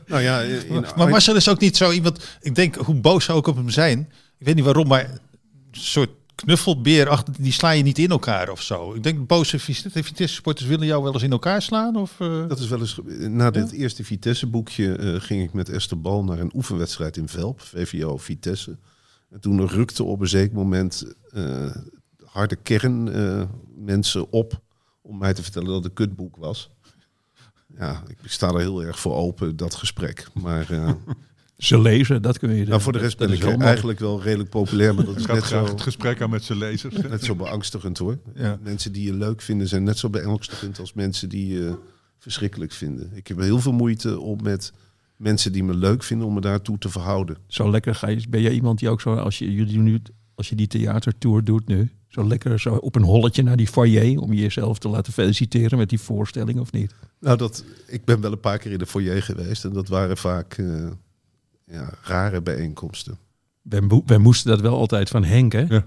Nou 0.07 0.21
ja, 0.21 0.39
in 0.41 0.85
Maar 0.95 1.09
Marcel 1.09 1.35
is 1.35 1.49
ook 1.49 1.59
niet 1.59 1.77
zo 1.77 1.91
iemand. 1.91 2.37
Ik 2.41 2.55
denk 2.55 2.75
hoe 2.75 2.95
boos 2.95 3.25
zou 3.25 3.39
ik 3.39 3.47
op 3.47 3.55
hem 3.55 3.69
zijn. 3.69 3.99
Ik 4.39 4.45
weet 4.45 4.55
niet 4.55 4.63
waarom, 4.63 4.87
maar 4.87 5.03
een 5.09 5.19
soort 5.71 6.09
knuffelbeer 6.35 7.09
achter, 7.09 7.33
die 7.39 7.51
sla 7.51 7.69
je 7.71 7.83
niet 7.83 7.97
in 7.97 8.09
elkaar 8.09 8.49
of 8.49 8.61
zo. 8.61 8.93
Ik 8.93 9.03
denk 9.03 9.27
boze 9.27 9.59
Vitesse 9.59 10.03
Vitesse 10.03 10.35
supporters 10.35 10.67
willen 10.67 10.85
jou 10.87 11.03
wel 11.03 11.13
eens 11.13 11.23
in 11.23 11.31
elkaar 11.31 11.61
slaan 11.61 11.95
of. 11.95 12.15
eh? 12.19 12.47
Dat 12.47 12.59
is 12.59 12.67
wel 12.67 12.79
eens. 12.79 12.99
Na 13.19 13.51
dit 13.51 13.71
eerste 13.71 14.03
Vitesse-boekje 14.03 14.95
eh, 14.95 15.15
ging 15.21 15.43
ik 15.43 15.53
met 15.53 15.69
Esther 15.69 16.01
Bal 16.01 16.23
naar 16.23 16.39
een 16.39 16.51
oefenwedstrijd 16.55 17.17
in 17.17 17.27
Velp, 17.27 17.61
VVO 17.61 18.17
Vitesse. 18.17 18.77
En 19.29 19.39
toen 19.39 19.67
rukte 19.67 20.03
op 20.03 20.19
een 20.19 20.27
zeker 20.27 20.55
moment 20.55 21.13
eh, 21.31 21.75
harde 22.25 22.55
kern 22.55 23.11
eh, 23.11 23.43
mensen 23.75 24.31
op 24.31 24.61
om 25.01 25.17
mij 25.17 25.33
te 25.33 25.43
vertellen 25.43 25.67
dat 25.67 25.75
het 25.75 25.85
een 25.85 25.93
kutboek 25.93 26.35
was. 26.35 26.69
Ja, 27.77 28.03
ik 28.07 28.17
sta 28.25 28.47
er 28.47 28.59
heel 28.59 28.83
erg 28.83 28.99
voor 28.99 29.15
open, 29.15 29.55
dat 29.55 29.75
gesprek. 29.75 30.27
Maar 30.33 30.71
eh, 30.71 30.91
ze 31.57 31.81
lezen, 31.81 32.21
dat 32.21 32.39
kun 32.39 32.55
je. 32.55 32.65
nou, 32.65 32.81
voor 32.81 32.93
de 32.93 32.99
rest 32.99 33.17
ben 33.17 33.31
ik 33.31 33.41
wel 33.41 33.59
eigenlijk 33.59 33.99
wel 33.99 34.21
redelijk 34.21 34.49
populair, 34.49 34.95
maar 34.95 35.05
dat 35.05 35.15
is 35.15 35.21
Ik 35.21 35.31
net 35.31 35.43
graag 35.43 35.67
zo, 35.67 35.73
het 35.73 35.81
gesprek 35.81 36.21
aan 36.21 36.29
met 36.29 36.43
zijn 36.43 36.57
lezers. 36.57 36.95
net 37.09 37.23
zo 37.23 37.35
beangstigend 37.35 37.97
hoor. 37.97 38.19
Ja. 38.35 38.59
Mensen 38.61 38.91
die 38.91 39.05
je 39.05 39.13
leuk 39.13 39.41
vinden 39.41 39.67
zijn 39.67 39.83
net 39.83 39.97
zo 39.97 40.09
beangstigend 40.09 40.79
als 40.79 40.93
mensen 40.93 41.29
die 41.29 41.47
je 41.47 41.77
verschrikkelijk 42.17 42.71
vinden. 42.71 43.11
Ik 43.13 43.27
heb 43.27 43.39
heel 43.39 43.59
veel 43.59 43.71
moeite 43.71 44.19
om 44.19 44.43
met 44.43 44.73
mensen 45.19 45.51
die 45.51 45.63
me 45.63 45.73
leuk 45.73 46.03
vinden 46.03 46.27
om 46.27 46.33
me 46.33 46.41
daartoe 46.41 46.77
te 46.77 46.89
verhouden. 46.89 47.37
Zo 47.47 47.69
lekker 47.69 47.95
ga 47.95 48.07
je. 48.09 48.23
Ben 48.29 48.41
jij 48.41 48.51
iemand 48.51 48.79
die 48.79 48.89
ook 48.89 49.01
zo, 49.01 49.15
als 49.15 49.37
je 49.39 49.53
jullie 49.53 49.79
nu, 49.79 50.01
als 50.35 50.49
je 50.49 50.55
die 50.55 50.67
theatertour 50.67 51.43
doet 51.43 51.67
nu, 51.67 51.91
zo 52.07 52.27
lekker 52.27 52.59
zo 52.59 52.75
op 52.75 52.95
een 52.95 53.03
holletje 53.03 53.43
naar 53.43 53.57
die 53.57 53.67
foyer 53.67 54.19
om 54.21 54.33
jezelf 54.33 54.77
te 54.79 54.89
laten 54.89 55.13
feliciteren 55.13 55.77
met 55.77 55.89
die 55.89 55.99
voorstelling 55.99 56.59
of 56.59 56.71
niet? 56.71 56.93
Nou, 57.19 57.37
dat, 57.37 57.63
ik 57.87 58.05
ben 58.05 58.21
wel 58.21 58.31
een 58.31 58.39
paar 58.39 58.57
keer 58.57 58.71
in 58.71 58.77
de 58.77 58.85
foyer 58.85 59.21
geweest 59.23 59.65
en 59.65 59.73
dat 59.73 59.87
waren 59.87 60.17
vaak 60.17 60.53
eh, 60.53 60.87
ja, 61.65 61.93
rare 62.03 62.41
bijeenkomsten. 62.41 63.17
Wij, 63.61 63.81
mo- 63.81 64.03
wij 64.05 64.17
moesten 64.17 64.49
dat 64.51 64.61
wel 64.61 64.77
altijd 64.77 65.09
van 65.09 65.23
Henk, 65.23 65.51
hè? 65.51 65.65
Ja. 65.69 65.85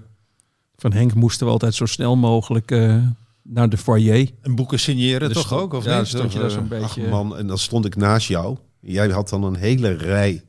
Van 0.75 0.93
Henk 0.93 1.13
moesten 1.13 1.45
we 1.45 1.51
altijd 1.51 1.73
zo 1.73 1.85
snel 1.85 2.15
mogelijk 2.15 2.71
eh, 2.71 3.03
naar 3.41 3.69
de 3.69 3.77
foyer. 3.77 4.29
En 4.41 4.55
boeken 4.55 4.79
signeren 4.79 5.27
Dus 5.29 5.37
toch 5.37 5.53
ook? 5.53 5.73
Of 5.73 5.85
ja, 5.85 5.97
niet? 5.99 6.07
stond 6.07 6.33
je 6.33 6.39
daar 6.39 6.49
zo'n 6.51 6.71
Eh, 6.71 6.81
Ach 6.83 6.95
beetje. 6.95 7.09
man, 7.09 7.37
en 7.37 7.47
dan 7.47 7.57
stond 7.57 7.85
ik 7.85 7.95
naast 7.95 8.27
jou. 8.27 8.57
Jij 8.83 9.09
had 9.09 9.29
dan 9.29 9.43
een 9.43 9.55
hele 9.55 9.91
rij. 9.91 10.43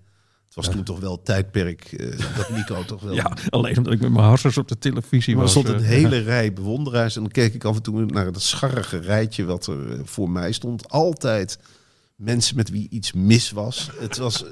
Het 0.54 0.54
was 0.54 0.74
toen 0.74 0.84
toch 0.84 1.00
wel 1.00 1.22
tijdperk 1.22 1.92
eh, 1.92 2.36
dat 2.36 2.50
Nico 2.50 2.84
toch 2.84 3.02
wel... 3.02 3.14
ja, 3.22 3.36
alleen 3.48 3.76
omdat 3.76 3.92
ik 3.92 4.00
met 4.00 4.12
mijn 4.12 4.24
harsers 4.24 4.58
op 4.58 4.68
de 4.68 4.78
televisie 4.78 5.36
Maar 5.36 5.44
er 5.44 5.52
was. 5.52 5.62
stond 5.62 5.80
een 5.80 5.84
eh, 5.84 5.90
hele 5.90 6.18
rij 6.32 6.52
bewonderaars. 6.52 7.16
En 7.16 7.22
dan 7.22 7.30
keek 7.30 7.54
ik 7.54 7.64
af 7.64 7.76
en 7.76 7.82
toe 7.82 8.04
naar 8.04 8.26
het 8.26 8.42
scharrige 8.42 8.98
rijtje 8.98 9.44
wat 9.44 9.66
er 9.66 9.92
eh, 9.92 9.98
voor 10.04 10.30
mij 10.30 10.52
stond. 10.52 10.88
Altijd 10.90 11.58
mensen 12.16 12.56
met 12.56 12.70
wie 12.70 12.86
iets 12.90 13.12
mis 13.12 13.50
was. 13.50 13.90
Het 13.98 14.16
was, 14.16 14.44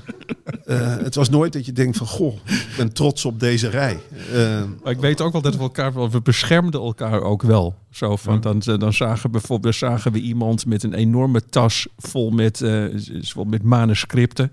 eh, 0.64 0.96
het 0.96 1.14
was 1.14 1.28
nooit 1.28 1.52
dat 1.52 1.66
je 1.66 1.72
denkt 1.72 1.96
van... 1.96 2.06
Goh, 2.06 2.34
ik 2.46 2.74
ben 2.76 2.92
trots 2.92 3.24
op 3.24 3.40
deze 3.40 3.68
rij. 3.68 4.00
Eh, 4.32 4.62
Maar 4.82 4.92
ik 4.92 5.00
weet 5.00 5.20
ook 5.20 5.32
wel 5.32 5.42
dat 5.42 5.56
we 5.56 5.62
elkaar 5.62 5.94
wel, 5.94 6.10
we 6.10 6.20
beschermden 6.20 6.80
elkaar 6.80 7.22
ook 7.22 7.42
wel. 7.42 7.74
Zo 7.90 8.16
van, 8.16 8.40
dan, 8.40 8.58
dan 8.58 8.92
zagen 8.92 9.22
we 9.22 9.28
bijvoorbeeld 9.28 9.74
zagen 9.74 10.12
we 10.12 10.20
iemand 10.20 10.66
met 10.66 10.82
een 10.82 10.94
enorme 10.94 11.42
tas 11.50 11.86
vol 11.98 12.30
met, 12.30 12.60
eh, 12.60 12.84
vol 13.20 13.44
met 13.44 13.62
manuscripten. 13.62 14.52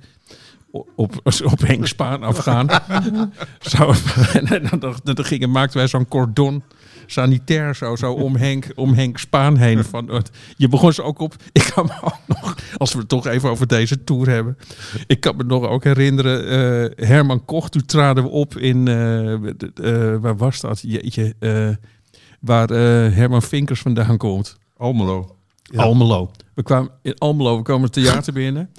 op, 0.95 1.21
op 1.52 1.60
Henk 1.60 1.88
Spaan 1.88 2.23
afgaan. 2.23 2.69
en 4.34 4.67
dan, 4.69 4.80
dan, 4.80 4.95
dan 5.04 5.25
gingen, 5.25 5.52
maakten 5.52 5.78
wij 5.78 5.88
zo'n 5.88 6.08
cordon 6.08 6.63
sanitair 7.12 7.76
zo, 7.76 7.95
zo 7.95 8.13
om, 8.13 8.36
Henk, 8.36 8.72
om 8.76 8.93
Henk 8.93 9.17
Spaan 9.17 9.58
heen. 9.58 9.84
Van, 9.84 10.24
je 10.58 10.67
begon 10.67 10.93
ze 10.93 11.04
ook 11.04 11.19
op. 11.19 11.36
Ik 11.52 11.72
kan 11.76 11.86
me 11.86 11.93
ook 12.04 12.19
nog, 12.28 12.56
als 12.78 12.93
we 12.93 13.00
het 13.00 13.10
toch 13.10 13.28
even 13.28 13.50
over 13.50 13.67
deze 13.67 14.04
tour 14.04 14.30
hebben. 14.30 14.58
Ik 15.08 15.19
kan 15.19 15.36
me 15.36 15.43
nog 15.43 15.63
ook 15.67 15.84
herinneren. 15.84 16.48
eh, 16.98 17.08
Herman 17.08 17.45
Koch, 17.45 17.69
toen 17.69 17.86
traden 17.86 18.24
we 18.24 18.30
op 18.30 18.58
in. 18.58 18.88
eh, 18.88 19.34
eh, 19.34 20.22
waar 20.22 20.38
was 20.38 20.60
dat? 20.60 20.80
Jeetje. 20.82 21.36
eh, 21.39 21.69
waar 22.39 22.67
Herman 23.13 23.41
Vinkers 23.41 23.80
vandaan 23.82 24.17
komt. 24.17 24.58
Almelo. 24.78 25.36
Almelo. 25.76 26.32
We 26.54 26.63
kwamen 26.63 26.91
in 27.02 27.17
Almelo, 27.17 27.58
we 27.58 27.63
kwamen 27.63 27.84
het 27.84 27.93
theater 27.93 28.34
binnen. 28.34 28.69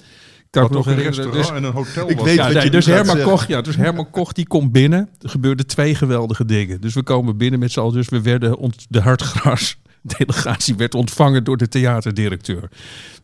Kan 0.50 0.62
Wat 0.62 0.70
nog 0.70 0.86
een 0.86 0.94
herinneren. 0.94 1.24
restaurant 1.32 1.48
Dus, 1.48 1.56
en 1.56 1.64
een 1.64 1.72
hotel 1.72 2.10
Ik 2.10 2.16
was. 2.16 2.24
weet 2.24 2.36
ja, 2.36 2.44
wat 2.44 2.54
nee, 2.54 2.64
je 2.64 2.70
dus 2.70 2.86
Herman 2.86 3.16
zeggen. 3.16 3.32
Koch, 3.32 3.46
ja, 3.46 3.60
dus 3.60 3.76
Herman 3.76 4.10
Koch 4.10 4.32
die 4.32 4.46
komt 4.46 4.72
binnen. 4.72 5.08
Er 5.20 5.28
gebeurden 5.28 5.66
twee 5.66 5.94
geweldige 5.94 6.44
dingen. 6.44 6.80
Dus 6.80 6.94
we 6.94 7.02
komen 7.02 7.36
binnen 7.36 7.60
met 7.60 7.72
z'n 7.72 7.80
allen. 7.80 7.92
Dus 7.92 8.08
we 8.08 8.20
werden 8.20 8.56
ont, 8.56 8.86
de 8.88 9.00
hartgras 9.00 9.76
delegatie 10.16 10.76
werd 10.76 10.94
ontvangen 10.94 11.44
door 11.44 11.56
de 11.56 11.68
theaterdirecteur. 11.68 12.68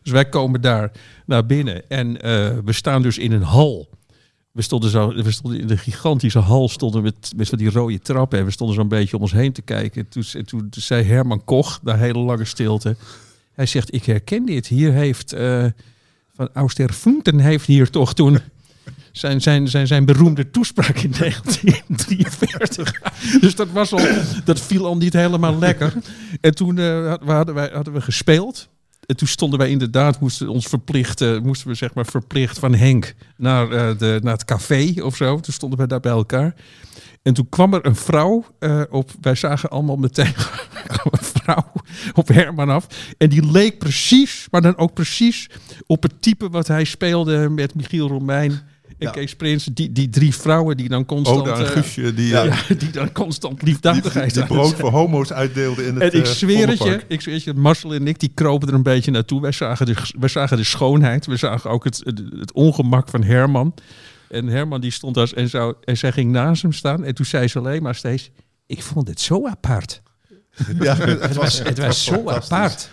Dus 0.03 0.11
wij 0.11 0.29
komen 0.29 0.61
daar 0.61 0.91
naar 1.25 1.45
binnen 1.45 1.89
en 1.89 2.21
eh, 2.21 2.57
we 2.65 2.73
staan 2.73 3.01
dus 3.01 3.17
in 3.17 3.31
een 3.31 3.41
hal. 3.43 3.89
We 4.51 4.61
stonden, 4.61 4.89
zo, 4.89 5.13
we 5.13 5.31
stonden 5.31 5.59
in 5.59 5.67
de 5.67 5.77
gigantische 5.77 6.39
hal, 6.39 6.69
stonden 6.69 7.03
met, 7.03 7.33
met 7.35 7.49
van 7.49 7.57
die 7.57 7.69
rode 7.71 7.99
trappen. 7.99 8.39
En 8.39 8.45
we 8.45 8.51
stonden 8.51 8.75
zo'n 8.75 8.87
beetje 8.87 9.15
om 9.15 9.21
ons 9.21 9.31
heen 9.31 9.51
te 9.51 9.61
kijken. 9.61 10.01
En 10.01 10.09
toen, 10.09 10.23
en 10.33 10.45
toen 10.45 10.67
zei 10.69 11.03
Herman 11.03 11.43
Koch, 11.43 11.79
na 11.83 11.95
hele 11.95 12.19
lange 12.19 12.45
stilte. 12.45 12.95
Hij 13.53 13.65
zegt, 13.65 13.93
ik 13.93 14.05
herken 14.05 14.45
dit. 14.45 14.67
Hier 14.67 14.91
heeft 14.91 15.33
eh, 15.33 15.65
van 16.37 16.49
Auster 16.53 16.93
Funten 16.93 17.39
heeft 17.39 17.65
hier 17.65 17.89
toch 17.89 18.13
toen 18.13 18.39
zijn, 19.11 19.41
zijn, 19.41 19.67
zijn, 19.67 19.87
zijn 19.87 20.05
beroemde 20.05 20.51
toespraak 20.51 20.97
in 20.97 21.13
1943. 21.19 23.01
dus 23.41 23.55
dat, 23.55 23.71
was 23.71 23.93
al, 23.93 24.07
dat 24.45 24.61
viel 24.61 24.85
al 24.85 24.97
niet 24.97 25.13
helemaal 25.13 25.57
lekker. 25.57 25.93
En 26.41 26.55
toen 26.55 26.75
we 26.75 27.17
hadden, 27.25 27.55
wij, 27.55 27.69
hadden 27.73 27.93
we 27.93 28.01
gespeeld. 28.01 28.69
En 29.07 29.15
toen 29.15 29.27
stonden 29.27 29.59
wij 29.59 29.69
inderdaad, 29.69 30.19
moesten 30.19 30.49
ons 30.49 30.65
verplicht, 30.65 31.21
eh, 31.21 31.39
moesten 31.39 31.67
we 31.67 31.73
zeg 31.73 31.93
maar 31.93 32.05
verplicht 32.05 32.59
van 32.59 32.73
Henk 32.73 33.15
naar, 33.37 33.71
eh, 33.71 33.97
de, 33.97 34.19
naar 34.23 34.33
het 34.33 34.45
café 34.45 34.93
of 35.03 35.15
zo. 35.15 35.39
Toen 35.39 35.53
stonden 35.53 35.77
wij 35.77 35.87
daar 35.87 35.99
bij 35.99 36.11
elkaar. 36.11 36.55
En 37.21 37.33
toen 37.33 37.49
kwam 37.49 37.73
er 37.73 37.85
een 37.85 37.95
vrouw 37.95 38.45
eh, 38.59 38.81
op. 38.89 39.11
Wij 39.21 39.35
zagen 39.35 39.69
allemaal 39.69 39.95
meteen 39.95 40.33
vrouw 41.47 41.71
op 42.21 42.27
Herman 42.27 42.69
af. 42.69 42.87
En 43.17 43.29
die 43.29 43.51
leek 43.51 43.77
precies, 43.77 44.47
maar 44.51 44.61
dan 44.61 44.77
ook 44.77 44.93
precies 44.93 45.49
op 45.85 46.03
het 46.03 46.21
type 46.21 46.49
wat 46.49 46.67
hij 46.67 46.83
speelde 46.83 47.49
met 47.49 47.75
Michiel 47.75 48.07
Romein 48.07 48.51
en 48.51 49.05
Ja. 49.07 49.11
Kees 49.11 49.35
Prins. 49.35 49.65
Die, 49.65 49.91
die 49.91 50.09
drie 50.09 50.35
vrouwen 50.35 50.77
die 50.77 50.89
dan 50.89 51.05
constant, 51.05 51.39
Oda 51.39 51.55
en 51.55 51.65
eh, 51.65 51.71
Guusje 51.71 52.13
die, 52.13 52.27
Ja. 52.27 52.45
eh, 52.45 52.63
ja, 52.69 52.75
die 52.83 52.89
dan 52.89 53.11
constant 53.11 53.61
liefdadigheid 53.61 54.33
die 54.33 54.45
brood 54.45 54.73
voor 54.73 54.89
homo's 54.91 55.31
uitdeelden 55.31 55.85
in 55.85 55.93
het 55.93 56.13
en 56.13 56.19
ik 56.19 56.25
eh, 56.25 56.31
zweer 56.31 56.67
het 56.67 56.83
je, 56.83 57.01
ik 57.07 57.21
zweer 57.21 57.33
het 57.35 57.43
je, 57.43 57.53
Marcel 57.53 57.93
en 57.93 58.07
ik 58.07 58.19
die 58.19 58.31
kropen 58.33 58.67
er 58.67 58.73
een 58.73 58.83
beetje 58.83 59.11
naartoe. 59.11 59.41
Wij 59.41 59.51
zagen 59.51 59.85
de, 59.85 59.95
wij 60.19 60.29
zagen 60.29 60.57
de 60.57 60.63
schoonheid, 60.63 61.25
we 61.25 61.37
zagen 61.37 61.69
ook 61.69 61.83
het, 61.83 62.01
het, 62.03 62.21
het 62.39 62.51
ongemak 62.51 63.09
van 63.09 63.23
Herman. 63.23 63.73
En 64.29 64.47
Herman 64.47 64.81
die 64.81 64.91
stond 64.91 65.15
daar 65.15 65.31
en, 65.35 65.49
zou, 65.49 65.75
en 65.83 65.97
zij 65.97 66.11
ging 66.11 66.31
naast 66.31 66.61
hem 66.61 66.73
staan. 66.73 67.03
En 67.03 67.15
toen 67.15 67.25
zei 67.25 67.47
ze 67.47 67.59
alleen 67.59 67.83
maar 67.83 67.95
steeds, 67.95 68.29
ik 68.65 68.81
vond 68.83 69.07
het 69.07 69.21
zo 69.21 69.47
apart. 69.47 70.01
Ja, 70.79 70.95
Het 70.95 71.35
was, 71.35 71.59
het 71.63 71.77
was 71.77 72.03
zo 72.03 72.29
apart. 72.29 72.89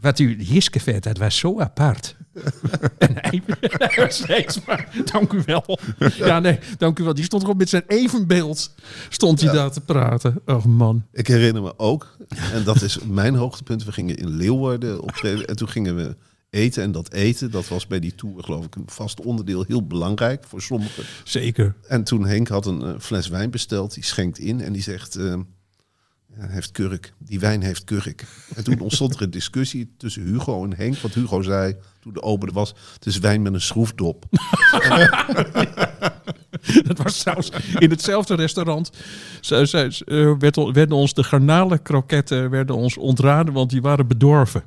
Wat 0.00 0.18
u 0.18 0.42
hiskevet, 0.42 1.04
het 1.04 1.18
was 1.18 1.36
zo 1.38 1.60
apart. 1.60 2.16
en 2.98 3.10
hij, 3.12 3.42
hij 3.60 4.04
was 4.04 4.16
steeds 4.24 4.64
maar, 4.64 4.88
dank 5.12 5.32
u 5.32 5.42
wel. 5.46 5.78
Ja, 6.16 6.40
nee, 6.40 6.58
dank 6.78 6.98
u 6.98 7.04
wel. 7.04 7.14
Die 7.14 7.24
stond 7.24 7.42
gewoon 7.42 7.56
met 7.56 7.68
zijn 7.68 7.84
evenbeeld, 7.86 8.74
stond 9.08 9.40
hij 9.40 9.52
daar 9.52 9.70
te 9.70 9.80
praten. 9.80 10.40
Oh 10.46 10.64
man. 10.64 11.06
Ik 11.12 11.26
herinner 11.26 11.62
me 11.62 11.78
ook, 11.78 12.16
en 12.52 12.64
dat 12.64 12.82
is 12.82 12.98
mijn 13.04 13.34
hoogtepunt. 13.34 13.84
We 13.84 13.92
gingen 13.92 14.16
in 14.16 14.28
Leeuwarden 14.28 15.00
optreden 15.00 15.46
en 15.46 15.56
toen 15.56 15.68
gingen 15.68 15.96
we 15.96 16.16
eten. 16.50 16.82
En 16.82 16.92
dat 16.92 17.12
eten, 17.12 17.50
dat 17.50 17.68
was 17.68 17.86
bij 17.86 18.00
die 18.00 18.14
tour 18.14 18.42
geloof 18.42 18.64
ik 18.64 18.74
een 18.74 18.82
vast 18.86 19.20
onderdeel. 19.20 19.64
Heel 19.68 19.86
belangrijk 19.86 20.44
voor 20.44 20.62
sommigen. 20.62 21.04
Zeker. 21.24 21.74
En 21.88 22.04
toen 22.04 22.26
Henk 22.26 22.48
had 22.48 22.66
een 22.66 22.82
eh, 22.82 22.94
fles 22.98 23.28
wijn 23.28 23.50
besteld, 23.50 23.94
die 23.94 24.04
schenkt 24.04 24.38
in 24.38 24.60
en 24.60 24.72
die 24.72 24.82
zegt... 24.82 25.16
eh, 25.16 25.34
heeft 26.38 26.70
kurk, 26.70 27.12
die 27.18 27.40
wijn 27.40 27.62
heeft 27.62 27.84
kurk. 27.84 28.24
En 28.54 28.64
toen 28.64 28.80
ontstond 28.80 29.14
er 29.14 29.22
een 29.22 29.30
discussie 29.30 29.94
tussen 29.96 30.22
Hugo 30.22 30.64
en 30.64 30.74
Henk. 30.76 30.96
Want 30.96 31.14
Hugo 31.14 31.42
zei, 31.42 31.76
toen 32.00 32.12
de 32.12 32.22
open 32.22 32.52
was, 32.52 32.74
het 32.94 33.06
is 33.06 33.18
wijn 33.18 33.42
met 33.42 33.54
een 33.54 33.60
schroefdop. 33.60 34.24
Dat 36.86 36.98
was 36.98 37.18
trouwens 37.18 37.50
in 37.78 37.90
hetzelfde 37.90 38.34
restaurant. 38.34 38.90
Ze, 39.40 39.66
ze, 39.66 39.88
ze, 39.90 40.04
eh, 40.04 40.32
werd, 40.38 40.56
werden 40.56 40.96
ons 40.96 41.14
de 41.14 41.24
garnalenkroketten 41.24 42.50
werden 42.50 42.76
ons 42.76 42.96
ontraden, 42.96 43.54
want 43.54 43.70
die 43.70 43.82
waren 43.82 44.06
bedorven. 44.06 44.62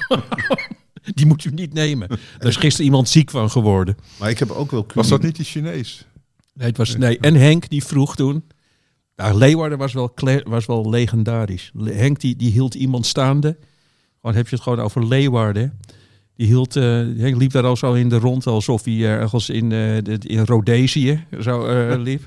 die 1.14 1.26
moet 1.26 1.44
u 1.44 1.50
niet 1.50 1.72
nemen. 1.72 2.08
Daar 2.08 2.48
is 2.48 2.56
gisteren 2.56 2.86
iemand 2.86 3.08
ziek 3.08 3.30
van 3.30 3.50
geworden. 3.50 3.96
Maar 4.18 4.30
ik 4.30 4.38
heb 4.38 4.50
ook 4.50 4.70
wel... 4.70 4.86
Was 4.94 5.08
dat 5.08 5.22
niet 5.22 5.36
die 5.36 5.44
Chinees? 5.44 6.06
Nee, 6.54 6.68
het 6.68 6.76
was, 6.76 6.96
nee. 6.96 7.18
En 7.18 7.34
Henk 7.34 7.68
die 7.68 7.84
vroeg 7.84 8.16
toen. 8.16 8.44
Nou, 9.20 9.38
Leeuwarden 9.38 9.78
was 9.78 9.92
wel, 9.92 10.12
was 10.44 10.66
wel 10.66 10.90
legendarisch. 10.90 11.70
Le- 11.74 11.92
Henk 11.92 12.20
die, 12.20 12.36
die 12.36 12.50
hield 12.50 12.74
iemand 12.74 13.06
staande. 13.06 13.56
Gewoon 14.20 14.36
heb 14.36 14.48
je 14.48 14.54
het 14.54 14.64
gewoon 14.64 14.80
over 14.80 15.06
Leeuwarden. 15.06 15.78
Die 16.36 16.46
hield, 16.46 16.76
eh, 16.76 16.82
Henk 17.16 17.36
liep 17.36 17.50
daar 17.50 17.64
al 17.64 17.76
zo 17.76 17.92
in 17.92 18.08
de 18.08 18.18
rond 18.18 18.46
alsof 18.46 18.84
hij 18.84 19.04
ergens 19.04 19.48
in, 19.48 19.72
eh, 19.72 19.96
in 20.18 20.44
Rhodesië 20.44 21.24
zo 21.40 21.66
eh, 21.66 21.98
liep. 22.08 22.26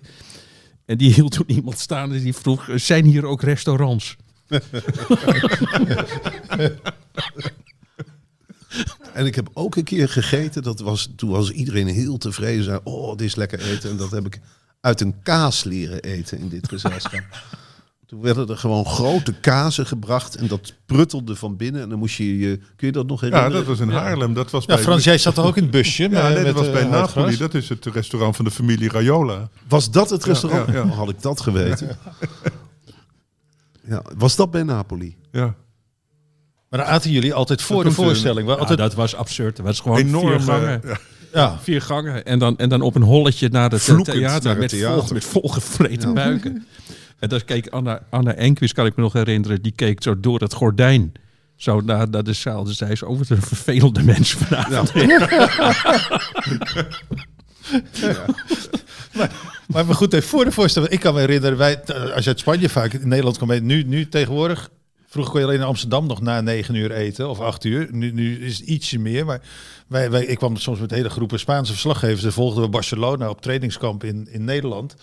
En 0.86 0.98
die 0.98 1.14
hield 1.14 1.32
toen 1.32 1.52
iemand 1.52 1.80
staande 1.80 2.22
die 2.22 2.34
vroeg, 2.36 2.70
zijn 2.76 3.06
hier 3.06 3.26
ook 3.26 3.42
restaurants? 3.42 4.16
En 9.14 9.26
ik 9.26 9.36
heb 9.36 9.50
ook 9.54 9.76
een 9.76 9.84
keer 9.84 10.10
gegeten, 10.10 10.64
dat 10.64 10.80
was, 10.80 11.10
toen 11.16 11.30
was 11.30 11.52
iedereen 11.52 11.88
heel 11.88 12.18
tevreden. 12.18 12.64
Zei, 12.64 12.80
oh, 12.84 13.10
dit 13.18 13.28
is 13.28 13.36
lekker 13.36 13.60
eten. 13.60 13.90
En 13.90 13.98
dat 13.98 14.12
heb 14.12 14.26
ik 14.26 14.40
uit 14.84 15.02
een 15.02 15.16
kaas 15.24 15.64
leren 15.64 16.02
eten 16.02 16.38
in 16.40 16.50
dit 16.50 16.68
gezelschap. 16.70 17.24
toen 18.08 18.22
werden 18.22 18.48
er 18.50 18.58
gewoon 18.58 18.86
grote 18.86 19.34
kazen 19.34 19.86
gebracht 19.86 20.36
en 20.36 20.48
dat 20.48 20.74
pruttelde 20.86 21.36
van 21.36 21.56
binnen. 21.58 21.82
En 21.82 21.90
dan 21.90 22.00
moest 22.00 22.16
je 22.16 22.38
je, 22.38 22.58
kun 22.76 22.88
je 22.88 22.92
dat 22.92 23.08
nog 23.08 23.22
Ja, 23.22 23.28
herinneren? 23.28 23.58
dat 23.58 23.66
was 23.66 23.80
in 23.80 23.90
Haarlem. 23.94 24.34
Dat 24.34 24.52
was 24.52 24.66
Ja, 24.66 24.76
bij, 24.76 24.84
Frans, 24.84 25.04
jij 25.04 25.18
zat 25.18 25.36
toch 25.36 25.46
ook 25.46 25.58
in 25.58 25.62
het 25.64 25.72
busje? 25.72 26.04
ja, 26.10 26.10
met- 26.10 26.24
nee, 26.24 26.34
dat 26.34 26.44
met, 26.44 26.54
was 26.54 26.66
eh, 26.66 26.72
bij 26.74 26.82
Hartgras? 26.84 27.16
Napoli. 27.16 27.38
Dat 27.38 27.54
is 27.54 27.70
het 27.70 27.86
restaurant 27.86 28.36
van 28.36 28.46
de 28.46 28.52
familie 28.52 28.90
Raiola. 28.90 29.50
Was 29.68 29.92
dat 29.92 30.10
het 30.10 30.24
restaurant? 30.24 30.68
ja, 30.68 30.74
ja. 30.74 30.82
Oh, 30.84 30.98
had 30.98 31.10
ik 31.10 31.22
dat 31.22 31.42
geweten. 31.42 31.98
Ja, 33.88 34.02
was 34.18 34.36
dat 34.36 34.52
bij 34.52 34.64
Napoli? 34.64 35.16
Ja. 35.32 35.56
Maar 36.70 36.80
dan 36.80 36.90
aten 36.90 37.12
jullie 37.12 37.34
altijd 37.34 37.62
voor 37.62 37.84
Dat 37.84 37.96
de 37.96 38.02
voorstelling. 38.04 38.48
Ja, 38.48 38.54
altijd, 38.56 38.78
dat 38.78 38.94
was 38.94 39.16
absurd. 39.16 39.56
Dat 39.56 39.66
was 39.66 39.80
gewoon 39.80 39.98
Enorm. 39.98 40.28
vier 40.28 40.40
gangen. 40.40 40.84
eh, 40.84 40.96
ja. 41.34 41.42
ja. 41.42 41.60
Vier 41.62 41.82
gangen 41.82 42.26
en 42.26 42.40
dan, 42.40 42.58
en 42.58 42.70
dan 42.70 42.82
op 42.82 42.96
een 42.96 43.02
holletje 43.02 43.50
naar 43.50 43.72
het 43.72 43.82
Vloekend 43.82 44.18
theater 44.18 44.44
naar 44.44 44.52
het 44.52 44.60
met, 44.60 44.70
theater. 44.70 45.04
Vol, 45.04 45.14
met 45.14 45.24
volgevreten 45.24 46.14
buiken. 46.14 46.66
En 47.20 47.30
daar 47.30 47.44
keek 47.44 47.68
Anna, 47.68 48.02
Anna 48.10 48.34
Enquist, 48.34 48.74
kan 48.74 48.86
ik 48.86 48.96
me 48.96 49.02
nog 49.02 49.14
herinneren, 49.14 49.62
die 49.62 49.72
keek 49.72 50.04
zo 50.04 50.20
door 50.20 50.40
het 50.40 50.54
gordijn. 50.54 51.12
Zo 51.56 51.82
naar, 51.82 52.10
naar 52.10 52.24
de 52.24 52.34
zaal. 52.34 52.64
Dus 52.64 52.80
hij 52.80 52.92
is 52.92 53.04
over 53.04 53.28
de 53.28 53.42
vervelende 53.42 54.04
mensen 54.04 54.38
vanavond. 54.38 54.94
Maar, 59.68 59.86
maar 59.86 59.96
goed, 59.96 60.14
even 60.14 60.30
voor 60.30 60.46
de 60.46 60.52
voorstelling. 60.52 60.92
Ik 60.92 61.00
kan 61.00 61.14
me 61.14 61.20
herinneren, 61.20 61.58
wij, 61.58 61.82
eh, 61.82 62.14
als 62.16 62.24
je 62.24 62.30
uit 62.30 62.40
Spanje 62.40 62.70
vaak 62.70 62.94
in 62.94 63.08
Nederland 63.08 63.38
komt, 63.38 63.62
nu, 63.62 63.84
nu 63.84 64.10
tegenwoordig. 64.10 64.70
Vroeger 65.14 65.32
kon 65.34 65.42
je 65.42 65.48
alleen 65.48 65.60
in 65.60 65.66
Amsterdam 65.66 66.08
nog 66.08 66.22
na 66.22 66.42
negen 66.42 66.76
uur 66.76 66.92
eten 66.92 67.30
of 67.30 67.40
acht 67.40 67.64
uur. 67.64 67.88
Nu, 67.92 68.12
nu 68.12 68.46
is 68.46 68.58
het 68.60 68.68
ietsje 68.68 69.00
meer. 69.00 69.26
Maar 69.26 69.42
wij, 69.88 70.12
wij, 70.12 70.26
ik 70.26 70.38
kwam 70.38 70.58
soms 70.58 70.80
met 70.80 70.92
hele 70.92 71.10
groepen 71.10 71.40
Spaanse 71.40 71.72
verslaggevers. 71.72 72.22
Dan 72.22 72.32
volgden 72.32 72.64
we 72.64 72.70
Barcelona 72.70 73.30
op 73.30 73.42
trainingskamp 73.42 74.04
in, 74.04 74.28
in 74.32 74.44
Nederland. 74.44 74.96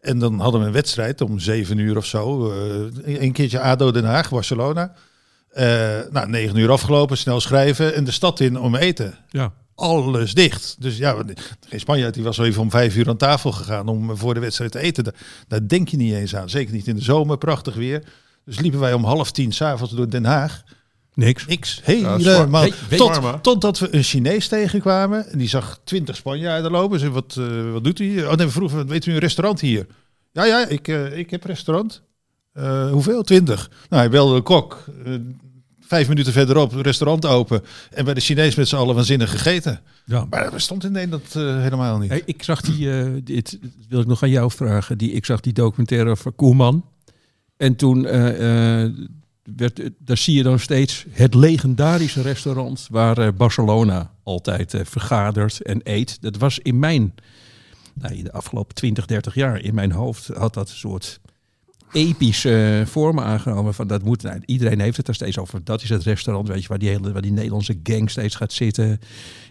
En 0.00 0.18
dan 0.18 0.40
hadden 0.40 0.60
we 0.60 0.66
een 0.66 0.72
wedstrijd 0.72 1.20
om 1.20 1.38
zeven 1.38 1.78
uur 1.78 1.96
of 1.96 2.06
zo. 2.06 2.50
eh, 3.04 3.22
een 3.22 3.32
keertje 3.32 3.60
ADO 3.60 3.90
Den 3.90 4.04
Haag, 4.04 4.30
Barcelona. 4.30 4.92
Eh, 5.50 5.66
nou, 6.10 6.28
negen 6.28 6.56
uur 6.56 6.70
afgelopen, 6.70 7.16
snel 7.18 7.40
schrijven 7.40 7.94
en 7.94 8.04
de 8.04 8.10
stad 8.10 8.40
in 8.40 8.58
om 8.58 8.76
eten 8.76 9.14
Ja. 9.30 9.52
alles 9.74 10.34
dicht. 10.34 10.76
Dus 10.78 10.96
ja, 10.96 11.16
geen 11.68 11.80
Spanjaard 11.80 12.14
die 12.14 12.24
was 12.24 12.36
wel 12.36 12.46
even 12.46 12.62
om 12.62 12.70
vijf 12.70 12.96
uur 12.96 13.08
aan 13.08 13.16
tafel 13.16 13.52
gegaan 13.52 13.88
om 13.88 14.16
voor 14.16 14.34
de 14.34 14.40
wedstrijd 14.40 14.72
te 14.72 14.78
eten. 14.78 15.04
Daar, 15.04 15.14
daar 15.48 15.68
denk 15.68 15.88
je 15.88 15.96
niet 15.96 16.14
eens 16.14 16.36
aan. 16.36 16.50
Zeker 16.50 16.74
niet 16.74 16.86
in 16.86 16.96
de 16.96 17.02
zomer, 17.02 17.38
prachtig 17.38 17.74
weer. 17.74 18.02
Dus 18.44 18.58
liepen 18.60 18.80
wij 18.80 18.92
om 18.92 19.04
half 19.04 19.30
tien 19.32 19.52
s'avonds 19.52 19.92
door 19.94 20.08
Den 20.10 20.24
Haag. 20.24 20.62
Niks. 21.14 21.46
Niks. 21.46 21.80
Ja, 21.86 22.16
Helemaal. 22.16 22.62
weet- 22.88 22.96
tot, 22.98 23.42
totdat 23.42 23.78
we 23.78 23.94
een 23.94 24.02
Chinees 24.02 24.48
tegenkwamen. 24.48 25.26
En 25.30 25.38
die 25.38 25.48
zag 25.48 25.80
twintig 25.84 26.16
Spanjaarden 26.16 26.70
lopen. 26.70 26.98
Ze 27.00 27.10
wat, 27.10 27.36
eh, 27.38 27.72
wat 27.72 27.84
doet 27.84 27.98
hij? 27.98 28.26
Oh 28.26 28.34
nee, 28.34 28.46
we 28.46 28.52
vroegen, 28.52 28.86
weet 28.86 29.06
u 29.06 29.12
een 29.12 29.18
restaurant 29.18 29.60
hier? 29.60 29.86
Ja, 30.32 30.44
ja, 30.44 30.66
ik, 30.66 30.88
eh, 30.88 31.18
ik 31.18 31.30
heb 31.30 31.44
restaurant. 31.44 32.02
Eh, 32.52 32.90
hoeveel? 32.90 33.22
Twintig. 33.22 33.70
Nou, 33.88 34.02
hij 34.02 34.10
belde 34.10 34.34
de 34.34 34.42
kok. 34.42 34.84
Vijf 35.80 36.08
minuten 36.08 36.32
verderop, 36.32 36.72
restaurant 36.72 37.26
open. 37.26 37.62
En 37.90 38.04
bij 38.04 38.14
de 38.14 38.20
Chinees 38.20 38.54
met 38.54 38.68
z'n 38.68 38.76
allen 38.76 38.94
waanzinnig 38.94 39.30
gegeten. 39.30 39.80
Ja. 40.04 40.26
Maar 40.30 40.42
dat 40.42 40.52
bestond 40.52 40.84
in 40.84 40.92
Nederland 40.92 41.32
helemaal 41.34 41.98
niet. 41.98 42.10
Hey, 42.10 42.22
ik 42.24 42.42
zag 42.42 42.60
die, 42.60 43.22
dit 43.22 43.58
wil 43.88 44.00
ik 44.00 44.06
nog 44.06 44.22
aan 44.22 44.30
jou 44.30 44.50
vragen. 44.50 44.98
Die, 44.98 45.12
ik 45.12 45.24
zag 45.24 45.40
die 45.40 45.52
documentaire 45.52 46.10
over 46.10 46.32
Koeman. 46.32 46.84
En 47.56 47.76
toen 47.76 48.06
eh, 48.06 48.82
eh, 48.82 48.92
werd, 49.56 49.90
daar 49.98 50.16
zie 50.16 50.36
je 50.36 50.42
dan 50.42 50.58
steeds 50.58 51.06
het 51.10 51.34
legendarische 51.34 52.22
restaurant 52.22 52.86
waar 52.90 53.18
eh, 53.18 53.28
Barcelona 53.36 54.12
altijd 54.22 54.74
vergadert 54.82 55.62
en 55.62 55.80
eet. 55.82 56.22
Dat 56.22 56.36
was 56.36 56.58
in 56.58 56.78
mijn, 56.78 57.14
nou, 57.94 58.14
in 58.14 58.24
de 58.24 58.32
afgelopen 58.32 58.74
20, 58.74 59.06
30 59.06 59.34
jaar 59.34 59.60
in 59.60 59.74
mijn 59.74 59.92
hoofd 59.92 60.26
had 60.26 60.54
dat 60.54 60.68
een 60.68 60.76
soort 60.76 61.20
epische 61.92 62.82
vormen 62.86 63.24
aangenomen. 63.24 63.74
Van 63.74 63.86
dat 63.86 64.02
moet, 64.02 64.22
nou, 64.22 64.40
iedereen 64.44 64.80
heeft 64.80 64.96
het 64.96 65.08
er 65.08 65.14
steeds 65.14 65.38
over. 65.38 65.64
Dat 65.64 65.82
is 65.82 65.88
het 65.88 66.02
restaurant, 66.02 66.48
weet 66.48 66.62
je, 66.62 66.68
waar 66.68 66.78
die, 66.78 66.88
hele, 66.88 67.12
waar 67.12 67.22
die 67.22 67.32
Nederlandse 67.32 67.80
gang 67.82 68.10
steeds 68.10 68.34
gaat 68.34 68.52
zitten 68.52 68.88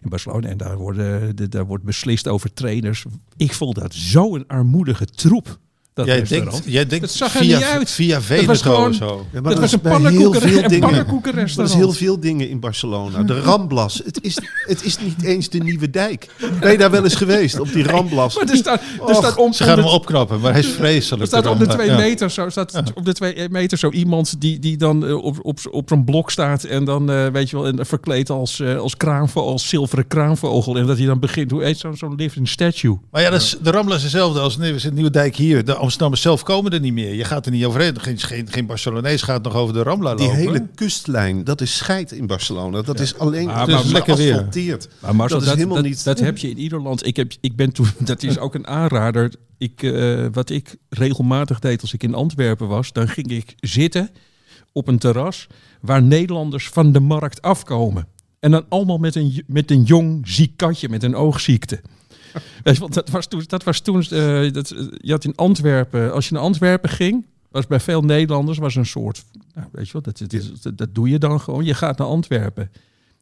in 0.02 0.10
Barcelona. 0.10 0.48
En 0.48 0.58
daar, 0.58 0.78
worden, 0.78 1.36
de, 1.36 1.50
daar 1.50 1.66
wordt 1.66 1.84
beslist 1.84 2.28
over 2.28 2.54
trainers. 2.54 3.06
Ik 3.38 3.54
voel 3.54 3.74
dat 3.74 3.94
zo'n 3.94 4.48
armoedige 4.48 5.06
troep. 5.06 5.60
Dat 5.94 6.06
jij, 6.06 6.20
restaurant. 6.20 6.52
denkt, 6.52 6.72
jij 6.72 6.86
denkt 6.86 7.06
Dat 7.06 7.14
zag 7.16 7.34
er 7.36 7.40
via, 7.40 7.58
niet 7.58 7.66
uit. 7.66 7.92
via 7.92 8.16
was 8.16 8.26
Veneto 8.26 8.54
gewoon- 8.56 8.90
of 8.90 8.96
zo. 8.96 9.26
Ja, 9.34 9.42
dat 9.42 9.60
was 9.60 9.72
een 9.72 9.80
pannenkoeken, 9.82 10.80
pannenkoekenrestaurant. 10.80 11.56
Dat 11.56 11.68
is 11.70 11.74
heel 11.74 11.92
veel 11.92 12.20
dingen 12.20 12.50
in 12.50 12.60
Barcelona. 12.60 13.24
De 13.24 13.40
Ramblas. 13.42 14.02
Het 14.06 14.20
is, 14.22 14.38
het 14.68 14.84
is 14.84 14.98
niet 15.00 15.24
eens 15.24 15.50
de 15.50 15.58
Nieuwe 15.58 15.90
Dijk. 15.90 16.28
Ben 16.60 16.72
je 16.72 16.78
daar 16.78 16.92
wel 16.92 17.04
eens 17.04 17.16
geweest? 17.16 17.60
Op 17.60 17.72
die 17.74 17.84
Ramblas. 17.84 18.36
Maar 18.36 18.50
er 18.50 18.56
staat, 18.58 18.82
er 19.08 19.16
staat 19.16 19.36
om, 19.36 19.54
Ze 19.54 19.64
gaan 19.64 19.78
hem 19.78 19.88
opknappen, 19.88 20.40
maar 20.40 20.52
hij 20.52 20.60
is 20.62 20.68
vreselijk. 20.68 21.22
Er 21.22 21.28
staat 21.28 21.46
op 21.46 21.60
de 21.60 21.68
twee 21.68 21.92
meter 21.92 22.32
zo, 22.32 22.50
staat 22.50 22.82
op 22.94 23.06
de 23.06 23.14
twee 23.14 23.50
meter 23.50 23.78
zo 23.78 23.90
iemand 23.90 24.42
die, 24.42 24.60
die 24.60 24.78
dan 24.78 25.06
eh, 25.06 25.24
op, 25.24 25.38
op, 25.42 25.60
op 25.72 25.90
zo'n 25.90 26.04
blok 26.04 26.32
staat 26.32 26.64
en 26.64 26.86
dan 26.86 27.12
eh, 27.12 27.28
weet 27.28 27.50
je 27.50 27.56
wel 27.56 27.68
en 27.68 27.86
verkleed 27.86 28.30
als, 28.30 28.60
eh 28.60 28.78
als 28.78 28.98
kraanvogel, 28.98 29.52
als 29.52 29.70
zilveren 29.70 30.08
kraanvogel 30.08 30.78
en 30.78 30.86
dat 30.86 30.98
hij 30.98 31.06
dan 31.06 31.20
begint, 31.20 31.52
hoe 31.52 31.64
heet 31.64 31.78
zo'n 31.78 31.98
zo'n 31.98 32.16
living 32.16 32.48
statue? 32.48 32.98
Maar 33.12 33.22
ja, 33.22 33.30
dat 33.30 33.42
is, 33.42 33.58
de 33.62 33.72
Rambla 33.72 33.96
is 33.96 34.02
hetzelfde 34.02 34.40
als 34.40 34.58
de 34.58 34.92
Nieuwe 34.94 35.10
Dijk 35.12 35.36
hier. 35.36 35.66
De 35.66 35.76
Amsterdammers 35.84 36.22
zelf 36.22 36.44
komen 36.44 36.72
er 36.72 36.80
niet 36.80 36.94
meer. 36.94 37.14
Je 37.14 37.24
gaat 37.24 37.46
er 37.46 37.52
niet 37.52 37.66
overheen. 37.66 38.00
Geen, 38.00 38.20
geen, 38.20 38.48
geen 38.52 38.66
Barcelonees 38.66 39.22
gaat 39.22 39.44
nog 39.44 39.56
over 39.56 39.74
de 39.74 39.84
Rambla 39.84 40.16
Die 40.16 40.26
lopen. 40.26 40.40
hele 40.42 40.68
kustlijn, 40.76 41.44
dat 41.44 41.62
is 41.62 41.78
scheid 41.78 42.12
in 42.12 42.28
Barcelona. 42.28 42.82
Dat 42.82 43.00
is 43.00 43.18
alleen 43.18 43.46
Maar- 43.46 43.70
is 43.70 43.92
lekker 43.92 44.16
weer. 44.16 44.48
Maar 45.00 45.16
Marcel, 45.16 45.40
dat 45.40 45.48
is 45.48 45.54
helemaal 45.54 45.76
dat, 45.76 45.86
niet... 45.86 46.04
Dat 46.04 46.20
heb 46.20 46.38
je 46.38 46.50
in 46.50 46.58
ieder 46.58 46.82
land. 46.82 47.06
Ik, 47.06 47.16
heb, 47.16 47.32
ik 47.42 47.56
ben 47.56 47.72
toen, 47.74 47.88
dat 48.06 48.24
is 48.24 48.38
ook 48.38 48.56
een 48.56 48.68
aanrader. 48.68 49.34
Ik, 49.58 49.84
eh, 49.84 50.26
wat 50.32 50.50
ik 50.50 50.76
regelmatig 50.90 51.60
deed 51.60 51.82
als 51.82 51.94
ik 51.94 52.04
in 52.04 52.14
Antwerpen 52.14 52.68
was, 52.68 52.92
dan 52.92 53.08
ging 53.08 53.32
ik 53.32 53.56
zitten 53.60 54.10
op 54.72 54.88
een 54.88 54.98
terras 55.00 55.48
waar 55.82 56.02
Nederlanders 56.04 56.70
van 56.70 56.92
de 56.92 57.00
markt 57.00 57.42
afkomen. 57.42 58.08
En 58.40 58.52
dan 58.52 58.66
allemaal 58.70 58.98
met 58.98 59.16
een, 59.16 59.44
met 59.48 59.72
een 59.72 59.84
jong 59.84 60.28
ziek 60.28 60.58
katje 60.58 60.90
met 60.90 61.04
een 61.04 61.16
oogziekte. 61.16 61.82
Weet 62.64 62.74
je, 62.76 62.80
want 62.82 62.94
dat 62.94 63.10
was 63.10 63.28
toen, 63.28 63.44
dat 63.48 63.64
was 63.64 63.80
toen 63.80 64.02
eh, 64.02 64.52
dat, 64.52 64.70
eh, 64.72 64.80
je 64.98 65.12
had 65.12 65.24
in 65.26 65.36
Antwerpen, 65.36 66.14
als 66.14 66.28
je 66.28 66.34
naar 66.34 66.44
Antwerpen 66.44 66.90
ging, 66.90 67.26
was 67.52 67.68
bij 67.68 67.80
veel 67.80 68.02
Nederlanders 68.02 68.58
was 68.58 68.76
een 68.76 68.86
soort, 68.86 69.24
nou, 69.54 69.68
weet 69.72 69.88
je 69.90 69.94
wat, 69.94 70.04
dat, 70.04 70.78
dat, 70.78 70.96
doe 70.96 71.10
je 71.10 71.18
dan 71.18 71.40
gewoon. 71.40 71.64
Je 71.66 71.74
gaat 71.74 71.98
naar 71.98 72.08
Antwerpen. 72.08 72.72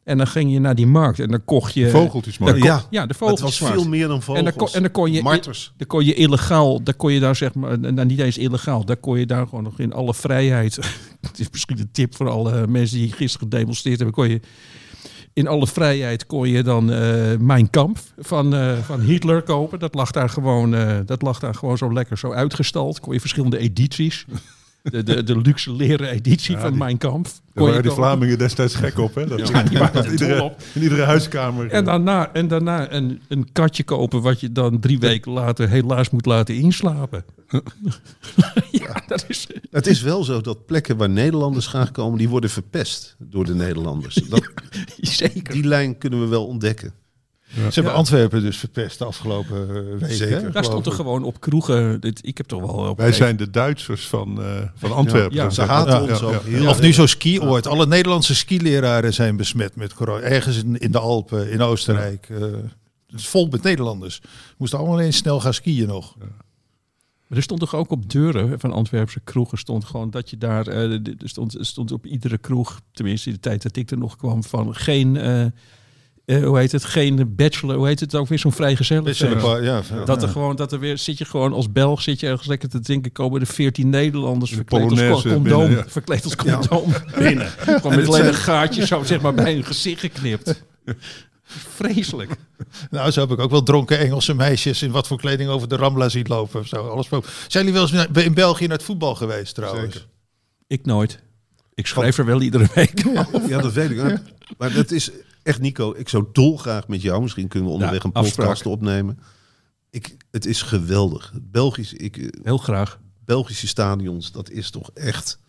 En 0.04 0.16
dan 0.18 0.26
ging 0.26 0.52
je 0.52 0.58
naar 0.60 0.74
die 0.74 0.86
markt 0.86 1.18
en 1.20 1.28
dan 1.30 1.44
kocht 1.44 1.74
je... 1.74 1.90
Vogeltjes 1.90 2.38
maar. 2.38 2.48
Dan 2.50 2.58
kon- 2.58 2.68
Ja, 2.68 2.82
ja, 2.90 3.02
de 3.02 3.08
Het 3.08 3.16
vogels. 3.16 3.40
was 3.40 3.70
veel 3.70 3.88
meer 3.88 4.08
dan 4.08 4.22
vogels. 4.22 4.38
En 4.38 4.44
dan, 4.44 4.54
kon, 4.56 4.68
en 4.74 4.82
dan 4.82 4.90
kon 4.90 5.12
je... 5.12 5.22
Marters. 5.22 5.72
Dan 5.76 5.86
kon 5.86 6.04
je 6.04 6.14
illegaal, 6.14 6.82
dan 6.82 6.96
kon 6.96 7.12
je 7.12 7.20
daar 7.20 7.36
zeg 7.36 7.54
maar, 7.54 7.78
nou 7.78 8.04
niet 8.06 8.18
eens 8.18 8.38
illegaal, 8.38 8.84
daar 8.84 8.96
kon 8.96 9.18
je 9.18 9.26
daar 9.26 9.46
gewoon 9.46 9.64
nog 9.64 9.78
in 9.78 9.92
alle 9.92 10.14
vrijheid. 10.14 10.76
Het 11.20 11.38
is 11.38 11.50
misschien 11.50 11.78
een 11.78 11.88
tip 11.92 12.16
voor 12.16 12.28
alle 12.28 12.66
mensen 12.66 12.98
die 12.98 13.12
gisteren 13.12 13.48
gedemonstreerd 13.50 13.96
hebben. 13.96 14.14
Kon 14.16 14.28
je 14.28 14.40
in 15.32 15.46
alle 15.46 15.66
vrijheid 15.66 16.26
kon 16.26 16.48
je 16.48 16.62
dan 16.62 16.92
eh 16.92 17.38
Mijn 17.38 17.70
Kamp 17.70 17.98
van, 18.18 18.54
eh, 18.54 18.78
van 18.78 19.00
Hitler 19.00 19.42
kopen. 19.42 19.78
Dat 19.78 19.94
lag 19.94 20.10
daar 20.10 20.28
gewoon, 20.28 20.74
eh, 20.74 20.96
dat 21.06 21.22
lag 21.22 21.38
daar 21.38 21.54
gewoon 21.54 21.78
zo 21.78 21.92
lekker 21.92 22.18
zo 22.18 22.32
uitgestald. 22.32 23.00
Kon 23.00 23.12
je 23.12 23.20
verschillende 23.20 23.58
edities. 23.58 24.24
De, 24.82 25.02
de, 25.02 25.22
de 25.22 25.40
luxe 25.40 25.72
leren 25.72 26.08
editie 26.08 26.54
Ja, 26.54 26.60
van 26.60 26.70
die- 26.70 26.78
Mijn 26.78 26.98
Kamp. 26.98 27.24
Daar 27.24 27.64
waren 27.64 27.82
die 27.82 27.90
kopen. 27.90 28.04
Vlamingen 28.04 28.38
destijds 28.38 28.74
gek 28.74 28.98
op. 28.98 29.14
Hè? 29.14 29.26
Dat, 29.26 29.48
Ja, 29.48 29.62
die 29.62 29.78
waren 29.92 30.10
iedere, 30.10 30.42
op. 30.42 30.62
in 30.74 30.82
iedere 30.82 31.02
huiskamer. 31.02 31.70
En 31.70 31.84
daarna, 31.84 32.32
en 32.32 32.48
daarna 32.48 32.92
een, 32.92 33.20
een 33.28 33.52
katje 33.52 33.82
kopen 33.84 34.22
wat 34.22 34.40
je 34.40 34.52
dan 34.52 34.80
drie 34.80 34.98
weken 34.98 35.32
later 35.32 35.68
helaas 35.68 36.10
moet 36.10 36.26
laten 36.26 36.54
inslapen. 36.54 37.24
ja, 38.70 39.02
dat 39.06 39.24
is... 39.28 39.46
Het 39.70 39.86
is 39.86 40.02
wel 40.02 40.24
zo 40.24 40.40
dat 40.40 40.66
plekken 40.66 40.96
waar 40.96 41.10
Nederlanders 41.10 41.66
graag 41.66 41.90
komen, 41.90 42.18
die 42.18 42.28
worden 42.28 42.50
verpest 42.50 43.16
door 43.18 43.44
de 43.44 43.54
Nederlanders. 43.54 44.14
Dat, 44.14 44.50
Zeker. 44.96 45.52
die 45.54 45.64
lijn 45.64 45.98
kunnen 45.98 46.20
we 46.20 46.26
wel 46.26 46.46
ontdekken. 46.46 46.92
Ze 47.54 47.60
hebben 47.72 47.92
Antwerpen 47.92 48.42
dus 48.42 48.56
verpest 48.56 48.98
de 48.98 49.04
afgelopen 49.04 49.68
eh, 49.68 49.98
weken. 50.00 50.16
Zeker. 50.16 50.42
hè, 50.42 50.50
Daar 50.50 50.64
stond 50.64 50.86
er 50.86 50.92
gewoon 50.92 51.24
op 51.24 51.40
kroegen. 51.40 52.00
Dit, 52.00 52.20
ik 52.26 52.36
heb 52.36 52.46
toch 52.46 52.60
wel 52.60 52.88
op 52.88 52.96
Wij 52.96 53.12
zijn 53.12 53.36
de 53.36 53.50
Duitsers 53.50 54.08
van, 54.08 54.42
eh, 54.42 54.62
van 54.74 54.92
Antwerpen. 54.92 55.36
Ja, 55.36 55.50
Ze 55.50 55.62
haten 55.62 55.92
ja, 55.92 56.00
ons 56.00 56.20
ja, 56.20 56.26
ook 56.26 56.42
heel 56.42 56.68
Of 56.68 56.80
nu 56.80 56.92
zo'n 56.92 57.08
skioord. 57.08 57.66
Alle 57.66 57.86
Nederlandse 57.86 58.34
skileraren 58.34 59.14
zijn 59.14 59.36
besmet 59.36 59.76
met 59.76 59.94
corona. 59.94 60.20
Ergens 60.24 60.56
in, 60.62 60.78
in 60.78 60.92
de 60.92 60.98
Alpen, 60.98 61.50
in 61.50 61.60
Oostenrijk. 61.60 62.26
eh, 62.30 62.40
het 63.06 63.20
is 63.20 63.28
vol 63.28 63.48
met 63.50 63.62
Nederlanders. 63.62 64.20
Moesten 64.58 64.78
allemaal 64.78 65.00
eens 65.00 65.16
snel 65.16 65.40
gaan 65.40 65.54
skiën 65.54 65.86
nog. 65.86 66.14
Maar 66.18 67.38
er 67.40 67.42
stond 67.42 67.60
toch 67.60 67.74
ook 67.74 67.90
op 67.90 68.10
deuren 68.10 68.60
van 68.60 68.72
Antwerpse 68.72 69.20
kroegen 69.24 69.58
stond 69.58 69.84
gewoon 69.84 70.10
dat 70.10 70.30
je 70.30 70.38
daar 70.38 70.66
eh, 70.66 70.90
er 70.92 71.14
stond, 71.24 71.58
er 71.58 71.66
stond 71.66 71.92
op 71.92 72.06
iedere 72.06 72.38
kroeg, 72.38 72.80
tenminste 72.92 73.28
in 73.28 73.34
de 73.34 73.40
tijd 73.40 73.62
dat 73.62 73.76
ik 73.76 73.90
er 73.90 73.98
nog 73.98 74.16
kwam, 74.16 74.44
van 74.44 74.74
geen 74.74 75.16
eh, 75.16 75.44
eh, 76.24 76.44
hoe 76.44 76.58
heet 76.58 76.72
het, 76.72 76.84
geen 76.84 77.34
bachelor, 77.36 77.76
hoe 77.76 77.86
heet 77.86 78.00
het 78.00 78.14
ook 78.14 78.28
weer 78.28 78.38
zo'n 78.38 78.52
paar- 78.54 79.62
ja, 79.64 79.82
Dat 80.04 80.22
er 80.22 80.26
ja. 80.26 80.32
gewoon, 80.32 80.56
dat 80.56 80.72
er 80.72 80.78
weer, 80.78 80.98
zit 80.98 81.18
je 81.18 81.24
gewoon 81.24 81.52
als 81.52 81.72
Belg, 81.72 82.02
zit 82.02 82.20
je 82.20 82.26
ergens 82.26 82.48
lekker 82.48 82.68
te 82.68 82.80
drinken, 82.80 83.12
komen 83.12 83.40
er 83.40 83.46
veertien 83.46 83.90
Nederlanders 83.90 84.50
De 84.50 84.56
verkleed 84.56 84.82
als 84.82 84.90
Polonaise 84.92 85.28
condoom, 85.28 85.60
binnen, 85.60 85.84
ja. 85.84 85.90
verkleed 85.90 86.24
als 86.24 86.36
condoom 86.36 86.92
binnen. 87.18 87.46
Gewoon 87.46 87.96
met 87.96 88.06
alleen 88.06 88.26
een 88.26 88.34
gaatje 88.34 88.86
zo 88.86 89.02
zeg 89.02 89.20
maar 89.20 89.34
bij 89.34 89.52
hun 89.52 89.64
gezicht 89.64 90.00
geknipt. 90.00 90.62
Vreselijk. 91.44 92.34
Nou, 92.90 93.10
zo 93.10 93.20
heb 93.20 93.30
ik 93.30 93.38
ook 93.38 93.50
wel 93.50 93.62
dronken 93.62 93.98
Engelse 93.98 94.34
meisjes 94.34 94.82
in 94.82 94.90
wat 94.90 95.06
voor 95.06 95.18
kleding 95.18 95.50
over 95.50 95.68
de 95.68 95.76
Rambla 95.76 96.08
zien 96.08 96.26
lopen. 96.28 96.60
Of 96.60 96.66
zo. 96.66 96.88
Alles 96.88 97.08
Zijn 97.48 97.64
jullie 97.66 97.72
wel 97.80 97.88
eens 97.90 98.24
in 98.24 98.34
België 98.34 98.66
naar 98.66 98.76
het 98.76 98.86
voetbal 98.86 99.14
geweest 99.14 99.54
trouwens? 99.54 99.92
Zeker. 99.94 100.08
Ik 100.66 100.84
nooit. 100.86 101.18
Ik 101.74 101.86
schrijf 101.86 102.18
er 102.18 102.24
wel 102.24 102.40
iedere 102.40 102.66
week. 102.74 103.02
Ja, 103.48 103.60
dat 103.60 103.72
weet 103.72 103.90
ik. 103.90 104.20
Maar 104.58 104.72
dat 104.72 104.90
is 104.90 105.10
echt, 105.42 105.60
Nico, 105.60 105.94
ik 105.96 106.08
zou 106.08 106.24
dolgraag 106.32 106.88
met 106.88 107.02
jou, 107.02 107.22
misschien 107.22 107.48
kunnen 107.48 107.68
we 107.68 107.74
onderweg 107.74 108.02
een 108.04 108.12
podcast 108.12 108.38
afspraak. 108.48 108.72
opnemen. 108.72 109.18
Ik, 109.90 110.16
het 110.30 110.46
is 110.46 110.62
geweldig. 110.62 111.32
Belgisch, 111.42 111.92
ik, 111.92 112.16
eh, 112.16 112.28
Heel 112.42 112.58
graag. 112.58 113.00
Belgische 113.24 113.66
stadions, 113.66 114.32
dat 114.32 114.50
is 114.50 114.70
toch 114.70 114.90
echt... 114.94 115.40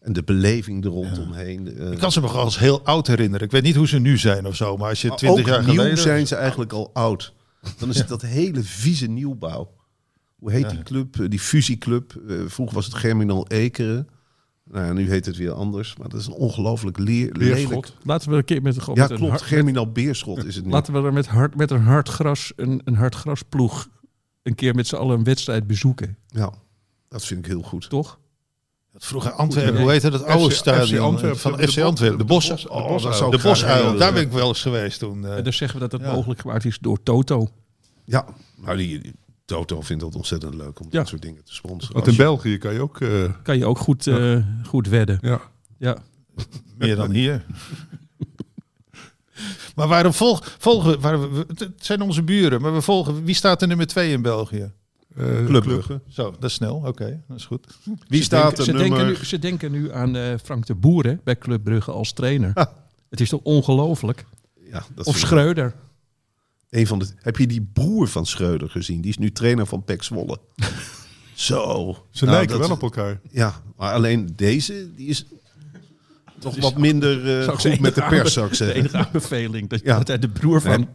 En 0.00 0.12
de 0.12 0.22
beleving 0.22 0.84
er 0.84 0.90
rondomheen. 0.90 1.76
eh, 1.78 1.90
Ik 1.92 1.98
kan 1.98 2.12
ze 2.12 2.20
me 2.20 2.26
als 2.28 2.58
heel 2.58 2.84
oud 2.84 3.06
herinneren. 3.06 3.46
Ik 3.46 3.52
weet 3.52 3.62
niet 3.62 3.76
hoe 3.76 3.88
ze 3.88 3.98
nu 3.98 4.18
zijn 4.18 4.46
of 4.46 4.56
zo, 4.56 4.76
maar 4.76 4.88
als 4.88 5.00
je 5.02 5.08
maar 5.08 5.16
20 5.16 5.40
ook 5.44 5.46
jaar 5.50 5.64
nieuw 5.64 5.74
geleden... 5.74 5.98
zijn 5.98 6.26
ze 6.26 6.34
eigenlijk 6.36 6.72
al 6.72 6.90
oud. 6.92 7.32
Dan 7.78 7.88
is 7.88 7.98
het 7.98 8.08
dat 8.08 8.22
hele 8.22 8.62
vieze 8.62 9.06
nieuwbouw. 9.06 9.74
Hoe 10.38 10.50
heet 10.52 10.70
die 10.70 10.82
club? 10.82 11.20
Eh, 11.20 11.28
Die 11.28 11.40
fusieclub. 11.40 12.22
Eh, 12.28 12.36
vroeger 12.46 12.74
was 12.74 12.84
het 12.84 12.94
Germinal 12.94 13.46
Ekeren. 13.48 14.08
Nou 14.72 14.86
ja, 14.86 14.92
nu 14.92 15.08
heet 15.10 15.26
het 15.26 15.36
weer 15.36 15.52
anders. 15.52 15.96
Maar 15.96 16.08
dat 16.08 16.20
is 16.20 16.26
een 16.26 16.32
ongelooflijk 16.32 16.98
leer, 16.98 17.30
lelijk... 17.32 17.38
Leerschot. 17.58 17.96
Laten 18.02 18.30
we 18.30 18.36
een 18.36 18.44
keer 18.44 18.62
met, 18.62 18.78
gewoon 18.78 18.94
Ja, 18.94 19.02
met 19.02 19.10
een 19.10 19.16
klopt. 19.16 19.32
hard- 19.32 19.44
Germinal 19.44 19.92
Beerschot 19.92 20.44
is 20.44 20.56
het 20.56 20.64
nu. 20.64 20.70
Laten 20.70 20.92
we 20.92 21.02
er 21.06 21.12
met, 21.12 21.26
hard, 21.26 21.54
met 21.56 21.70
een 21.70 21.80
hard 21.82 22.08
gras, 22.08 22.52
een, 22.56 22.80
een 22.84 22.94
hard 22.94 23.14
grasploeg 23.14 23.88
een 24.42 24.54
keer 24.54 24.74
met 24.74 24.86
z'n 24.86 24.94
allen 24.96 25.18
een 25.18 25.24
wedstrijd 25.24 25.66
bezoeken, 25.66 26.16
Ja, 26.28 26.52
dat 27.08 27.24
vind 27.24 27.40
ik 27.40 27.46
heel 27.46 27.62
goed. 27.62 27.88
toch? 27.88 28.18
Vroeger 28.94 29.30
Antwerpen, 29.32 29.80
hoe 29.80 29.90
heette 29.90 30.10
dat 30.10 30.24
oude 30.24 30.50
FC 30.50 30.56
stadion 30.56 31.04
Antwerpen, 31.04 31.38
van 31.40 31.56
de 31.56 31.68
FC 31.68 31.78
Antwerpen? 31.78 32.18
De 32.18 32.24
Bos, 32.24 32.50
oh, 32.50 32.56
de 32.56 32.88
Bos- 32.92 33.02
daar 33.02 33.18
dat 33.18 33.30
de 33.32 33.38
Bosuil, 33.48 33.96
ben 33.98 34.16
ik 34.16 34.30
wel 34.32 34.48
eens 34.48 34.62
geweest 34.62 34.98
toen. 34.98 35.26
eh. 35.26 35.36
En 35.36 35.44
dus 35.44 35.56
zeggen 35.56 35.78
we 35.80 35.88
dat 35.88 36.00
het 36.00 36.08
ja. 36.10 36.14
mogelijk 36.16 36.40
gemaakt 36.40 36.64
is 36.64 36.78
door 36.78 37.02
Toto. 37.02 37.48
Ja, 38.04 38.24
nou 38.56 38.76
die 38.76 39.12
Toto 39.52 39.80
vindt 39.80 40.02
dat 40.02 40.14
ontzettend 40.16 40.54
leuk 40.54 40.80
om 40.80 40.86
Ja. 40.90 40.98
dat 40.98 41.08
soort 41.08 41.22
dingen 41.22 41.44
te 41.44 41.54
sponsoren. 41.54 41.94
Want 41.94 42.06
in 42.06 42.12
je- 42.12 42.18
België 42.18 42.58
kan 42.58 42.72
je 42.72 42.80
ook... 42.80 43.00
eh, 43.00 43.24
Kan 43.42 43.58
je 43.58 43.66
ook 43.66 43.78
goed, 43.78 44.06
eh, 44.06 44.36
goed 44.66 44.88
wedden. 44.88 45.18
ja. 45.22 45.40
Ja. 45.78 45.96
Meer 46.78 46.96
dan 46.96 47.10
hier. 47.10 47.44
maar 49.76 49.88
waarom 49.88 50.12
volg, 50.12 50.56
volgen... 50.58 51.00
Waar 51.00 51.32
we, 51.32 51.44
het 51.54 51.70
zijn 51.76 52.00
onze 52.00 52.22
buren, 52.22 52.60
maar 52.60 52.74
we 52.74 52.80
volgen... 52.80 53.24
Wie 53.24 53.34
staat 53.34 53.62
er 53.62 53.68
nummer 53.68 53.86
twee 53.86 54.12
in 54.12 54.22
België? 54.22 54.72
eh, 55.16 55.44
Club 55.46 55.62
Brugge. 55.62 56.00
Zo, 56.08 56.30
dat 56.30 56.44
is 56.50 56.52
snel. 56.54 56.82
Oké, 56.86 57.22
dat 57.28 57.36
is 57.36 57.44
goed. 57.46 57.66
Wie 58.08 58.18
Ze 58.18 58.24
staat 58.24 58.42
denken, 58.42 58.58
er 58.58 58.64
ze, 58.64 58.72
nummer... 58.72 58.98
denken 58.98 59.06
nu, 59.20 59.26
ze 59.26 59.38
denken 59.38 59.72
nu 59.72 59.92
aan 59.92 60.16
eh, 60.16 60.34
Frank 60.44 60.66
de 60.66 60.74
Boer 60.74 61.04
hè, 61.06 61.14
bij 61.24 61.38
Club 61.38 61.64
Brugge 61.64 61.90
als 61.90 62.12
trainer. 62.12 62.52
Het 63.10 63.20
is 63.20 63.28
toch 63.28 63.40
ongelooflijk? 63.42 64.24
Ja, 64.70 64.82
dat 64.94 65.06
Of 65.06 65.16
Schreuder. 65.18 65.74
Een 66.72 66.86
van 66.86 66.98
de, 66.98 67.06
heb 67.16 67.36
je 67.36 67.46
die 67.46 67.68
broer 67.72 68.08
van 68.08 68.26
Schreuder 68.26 68.70
gezien? 68.70 69.00
Die 69.00 69.10
is 69.10 69.18
nu 69.18 69.32
trainer 69.32 69.66
van 69.66 69.84
Pek 69.84 70.02
Zwolle. 70.02 70.38
Zo. 71.34 71.96
Ze 72.10 72.24
Nou, 72.24 72.36
lijken 72.36 72.58
dat- 72.58 72.66
wel 72.66 72.76
op 72.76 72.82
elkaar. 72.82 73.20
Ja, 73.30 73.62
maar 73.76 73.92
alleen 73.92 74.28
deze, 74.36 74.88
die 74.96 75.08
is... 75.08 75.26
toch 76.38 76.56
wat 76.60 76.76
minder 76.78 77.38
eh, 77.38 77.42
ik 77.42 77.50
goed 77.50 77.62
de 77.62 77.76
met 77.80 77.94
de 77.94 78.02
pers, 78.08 78.32
zou 78.32 78.44
ik 78.46 78.50
De 78.52 78.56
zeggen. 78.56 78.76
enige 78.76 78.96
aanbeveling. 78.96 79.68
Dat, 79.68 79.80
Ja. 79.84 79.98
dat 79.98 80.08
hij 80.08 80.18
de 80.18 80.28
broer 80.28 80.60
van... 80.60 80.80
Nee. 80.80 80.88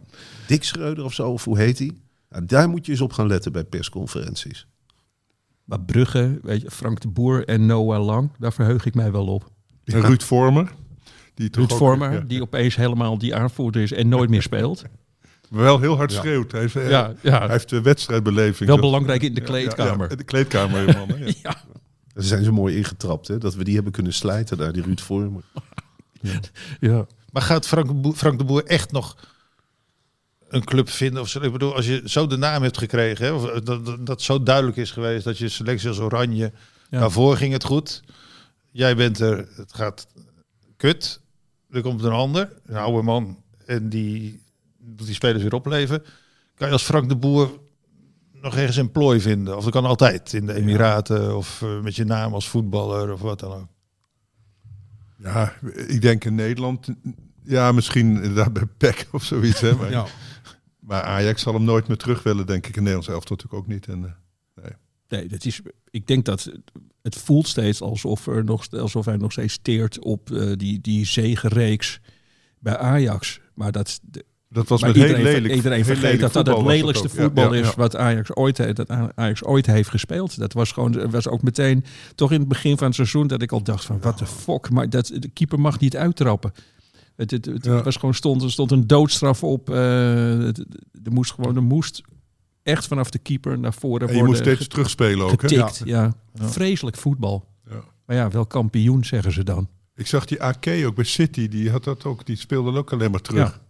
Dick 0.46 0.64
Schreuder 0.64 1.04
of 1.04 1.14
zo, 1.14 1.30
of 1.30 1.44
hoe 1.44 1.58
heet 1.58 1.78
hij? 1.78 1.92
Nou, 2.30 2.44
daar 2.46 2.68
moet 2.68 2.86
je 2.86 2.92
eens 2.92 3.00
op 3.00 3.12
gaan 3.12 3.26
letten 3.26 3.52
bij 3.52 3.64
persconferenties. 3.64 4.66
Maar 5.64 5.80
Brugge, 5.80 6.38
weet 6.42 6.60
je, 6.62 6.70
Frank 6.70 7.00
de 7.00 7.08
Boer 7.08 7.44
en 7.48 7.66
Noah 7.66 8.04
Lang, 8.04 8.30
daar 8.38 8.52
verheug 8.52 8.84
ik 8.86 8.94
mij 8.94 9.12
wel 9.12 9.26
op. 9.26 9.50
En 9.84 10.00
Ruud 10.00 10.22
Vormer. 10.22 10.72
Die 11.34 11.48
Ruud 11.52 11.72
ook- 11.72 11.78
Vormer, 11.78 12.12
ja. 12.12 12.20
die 12.20 12.42
opeens 12.42 12.76
helemaal 12.76 13.18
die 13.18 13.34
aanvoerder 13.34 13.82
is 13.82 13.92
en 13.92 14.08
nooit 14.08 14.30
meer 14.30 14.42
speelt. 14.42 14.84
Maar 15.50 15.62
wel 15.62 15.80
heel 15.80 15.96
hard 15.96 16.12
Ja. 16.12 16.18
schreeuwt. 16.18 16.52
Hij 16.52 16.60
heeft, 16.60 16.76
eh, 16.76 16.90
Ja, 16.90 17.12
ja. 17.22 17.38
hij 17.38 17.48
heeft 17.48 17.68
de 17.68 17.80
wedstrijdbeleving. 17.80 18.68
Wel 18.68 18.76
Zo- 18.76 18.82
belangrijk 18.82 19.22
in 19.22 19.34
de 19.34 19.40
kleedkamer. 19.40 20.10
Ja, 20.10 20.16
de 20.16 20.24
kleedkamer, 20.24 20.96
man. 20.96 21.18
ja. 21.18 21.32
Ja, 21.42 21.56
Daar 22.14 22.24
zijn 22.24 22.44
ze 22.44 22.52
mooi 22.52 22.76
ingetrapt, 22.76 23.28
hè? 23.28 23.38
dat 23.38 23.54
we 23.54 23.64
die 23.64 23.74
hebben 23.74 23.92
kunnen 23.92 24.12
slijten 24.14 24.56
daar, 24.56 24.72
die 24.72 24.82
Ruud 24.82 25.00
Vormer. 25.00 25.42
ja. 26.80 27.06
Maar 27.32 27.42
gaat 27.42 27.66
Frank, 27.66 27.86
de 27.86 27.94
Boer- 27.94 28.14
Frank 28.14 28.38
de 28.38 28.44
Boer 28.44 28.64
echt 28.64 28.92
nog 28.92 29.16
een 30.48 30.64
club 30.64 30.88
vinden? 30.90 31.22
Of 31.22 31.28
zo? 31.28 31.40
Ik 31.40 31.52
bedoel, 31.52 31.74
als 31.74 31.86
je 31.86 32.02
zo 32.04 32.26
de 32.26 32.36
naam 32.36 32.62
hebt 32.62 32.78
gekregen, 32.78 33.24
hè, 33.26 33.32
of 33.32 33.50
dat, 33.60 33.86
dat, 33.86 34.06
dat 34.06 34.22
zo 34.22 34.42
duidelijk 34.42 34.76
is 34.76 34.90
geweest 34.90 35.24
dat 35.24 35.38
je 35.38 35.48
selectie 35.48 35.88
als 35.88 35.98
Oranje, 35.98 36.52
Ja. 36.90 36.98
daarvoor 37.00 37.36
ging 37.36 37.52
het 37.52 37.64
goed. 37.64 38.02
Jij 38.70 38.96
bent 38.96 39.20
er, 39.20 39.48
het 39.56 39.72
gaat 39.74 40.06
kut. 40.76 41.20
Er 41.70 41.82
komt 41.82 42.02
een 42.02 42.12
ander, 42.12 42.52
een 42.66 42.76
oude 42.76 43.02
man, 43.02 43.42
en 43.66 43.88
die 43.88 44.42
doet 44.96 45.06
die 45.06 45.14
spelers 45.14 45.42
weer 45.42 45.54
opleven. 45.54 46.02
Kan 46.54 46.66
je 46.66 46.72
als 46.72 46.82
Frank 46.82 47.08
de 47.08 47.16
Boer 47.16 47.60
nog 48.32 48.56
ergens 48.56 48.76
een 48.76 48.90
plooi 48.90 49.20
vinden? 49.20 49.56
Of 49.56 49.64
dat 49.64 49.72
kan 49.72 49.84
altijd 49.84 50.32
in 50.32 50.46
de 50.46 50.54
Emiraten 50.54 51.36
of 51.36 51.62
eh, 51.62 51.80
met 51.80 51.96
je 51.96 52.04
naam 52.04 52.34
als 52.34 52.48
voetballer 52.48 53.12
of 53.12 53.20
wat 53.20 53.40
dan 53.40 53.52
ook. 53.52 53.68
Ja, 55.18 55.52
ik 55.86 56.00
denk 56.00 56.24
in 56.24 56.34
Nederland. 56.34 56.88
Ja, 57.42 57.72
misschien 57.72 58.06
inderdaad 58.14 58.52
bij 58.52 58.66
PEC 58.76 59.08
of 59.12 59.24
zoiets. 59.24 59.60
Hè, 59.60 59.74
maar, 59.74 59.90
Ja. 59.98 60.06
maar 60.80 61.02
Ajax 61.02 61.42
zal 61.42 61.54
hem 61.54 61.64
nooit 61.64 61.88
meer 61.88 61.96
terug 61.96 62.22
willen, 62.22 62.46
denk 62.46 62.66
ik. 62.66 62.76
In 62.76 62.82
Nederlands 62.82 63.08
elftal 63.08 63.36
natuurlijk 63.36 63.62
ook 63.62 63.70
niet. 63.72 63.86
En, 63.86 64.04
eh, 64.04 64.14
Nee, 65.08 65.28
dat 65.28 65.44
is, 65.44 65.60
ik 65.90 66.06
denk 66.06 66.24
dat 66.24 66.52
het 67.02 67.16
voelt 67.16 67.48
steeds 67.48 67.80
alsof, 67.80 68.26
er 68.26 68.44
nog, 68.44 68.70
alsof 68.70 69.04
hij 69.04 69.16
nog 69.16 69.32
steeds 69.32 69.52
steert 69.52 69.98
op 70.04 70.30
eh, 70.30 70.52
die, 70.56 70.80
die 70.80 71.06
zegenreeks 71.06 72.00
bij 72.58 72.76
Ajax. 72.76 73.40
Maar 73.54 73.72
dat, 73.72 74.00
dat 74.48 74.68
was 74.68 74.80
maar 74.80 74.90
met 74.90 74.98
heel 74.98 75.08
iedereen, 75.08 75.32
lelijk. 75.32 75.54
iedereen 75.54 75.76
heel 75.76 75.84
vergeet 75.84 76.02
lelijk 76.02 76.20
dat 76.32 76.32
dat 76.44 76.56
het 76.56 76.66
lelijkste 76.66 77.08
voetbal 77.08 77.54
ja, 77.54 77.60
is 77.60 77.66
ja. 77.68 77.72
wat 77.76 77.96
Ajax 77.96 78.34
ooit, 78.34 78.58
heeft- 78.58 78.76
dat 78.76 78.90
Ajax 79.14 79.44
ooit 79.44 79.66
heeft 79.66 79.88
gespeeld. 79.90 80.38
Dat 80.38 80.52
was 80.52 80.72
gewoon, 80.72 81.10
was 81.10 81.28
ook 81.28 81.42
meteen, 81.42 81.84
toch 82.14 82.32
in 82.32 82.38
het 82.38 82.48
begin 82.48 82.76
van 82.76 82.86
het 82.86 82.94
seizoen, 82.96 83.26
dat 83.26 83.42
ik 83.42 83.52
al 83.52 83.62
dacht 83.62 83.84
van, 83.84 83.98
wat 84.00 84.18
de 84.18 84.26
fuck. 84.26 84.70
Maar 84.70 84.90
dat, 84.90 85.06
de 85.14 85.28
keeper 85.28 85.60
mag 85.60 85.78
niet 85.80 85.96
uittrappen. 85.96 86.52
Het, 87.16 87.30
het, 87.30 87.44
het 87.44 87.64
Ja. 87.64 87.82
was 87.82 87.96
gewoon, 87.96 88.14
stond, 88.14 88.42
er 88.42 88.50
stond 88.50 88.70
een 88.70 88.86
doodstraf 88.86 89.42
op. 89.44 89.70
eh, 89.70 89.76
het- 90.38 90.58
er 91.04 91.12
moest 91.12 91.32
gewoon, 91.32 91.56
er 91.56 91.62
moest 91.62 92.02
echt 92.62 92.86
vanaf 92.86 93.10
de 93.10 93.18
keeper 93.18 93.58
naar 93.58 93.72
voren 93.74 94.00
En 94.08 94.14
je 94.14 94.20
worden 94.20 94.42
moet 94.42 94.46
steeds 94.54 94.68
terugspelen 94.68 95.24
ook. 95.24 95.30
Getikt. 95.40 95.82
Ja. 95.84 96.14
Ja. 96.34 96.48
Vreselijk 96.48 96.96
voetbal. 96.96 97.44
Ja. 97.70 97.80
Maar 98.06 98.16
ja, 98.16 98.30
wel 98.30 98.46
kampioen, 98.46 99.04
zeggen 99.04 99.32
ze 99.32 99.44
dan. 99.44 99.68
Ik 99.94 100.06
zag 100.06 100.24
die 100.24 100.42
AK 100.42 100.66
ook 100.86 100.94
bij 100.94 101.04
City. 101.04 101.48
Die 101.48 101.70
had 101.70 101.84
dat 101.84 102.04
ook. 102.04 102.26
Die 102.26 102.36
speelde 102.36 102.78
ook 102.78 102.92
alleen 102.92 103.10
maar 103.10 103.20
terug. 103.20 103.60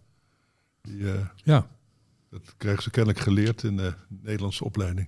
Die, 0.81 1.11
eh, 1.11 1.19
Ja. 1.43 1.67
dat 2.29 2.41
krijgen 2.57 2.83
ze 2.83 2.89
kennelijk 2.89 3.21
geleerd 3.23 3.63
in 3.63 3.77
de 3.77 3.93
Nederlandse 4.21 4.63
opleiding. 4.63 5.07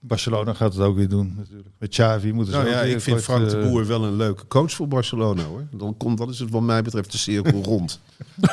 Barcelona 0.00 0.52
gaat 0.54 0.72
het 0.74 0.82
ook 0.82 0.96
weer 0.96 1.08
doen 1.08 1.34
natuurlijk. 1.36 1.68
Met 1.78 1.90
Xavi 1.90 2.32
moeten 2.32 2.52
ze 2.54 2.58
Nou 2.60 2.70
ook 2.70 2.76
ja, 2.76 2.82
ik 2.82 3.00
vind 3.00 3.04
kort, 3.16 3.22
Frank 3.22 3.50
de 3.50 3.56
eh, 3.56 3.68
Boer 3.68 3.86
wel 3.86 4.04
een 4.04 4.16
leuke 4.16 4.46
coach 4.46 4.72
voor 4.72 4.88
Barcelona 4.88 5.42
hoor. 5.42 5.66
Dan, 5.70 5.96
komt, 5.96 6.18
dan 6.18 6.28
is 6.28 6.38
het 6.38 6.50
wat 6.50 6.62
mij 6.62 6.82
betreft 6.82 7.12
de 7.12 7.18
cirkel 7.18 7.62
rond. 7.72 8.00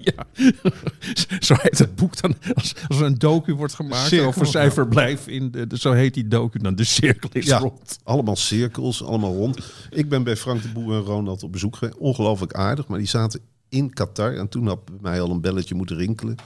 ja. 0.00 0.26
Zo 1.40 1.54
heet 1.58 1.78
het 1.78 1.94
boek 1.96 2.20
dan. 2.20 2.34
Als, 2.54 2.74
als 2.88 2.98
er 2.98 3.04
een 3.06 3.18
docu 3.18 3.54
wordt 3.54 3.74
gemaakt 3.74 4.06
Cirkel, 4.08 4.26
over 4.28 4.46
zijn 4.46 4.72
verblijf 4.72 5.26
in 5.26 5.50
de, 5.50 5.66
de- 5.66 5.78
Zo 5.78 5.92
heet 5.92 6.14
die 6.14 6.28
docu 6.28 6.58
dan. 6.58 6.74
De 6.74 6.84
cirkel 6.84 7.28
is 7.32 7.46
Ja. 7.46 7.58
rond. 7.58 7.98
Allemaal 8.04 8.36
cirkels, 8.36 9.04
allemaal 9.04 9.34
rond. 9.34 9.72
Ik 9.90 10.08
ben 10.08 10.22
bij 10.22 10.36
Frank 10.36 10.62
de 10.62 10.68
Boer 10.68 10.94
en 10.94 11.00
Ronald 11.00 11.42
op 11.42 11.52
bezoek 11.52 11.76
geweest. 11.76 11.98
Ongelooflijk 11.98 12.52
aardig, 12.54 12.86
maar 12.86 12.98
die 12.98 13.08
zaten 13.08 13.40
in 13.72 13.92
Qatar. 13.92 14.34
En 14.34 14.48
toen 14.48 14.66
had 14.66 14.78
mij 15.00 15.20
al 15.20 15.30
een 15.30 15.40
belletje 15.40 15.74
moeten 15.74 15.96
rinkelen. 15.96 16.36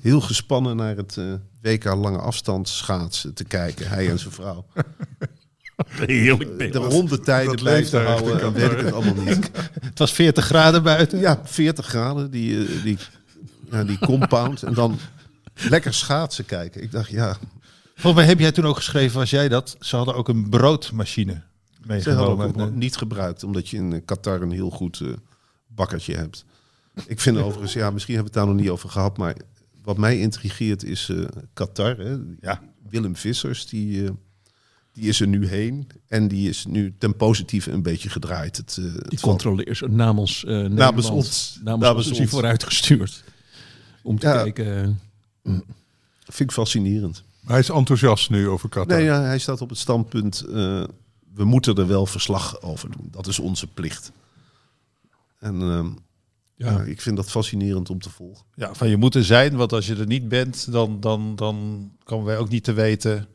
Heel 0.00 0.20
gespannen 0.20 0.76
naar 0.76 0.96
het 0.96 1.16
eh, 1.16 1.32
WK 1.60 1.84
lange 1.84 2.18
afstand 2.18 2.68
schaatsen 2.68 3.34
te 3.34 3.44
kijken. 3.44 3.88
Hij 3.88 4.10
en 4.10 4.18
zijn 4.18 4.32
vrouw. 4.32 4.66
Heerlijk 5.86 6.72
De 6.72 6.78
rondetijden 6.78 7.56
te 7.56 7.64
daar 7.64 7.76
echt 7.76 7.92
houden, 7.92 8.32
en 8.32 8.38
Qatar. 8.38 8.52
weet 8.52 8.70
ik 8.70 8.78
het 8.78 8.92
allemaal 8.92 9.24
niet. 9.24 9.50
Het 9.90 9.98
was 9.98 10.12
40 10.12 10.44
graden 10.44 10.82
buiten. 10.82 11.18
Ja, 11.18 11.40
40 11.44 11.86
graden, 11.86 12.30
die, 12.30 12.66
eh, 12.66 12.82
die, 12.82 12.98
ja, 13.70 13.84
die 13.84 13.98
compound. 13.98 14.62
En 14.62 14.74
dan 14.74 14.98
lekker 15.54 15.94
schaatsen 15.94 16.44
kijken. 16.44 16.82
Ik 16.82 16.90
dacht, 16.90 17.10
ja, 17.10 17.36
Volgens 17.94 18.14
mij 18.14 18.24
heb 18.24 18.38
jij 18.38 18.52
toen 18.52 18.66
ook 18.66 18.76
geschreven, 18.76 19.18
was 19.18 19.30
jij 19.30 19.48
dat? 19.48 19.76
Ze 19.80 19.96
hadden 19.96 20.14
ook 20.14 20.28
een 20.28 20.48
broodmachine 20.48 21.32
ze 21.32 22.10
hadden 22.10 22.36
meegenomen. 22.36 22.66
ook 22.66 22.74
niet 22.74 22.96
gebruikt. 22.96 23.44
Omdat 23.44 23.68
je 23.68 23.76
in 23.76 23.92
eh, 23.92 24.00
Qatar 24.04 24.42
een 24.42 24.50
heel 24.50 24.70
goed 24.70 25.00
eh, 25.00 25.08
bakkertje 25.66 26.14
hebt. 26.14 26.44
Ik 27.06 27.20
vind 27.20 27.36
overigens, 27.38 27.72
ja, 27.72 27.90
misschien 27.90 28.14
hebben 28.14 28.32
we 28.32 28.38
het 28.38 28.46
daar 28.46 28.54
nog 28.56 28.64
niet 28.64 28.72
over 28.72 28.88
gehad. 28.88 29.16
Maar 29.16 29.36
wat 29.82 29.96
mij 29.96 30.18
intrigeert 30.20 30.84
is 30.84 31.08
eh, 31.08 31.24
Qatar. 31.52 31.96
Hè. 31.96 32.16
Ja. 32.40 32.62
Willem 32.88 33.16
Vissers, 33.16 33.66
die, 33.66 34.04
eh, 34.04 34.10
die 34.92 35.08
is 35.08 35.20
er 35.20 35.26
nu 35.26 35.46
heen. 35.46 35.86
En 36.08 36.28
die 36.28 36.48
is 36.48 36.64
nu 36.66 36.94
ten 36.98 37.16
positieve 37.16 37.70
een 37.70 37.82
beetje 37.82 38.08
gedraaid. 38.10 38.56
Het, 38.56 38.76
eh, 38.80 38.84
het 38.84 39.10
Die 39.10 39.20
controleers 39.20 39.82
namens, 39.88 40.44
eh 40.44 40.50
Nederland, 40.50 40.74
Namens 40.78 41.08
ons. 41.10 41.58
Namens, 41.64 41.84
Namens 41.86 42.08
ons 42.08 42.18
is 42.20 42.30
vooruitgestuurd. 42.30 43.24
Om 44.02 44.18
te 44.18 44.26
Ja. 44.26 44.42
kijken. 44.42 45.00
vind 46.26 46.50
ik 46.50 46.52
fascinerend. 46.52 47.22
Maar 47.40 47.52
hij 47.52 47.60
is 47.60 47.68
enthousiast 47.68 48.30
nu 48.30 48.48
over 48.48 48.68
Qatar. 48.68 48.96
Nee, 48.96 49.04
ja, 49.04 49.20
hij 49.22 49.38
staat 49.38 49.60
op 49.60 49.68
het 49.68 49.78
standpunt. 49.78 50.40
eh, 50.40 50.84
we 51.34 51.44
moeten 51.44 51.76
er 51.76 51.86
wel 51.86 52.06
verslag 52.06 52.62
over 52.62 52.90
doen. 52.90 53.08
Dat 53.10 53.26
is 53.26 53.38
onze 53.38 53.66
plicht. 53.66 54.12
En 55.38 55.60
ehm, 55.60 55.86
ja. 56.56 56.70
ja. 56.70 56.80
ik 56.82 57.00
vind 57.00 57.16
dat 57.16 57.30
fascinerend 57.30 57.90
om 57.90 57.98
te 58.00 58.10
volgen. 58.10 58.44
Ja, 58.54 58.74
van 58.74 58.88
je 58.88 58.96
moet 58.96 59.14
er 59.14 59.24
zijn, 59.24 59.56
want 59.56 59.72
als 59.72 59.86
je 59.86 59.96
er 59.96 60.06
niet 60.06 60.28
bent, 60.28 60.72
dan, 60.72 61.00
dan, 61.00 61.36
dan 61.36 61.90
komen 62.04 62.26
wij 62.26 62.38
ook 62.38 62.48
niet 62.48 62.64
te 62.64 62.72
weten 62.72 63.26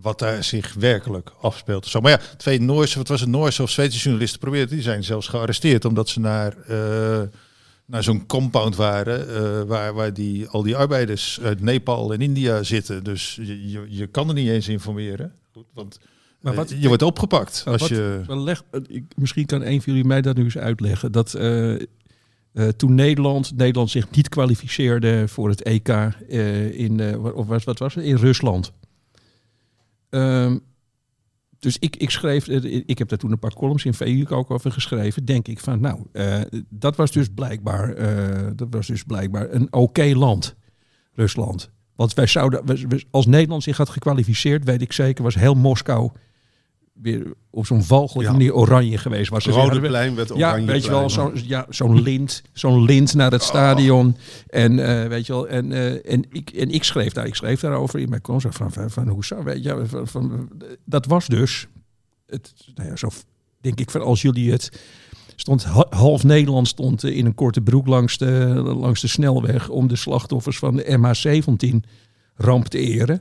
wat 0.00 0.18
daar 0.18 0.44
zich 0.44 0.74
werkelijk 0.74 1.32
afspeelt. 1.40 1.86
Zo, 1.86 2.00
maar 2.00 2.10
ja, 2.10 2.20
twee 2.36 2.60
Noorse, 2.60 2.98
wat 2.98 3.08
was 3.08 3.20
het, 3.20 3.28
Noorse 3.28 3.62
of 3.62 3.70
Zweedse 3.70 3.98
journalisten 3.98 4.38
probeerden, 4.40 4.74
die 4.74 4.82
zijn 4.82 5.04
zelfs 5.04 5.28
gearresteerd 5.28 5.84
omdat 5.84 6.08
ze 6.08 6.20
naar, 6.20 6.56
eh, 6.58 7.22
naar 7.86 8.02
zo'n 8.02 8.26
compound 8.26 8.76
waren 8.76 9.28
eh, 9.34 9.62
waar, 9.62 9.94
waar 9.94 10.14
die, 10.14 10.48
al 10.48 10.62
die 10.62 10.76
arbeiders 10.76 11.40
uit 11.42 11.60
Nepal 11.60 12.12
en 12.12 12.20
India 12.20 12.62
zitten. 12.62 13.04
Dus 13.04 13.34
je, 13.42 13.70
je, 13.70 13.84
je 13.88 14.06
kan 14.06 14.28
er 14.28 14.34
niet 14.34 14.48
eens 14.48 14.68
informeren. 14.68 15.32
Goed, 15.52 15.66
want 15.74 15.98
Maar 16.40 16.52
eh, 16.52 16.58
wat- 16.58 16.74
je 16.78 16.88
wordt 16.88 17.02
opgepakt 17.02 17.62
als 17.66 17.80
wat- 17.80 17.88
je... 17.90 18.22
Leg, 18.26 18.62
eh, 18.70 18.80
ik, 18.88 19.04
misschien 19.16 19.46
kan 19.46 19.62
een 19.62 19.82
van 19.82 19.92
jullie 19.92 20.08
mij 20.08 20.20
dat 20.22 20.36
nu 20.36 20.44
eens 20.44 20.58
uitleggen. 20.58 21.12
Dat 21.12 21.34
eh, 21.34 21.74
eh, 22.52 22.68
toen 22.68 22.94
Nederland, 22.94 23.56
Nederland 23.56 23.90
zich 23.90 24.10
niet 24.10 24.28
kwalificeerde 24.28 25.28
voor 25.28 25.48
het 25.48 25.62
EK 25.62 25.88
eh, 25.88 26.78
in, 26.78 27.00
eh, 27.00 27.36
of 27.36 27.46
wat, 27.46 27.64
wat 27.64 27.78
was 27.78 27.94
het? 27.94 28.04
in 28.04 28.16
Rusland. 28.16 28.72
Ehm, 30.10 30.58
dus 31.58 31.76
ik, 31.78 31.96
ik 31.96 32.10
schreef, 32.10 32.48
ik 32.86 32.98
heb 32.98 33.08
daar 33.08 33.18
toen 33.18 33.32
een 33.32 33.38
paar 33.38 33.54
columns 33.54 33.84
in 33.84 33.94
VU 33.94 34.26
ook 34.28 34.50
over 34.50 34.72
geschreven. 34.72 35.24
Denk 35.24 35.48
ik 35.48 35.60
van, 35.60 35.80
nou, 35.80 36.06
dat 36.68 36.96
was 36.96 37.12
dus 37.12 37.28
blijkbaar, 37.28 37.94
dat 38.56 38.68
was 38.70 38.86
dus 38.86 39.02
blijkbaar 39.02 39.52
een 39.52 39.72
oké 39.72 40.12
land, 40.14 40.56
Rusland. 41.12 41.70
Want 41.96 42.14
wij 42.14 42.26
zouden, 42.26 42.62
als 43.10 43.26
Nederland 43.26 43.62
zich 43.62 43.76
had 43.76 43.88
gekwalificeerd, 43.88 44.64
weet 44.64 44.82
ik 44.82 44.92
zeker, 44.92 45.24
was 45.24 45.34
heel 45.34 45.54
Moskou 45.54 46.10
weer 47.02 47.32
op 47.50 47.66
zo'n 47.66 47.82
walgelijke 47.88 48.32
Ja. 48.32 48.36
manier 48.38 48.54
oranje 48.54 48.98
geweest. 48.98 49.30
Was 49.30 49.44
Rode 49.46 49.58
hadden- 49.60 49.80
plein 49.80 50.14
werd 50.14 50.28
ja, 50.36 50.48
oranje 50.50 50.66
weet 50.66 50.84
je 50.84 50.90
wel, 50.90 51.10
zo'n 51.10 51.32
ja, 51.34 51.66
zo'n 51.68 52.02
lint, 52.02 52.42
zo'n 52.52 52.84
lint 52.84 53.14
naar 53.14 53.30
het 53.30 53.42
stadion. 53.42 54.16
En 54.48 54.72
uh, 54.72 55.06
weet 55.06 55.26
je 55.26 55.32
wel, 55.32 55.48
en, 55.48 55.70
uh, 55.70 56.12
en, 56.12 56.24
ik, 56.30 56.50
en 56.50 56.70
ik 56.70 56.84
schreef 56.84 57.12
daar, 57.12 57.26
ik 57.26 57.34
schreef 57.34 57.60
daarover 57.60 57.98
in 58.00 58.08
mijn 58.08 58.20
column 58.20 58.52
van, 58.52 58.72
van, 58.72 58.90
van 58.90 59.08
hoe 59.08 59.24
zou, 59.24 59.44
weet 59.44 59.64
je, 59.64 59.82
van, 59.86 60.08
van, 60.08 60.48
dat 60.84 61.06
was 61.06 61.26
dus, 61.26 61.66
het, 62.26 62.52
nou 62.74 62.88
ja, 62.88 62.96
zo 62.96 63.08
denk 63.60 63.80
ik 63.80 63.90
van 63.90 64.00
als 64.02 64.22
jullie 64.22 64.50
het, 64.52 64.80
stond 65.36 65.64
half 65.90 66.24
Nederland 66.24 66.68
stond 66.68 67.04
in 67.04 67.26
een 67.26 67.34
korte 67.34 67.60
broek 67.60 67.86
langs 67.86 68.18
de, 68.18 68.26
langs 68.80 69.00
de 69.00 69.08
snelweg 69.08 69.68
om 69.68 69.88
de 69.88 69.96
slachtoffers 69.96 70.58
van 70.58 70.76
de 70.76 70.98
MH17 70.98 71.88
ramp 72.34 72.66
te 72.66 72.78
eren. 72.78 73.20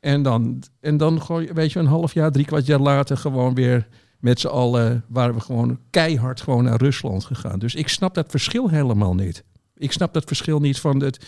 En 0.00 0.22
dan, 0.22 0.62
en 0.80 0.96
dan 0.96 1.22
gewoon, 1.22 1.46
weet 1.46 1.72
je, 1.72 1.78
een 1.78 1.86
half 1.86 2.14
jaar, 2.14 2.32
drie 2.32 2.44
kwart 2.44 2.66
jaar 2.66 2.80
later 2.80 3.16
gewoon 3.16 3.54
weer 3.54 3.88
met 4.18 4.40
z'n 4.40 4.46
allen 4.46 5.04
waren 5.08 5.34
we 5.34 5.40
gewoon 5.40 5.78
keihard 5.90 6.40
gewoon 6.40 6.64
naar 6.64 6.80
Rusland 6.80 7.24
gegaan. 7.24 7.58
Dus 7.58 7.74
ik 7.74 7.88
snap 7.88 8.14
dat 8.14 8.30
verschil 8.30 8.68
helemaal 8.68 9.14
niet. 9.14 9.44
Ik 9.76 9.92
snap 9.92 10.14
dat 10.14 10.24
verschil 10.24 10.60
niet 10.60 10.80
van 10.80 11.02
het. 11.02 11.26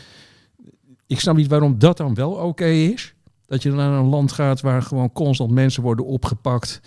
Ik 1.07 1.21
snap 1.21 1.37
niet 1.37 1.49
waarom 1.49 1.79
dat 1.79 1.97
dan 1.97 2.15
wel 2.15 2.31
oké 2.31 2.67
is. 2.67 3.15
Dat 3.47 3.63
je 3.63 3.71
naar 3.71 3.93
een 3.93 4.09
land 4.09 4.33
gaat 4.33 4.61
waar 4.61 4.83
gewoon 4.83 5.13
constant 5.13 5.51
mensen 5.51 5.83
worden 5.83 6.07
opgepakt. 6.07 6.81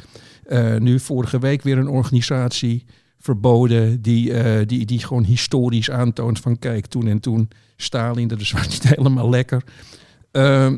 Eh, 0.44 0.76
nu 0.76 1.00
vorige 1.00 1.40
week 1.40 1.62
weer 1.62 1.78
een 1.78 1.88
organisatie 1.88 2.86
verboden 3.20 4.02
die, 4.02 4.34
eh, 4.34 4.68
die, 4.68 4.86
die 4.86 5.00
gewoon 5.00 5.24
historisch 5.24 5.92
aantoont 5.92 6.40
van 6.40 6.60
kijk, 6.60 6.86
toen 6.86 7.08
en 7.08 7.20
toen 7.20 7.50
Stalin, 7.76 8.28
dat 8.28 8.40
is 8.40 8.52
waar 8.52 8.68
niet 8.70 8.96
helemaal 8.96 9.30
lekker. 9.30 9.64
Ehm, 10.32 10.78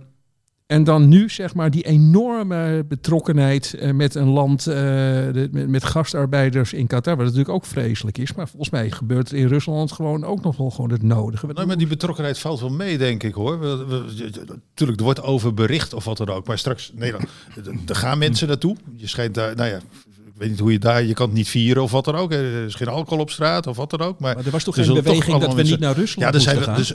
en 0.68 0.84
dan 0.84 1.08
nu 1.08 1.30
zeg 1.30 1.54
maar 1.54 1.72
die 1.72 1.84
enorme 1.86 2.86
betrokkenheid 2.88 3.74
eh, 3.74 3.92
met 3.92 4.16
een 4.16 4.28
land, 4.30 4.68
eh, 4.68 4.76
de- 4.76 5.50
met, 5.52 5.68
met 5.70 5.84
gastarbeiders 5.84 6.74
in 6.74 6.88
Qatar, 6.88 7.16
wat 7.16 7.26
natuurlijk 7.26 7.54
ook 7.56 7.66
vreselijk 7.66 8.18
is. 8.18 8.34
Maar 8.34 8.48
volgens 8.48 8.70
mij 8.70 8.92
gebeurt 8.92 9.30
er 9.32 9.38
in 9.38 9.48
Rusland 9.48 9.92
gewoon 9.92 10.24
ook 10.24 10.42
nog 10.44 10.58
wel 10.58 10.70
gewoon 10.70 10.92
het 10.92 11.04
nodige. 11.04 11.48
Nou, 11.48 11.68
maar 11.68 11.78
die 11.78 11.88
betrokkenheid 11.88 12.40
valt 12.40 12.60
wel 12.60 12.70
mee, 12.70 12.98
denk 12.98 13.24
ik 13.24 13.34
hoor. 13.34 13.60
We, 13.60 13.86
we- 13.88 14.60
tuurlijk, 14.74 15.00
er 15.00 15.06
wordt 15.06 15.22
over 15.22 15.54
bericht 15.54 15.94
of 15.94 16.04
wat 16.06 16.18
dan 16.18 16.30
ook. 16.30 16.48
Maar 16.48 16.58
straks, 16.58 16.92
nee, 16.96 17.12
dan, 17.12 17.80
er 17.88 17.96
gaan 17.96 18.18
mensen 18.18 18.48
naartoe. 18.48 18.76
Je 18.96 19.08
schijnt 19.08 19.34
daar, 19.36 19.56
nou 19.56 19.70
ja, 19.70 19.78
ik 19.78 20.34
weet 20.44 20.50
niet 20.50 20.60
hoe 20.60 20.72
je 20.72 20.80
daar, 20.80 21.04
je 21.04 21.14
kan 21.14 21.26
het 21.28 21.36
niet 21.36 21.50
vieren 21.50 21.84
of 21.84 21.92
wat 21.92 22.06
dan 22.06 22.16
ook. 22.16 22.32
Er 22.32 22.66
is 22.66 22.76
geen 22.76 22.88
alcohol 22.88 23.20
op 23.20 23.30
straat 23.30 23.68
of 23.68 23.78
wat 23.78 23.90
dan 23.90 24.00
ook. 24.02 24.20
Maar, 24.20 24.36
Maar 24.36 24.46
er 24.46 24.52
was 24.52 24.64
toch 24.64 24.76
geen 24.76 24.86
toch 24.86 25.04
beweging 25.04 25.40
dat 25.40 25.54
we 25.54 25.62
niet 25.62 25.80
naar 25.80 25.96
Rusland 25.96 26.30
ja, 26.30 26.36
er 26.36 26.42
zijn 26.44 26.62
gaan? 26.62 26.76
dus, 26.76 26.94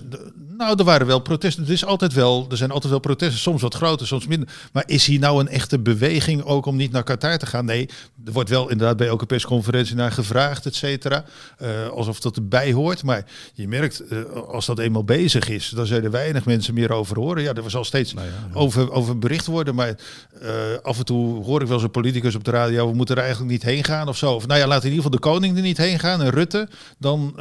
nou, 0.62 0.78
er 0.78 0.84
waren 0.84 1.06
wel 1.06 1.18
protesten. 1.18 1.62
Het 1.62 1.72
is 1.72 1.84
altijd 1.84 2.12
wel, 2.12 2.46
er 2.50 2.56
zijn 2.56 2.70
altijd 2.70 2.90
wel 2.90 3.00
protesten. 3.00 3.38
Soms 3.38 3.62
wat 3.62 3.74
groter, 3.74 4.06
soms 4.06 4.26
minder. 4.26 4.48
Maar 4.72 4.82
is 4.86 5.06
hier 5.06 5.18
nou 5.18 5.40
een 5.40 5.48
echte 5.48 5.78
beweging 5.78 6.42
ook 6.44 6.66
om 6.66 6.76
niet 6.76 6.92
naar 6.92 7.02
Qatar 7.02 7.38
te 7.38 7.46
gaan? 7.46 7.64
Nee, 7.64 7.88
er 8.24 8.32
wordt 8.32 8.48
wel 8.48 8.70
inderdaad 8.70 8.96
bij 8.96 9.06
elke 9.06 9.26
persconferentie 9.26 9.94
naar 9.94 10.12
gevraagd, 10.12 10.66
et 10.66 10.74
cetera. 10.74 11.24
Eh, 11.58 11.88
alsof 11.88 12.20
dat 12.20 12.36
erbij 12.36 12.72
hoort. 12.72 13.02
Maar 13.02 13.24
je 13.54 13.68
merkt, 13.68 14.00
eh, 14.00 14.18
als 14.48 14.66
dat 14.66 14.78
eenmaal 14.78 15.04
bezig 15.04 15.48
is, 15.48 15.68
dan 15.68 15.86
zullen 15.86 16.04
er 16.04 16.10
weinig 16.10 16.44
mensen 16.44 16.74
meer 16.74 16.92
over 16.92 17.18
horen. 17.18 17.42
Ja, 17.42 17.54
er 17.54 17.70
zal 17.70 17.84
steeds 17.84 18.14
over, 18.52 18.90
over 18.90 19.18
bericht 19.18 19.46
worden. 19.46 19.74
Maar 19.74 19.96
eh, 20.40 20.50
af 20.82 20.98
en 20.98 21.04
toe 21.04 21.44
hoor 21.44 21.62
ik 21.62 21.68
wel 21.68 21.78
zo'n 21.78 21.90
politicus 21.90 22.34
op 22.34 22.44
de 22.44 22.50
radio, 22.50 22.88
we 22.88 22.94
moeten 22.94 23.16
er 23.16 23.22
eigenlijk 23.22 23.52
niet 23.52 23.62
heen 23.62 23.84
gaan 23.84 24.08
of 24.08 24.16
zo. 24.16 24.32
Of 24.32 24.46
nou 24.46 24.60
ja, 24.60 24.66
laat 24.66 24.84
in 24.84 24.90
ieder 24.90 25.04
geval 25.04 25.20
de 25.20 25.28
koning 25.28 25.56
er 25.56 25.62
niet 25.62 25.76
heen 25.76 25.98
gaan 25.98 26.22
en 26.22 26.30
Rutte. 26.30 26.68
Dan, 26.98 27.32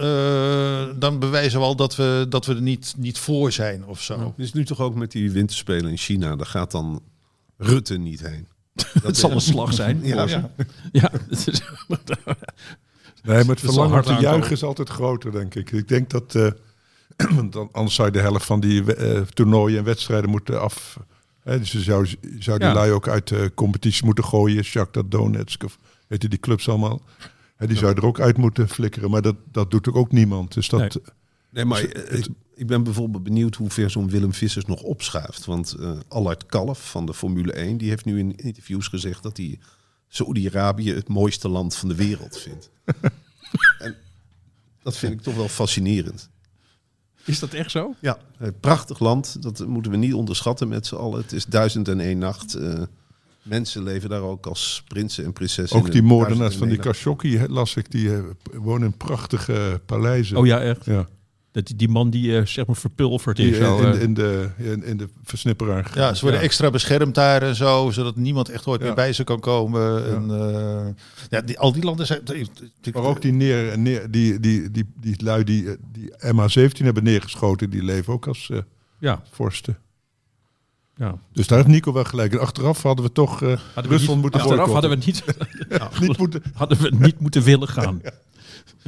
dan 0.99 1.19
bewijzen 1.19 1.59
we 1.59 1.65
al 1.65 1.75
dat 1.75 1.95
we, 1.95 2.25
dat 2.29 2.45
we 2.45 2.55
er 2.55 2.61
niet, 2.61 2.93
niet 2.97 3.10
voor 3.19 3.51
zijn 3.51 3.85
of 3.85 4.01
zo. 4.01 4.19
Het 4.19 4.33
is 4.45 4.53
nu 4.53 4.65
toch 4.65 4.79
ook 4.79 4.95
met 4.95 5.11
die 5.11 5.31
winterspelen 5.31 5.91
in 5.91 5.97
China. 5.97 6.35
Daar 6.35 6.45
gaat 6.45 6.71
dan 6.71 7.01
Rutte 7.57 7.97
niet 7.97 8.21
heen. 8.27 8.47
Het 9.03 9.17
zal 9.17 9.31
een 9.31 9.41
slag 9.41 9.73
zijn. 9.73 9.99
Ja, 10.03 10.27
ze. 10.27 10.41
ja. 10.91 11.11
het 11.29 11.47
is- 11.47 11.61
Nee, 13.23 13.37
maar 13.37 13.55
het 13.55 13.59
verlangen 13.59 14.03
te 14.03 14.13
juichen 14.13 14.51
is 14.51 14.63
altijd 14.63 14.89
groter, 14.89 15.31
denk 15.31 15.55
ik. 15.55 15.71
Ik 15.71 15.87
denk 15.87 16.09
dat, 16.09 16.35
eh, 16.35 16.47
want 17.35 17.53
dan, 17.53 17.69
anders 17.71 17.95
zou 17.95 18.07
je 18.07 18.13
de 18.13 18.19
helft 18.19 18.45
van 18.45 18.59
die 18.59 18.95
eh, 18.95 19.21
toernooien 19.21 19.77
en 19.77 19.83
wedstrijden 19.83 20.29
moeten 20.29 20.61
af... 20.61 20.99
Hè, 21.41 21.59
dus 21.59 21.71
je 21.71 21.79
zou, 21.81 22.07
zou 22.39 22.57
die 22.59 22.67
Ja. 22.67 22.73
lui 22.73 22.91
ook 22.91 23.07
uit 23.07 23.27
de 23.27 23.51
competitie 23.55 24.05
moeten 24.05 24.23
gooien. 24.23 24.63
Shakhtar 24.63 25.09
Donetsk, 25.09 25.63
of 25.63 25.77
weet 26.07 26.21
je 26.21 26.27
die 26.27 26.39
clubs 26.39 26.69
allemaal. 26.69 27.01
Hè, 27.55 27.67
die 27.67 27.77
zou 27.77 27.89
je 27.91 27.97
er 28.01 28.05
ook 28.05 28.19
uit 28.19 28.37
moeten 28.37 28.69
flikkeren. 28.69 29.09
Maar 29.11 29.21
dat, 29.21 29.35
dat 29.51 29.71
doet 29.71 29.93
ook 29.93 30.11
niemand. 30.11 30.53
Dus 30.53 30.69
dat, 30.69 30.79
Nee. 30.79 30.89
Nee, 31.51 31.65
maar 31.65 31.81
Dus 31.81 31.91
eh, 31.91 32.17
ik, 32.17 32.27
ik 32.55 32.67
ben 32.67 32.83
bijvoorbeeld 32.83 33.23
benieuwd 33.23 33.55
hoe 33.55 33.69
ver 33.69 33.89
zo'n 33.89 34.09
Willem 34.09 34.33
Vissers 34.33 34.65
nog 34.65 34.81
opschuift. 34.81 35.45
Want 35.45 35.75
eh 35.79 35.91
Allard 36.07 36.45
Kalf 36.45 36.89
van 36.91 37.05
de 37.05 37.13
Formule 37.13 37.51
1, 37.51 37.77
die 37.77 37.89
heeft 37.89 38.05
nu 38.05 38.19
in 38.19 38.35
interviews 38.35 38.87
gezegd 38.87 39.23
dat 39.23 39.37
hij 39.37 39.59
Saoedi-Arabië 40.07 40.93
het 40.93 41.07
mooiste 41.07 41.49
land 41.49 41.75
van 41.75 41.89
de 41.89 41.95
wereld 41.95 42.37
vindt. 42.37 42.69
en 43.79 43.95
dat 44.83 44.97
vind 44.97 45.13
ik 45.13 45.21
toch 45.21 45.35
wel 45.35 45.47
fascinerend. 45.47 46.29
Is 47.25 47.39
dat 47.39 47.53
echt 47.53 47.71
zo? 47.71 47.95
Ja, 47.99 48.17
een 48.37 48.59
prachtig 48.59 48.99
land. 48.99 49.41
Dat 49.43 49.67
moeten 49.67 49.91
we 49.91 49.97
niet 49.97 50.13
onderschatten 50.13 50.67
met 50.67 50.87
z'n 50.87 50.95
allen. 50.95 51.21
Het 51.21 51.31
is 51.31 51.45
duizend 51.45 51.87
en 51.87 51.99
één 51.99 52.17
nacht. 52.17 52.53
eh, 52.53 52.81
mensen 53.41 53.83
leven 53.83 54.09
daar 54.09 54.21
ook 54.21 54.45
als 54.45 54.83
prinsen 54.87 55.25
en 55.25 55.33
prinsessen. 55.33 55.79
ook 55.79 55.91
die 55.91 56.01
moordenaars 56.01 56.55
van 56.55 56.67
die. 56.67 56.77
Khashoggi, 56.77 57.47
las 57.47 57.75
ik, 57.75 57.91
die 57.91 58.11
wonen 58.53 58.87
in 58.87 58.97
prachtige 58.97 59.81
paleizen. 59.85 60.37
Oh 60.37 60.45
ja, 60.45 60.59
echt. 60.61 60.85
Ja. 60.85 61.07
Dat 61.51 61.71
die, 61.75 61.89
man 61.89 62.09
die 62.09 62.37
eh, 62.37 62.45
zeg 62.45 62.65
maar 62.65 62.75
verpulverd 62.75 63.37
Die 63.37 63.51
is. 63.51 63.57
in, 63.57 63.63
eh. 63.63 64.01
in 64.01 64.13
de, 64.13 64.49
in, 64.57 64.83
in 64.83 64.97
de 64.97 65.09
versnipperaar. 65.23 65.91
Ja, 65.93 66.13
ze 66.13 66.21
worden 66.21 66.39
Ja. 66.39 66.45
extra 66.45 66.69
beschermd 66.69 67.15
daar 67.15 67.41
en 67.41 67.55
zo, 67.55 67.89
zodat 67.91 68.15
niemand 68.15 68.49
echt 68.49 68.67
ooit 68.67 68.79
Ja. 68.79 68.85
meer 68.85 68.95
bij 68.95 69.13
ze 69.13 69.23
kan 69.23 69.39
komen. 69.39 70.05
En, 70.15 70.31
eh, 70.31 70.87
ja, 71.29 71.41
die, 71.41 71.59
al 71.59 71.71
die 71.73 71.83
landen 71.83 72.05
zijn. 72.05 72.21
Maar 72.93 73.03
ook 73.03 73.21
die, 73.21 73.31
neer, 73.31 73.77
neer, 73.79 74.11
die, 74.11 74.39
die, 74.39 74.71
die, 74.71 74.85
die 74.99 75.23
lui 75.23 75.43
die, 75.43 75.67
die 75.91 76.11
MH17 76.11 76.77
hebben 76.77 77.03
neergeschoten, 77.03 77.69
die 77.69 77.83
leven 77.83 78.13
ook 78.13 78.27
als 78.27 78.49
eh, 78.49 78.57
ja, 78.99 79.21
vorsten. 79.31 79.77
ja. 80.95 81.17
Dus 81.33 81.47
daar 81.47 81.57
heeft 81.57 81.69
Nico 81.69 81.93
wel 81.93 82.03
gelijk. 82.03 82.33
En 82.33 82.39
achteraf 82.39 82.81
hadden 82.83 83.05
we 83.05 83.11
toch 83.11 83.41
eh, 83.41 83.47
Hadden 83.73 83.91
we 83.91 83.97
Rusland 83.97 84.07
niet, 84.07 84.21
moeten 84.21 84.41
achteraf 84.41 84.71
hadden 84.71 84.89
we 84.89 84.95
niet, 85.05 85.23
niet 86.07 86.17
moeten. 86.17 86.43
hadden 86.53 86.77
we 86.81 86.91
niet 86.99 87.19
moeten 87.19 87.43
willen 87.43 87.67
gaan. 87.67 88.01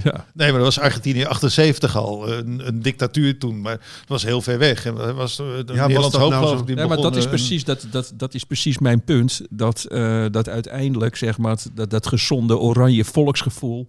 Ja. 0.04 0.26
Nee, 0.34 0.50
maar 0.50 0.60
dat 0.60 0.76
was 0.76 0.80
Argentinië 0.80 1.26
78 1.26 1.96
al. 1.96 2.32
Een, 2.32 2.68
een 2.68 2.82
dictatuur 2.82 3.38
toen, 3.38 3.62
maar 3.62 3.72
het 3.72 4.08
was 4.08 4.24
heel 4.24 4.42
ver 4.42 4.58
weg. 4.58 4.86
En 4.86 5.16
was 5.16 5.40
eh, 5.40 5.46
de 5.66 5.94
was 5.94 6.12
dat 6.12 6.22
hoop, 6.22 6.32
nou 6.32 6.60
ik, 6.60 6.66
die 6.66 6.76
Ja, 6.76 6.88
maar 6.88 6.98
dat 6.98 7.16
is, 7.16 7.24
eh, 7.24 7.30
precies, 7.30 7.64
dat, 7.64 7.88
dat, 7.92 8.14
dat 8.16 8.34
is 8.34 8.44
precies 8.44 8.78
mijn 8.78 9.04
punt. 9.04 9.42
Dat, 9.50 9.84
eh, 9.84 10.26
dat 10.32 10.50
uiteindelijk, 10.50 11.16
zeg 11.16 11.38
maar, 11.38 11.58
dat, 11.74 11.90
dat 11.90 12.08
gezonde 12.08 12.58
oranje 12.58 13.06
volksgevoel 13.06 13.88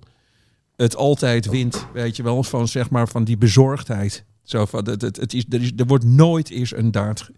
het 0.77 0.97
altijd 0.97 1.47
wint. 1.47 1.87
Weet 1.93 2.17
je 2.17 2.23
wel, 2.23 2.43
van, 2.43 2.69
zeg 2.69 2.91
maar, 2.91 3.09
van 3.09 3.25
die 3.25 3.37
bezorgdheid. 3.37 4.25
Zo 4.43 4.65
van, 4.65 4.89
het, 4.89 5.03
het, 5.03 5.17
het 5.17 5.35
is, 5.35 5.45
er, 5.51 5.63
is, 5.63 5.71
er 5.77 5.87
wordt 5.87 6.05
nooit 6.05 6.51
eens 6.51 6.77
een 6.77 6.91
daad, 6.91 7.31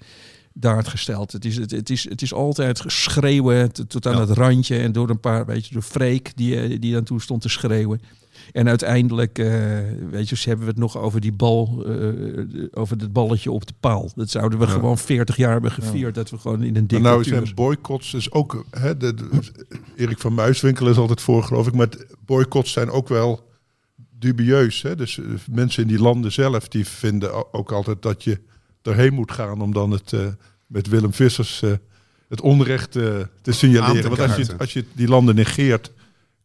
daad 0.52 0.88
gesteld. 0.88 1.32
Het 1.32 1.44
is, 1.44 1.56
het, 1.56 1.70
het, 1.70 1.90
is, 1.90 2.08
het 2.08 2.22
is 2.22 2.32
altijd 2.32 2.82
schreeuwen 2.86 3.72
tot, 3.88 4.06
aan 4.06 4.20
het 4.20 4.30
randje. 4.30 4.78
En 4.78 4.92
door 4.92 5.10
een 5.10 5.20
paar, 5.20 5.46
weet 5.46 5.66
je, 5.66 5.72
door 5.72 5.82
Freek 5.82 6.36
die, 6.36 6.78
die 6.78 6.92
dan 6.92 7.04
toe 7.04 7.20
stond 7.20 7.42
te 7.42 7.48
schreeuwen. 7.48 8.00
En 8.52 8.68
uiteindelijk, 8.68 9.38
eh, 9.38 9.48
weet 10.10 10.28
je, 10.28 10.36
ze 10.36 10.48
hebben 10.48 10.66
we 10.66 10.72
het 10.72 10.80
nog 10.80 10.96
over 10.98 11.20
die 11.20 11.32
bal, 11.32 11.84
eh, 11.86 12.64
over 12.72 12.96
het 12.96 13.12
balletje 13.12 13.50
op 13.50 13.66
de 13.66 13.72
paal. 13.80 14.10
Dat 14.14 14.30
zouden 14.30 14.58
we 14.58 14.66
gewoon 14.66 14.98
40 14.98 15.36
jaar 15.36 15.52
hebben 15.52 15.70
gevierd. 15.72 16.14
Dat 16.14 16.30
we 16.30 16.38
gewoon 16.38 16.62
in 16.62 16.76
een 16.76 16.86
Maar 16.90 17.00
nou 17.00 17.16
dictatuur... 17.16 17.44
zijn 17.46 17.54
boycotts 17.54 18.10
dus 18.10 18.32
ook. 18.32 18.64
Hè, 18.70 18.96
de, 18.96 19.14
de- 19.14 19.52
Erik 19.96 20.18
van 20.18 20.34
Muiswinkel 20.34 20.88
is 20.88 20.96
altijd 20.96 21.20
voor, 21.20 21.42
geloof 21.42 21.66
ik. 21.66 21.74
Maar 21.74 21.88
boycotts 22.26 22.72
zijn 22.72 22.90
ook 22.90 23.08
wel 23.08 23.48
dubieus. 24.18 24.82
Hè? 24.82 24.96
Dus 24.96 25.20
mensen 25.50 25.82
in 25.82 25.88
die 25.88 26.00
landen 26.00 26.32
zelf 26.32 26.68
die 26.68 26.86
vinden 26.86 27.54
ook 27.54 27.72
altijd 27.72 28.02
dat 28.02 28.24
je 28.24 28.40
erheen 28.82 29.14
moet 29.14 29.32
gaan 29.32 29.60
om 29.60 29.72
dan 29.72 29.90
het 29.90 30.12
met 30.66 30.88
Willem 30.88 31.12
Vissers 31.12 31.62
het 32.28 32.40
onrecht 32.40 32.92
te 32.92 33.28
signaleren. 33.42 34.02
te 34.02 34.08
Want 34.08 34.20
als 34.20 34.36
je, 34.46 34.58
als 34.58 34.72
je 34.72 34.84
die 34.92 35.08
landen 35.08 35.34
negeert, 35.34 35.92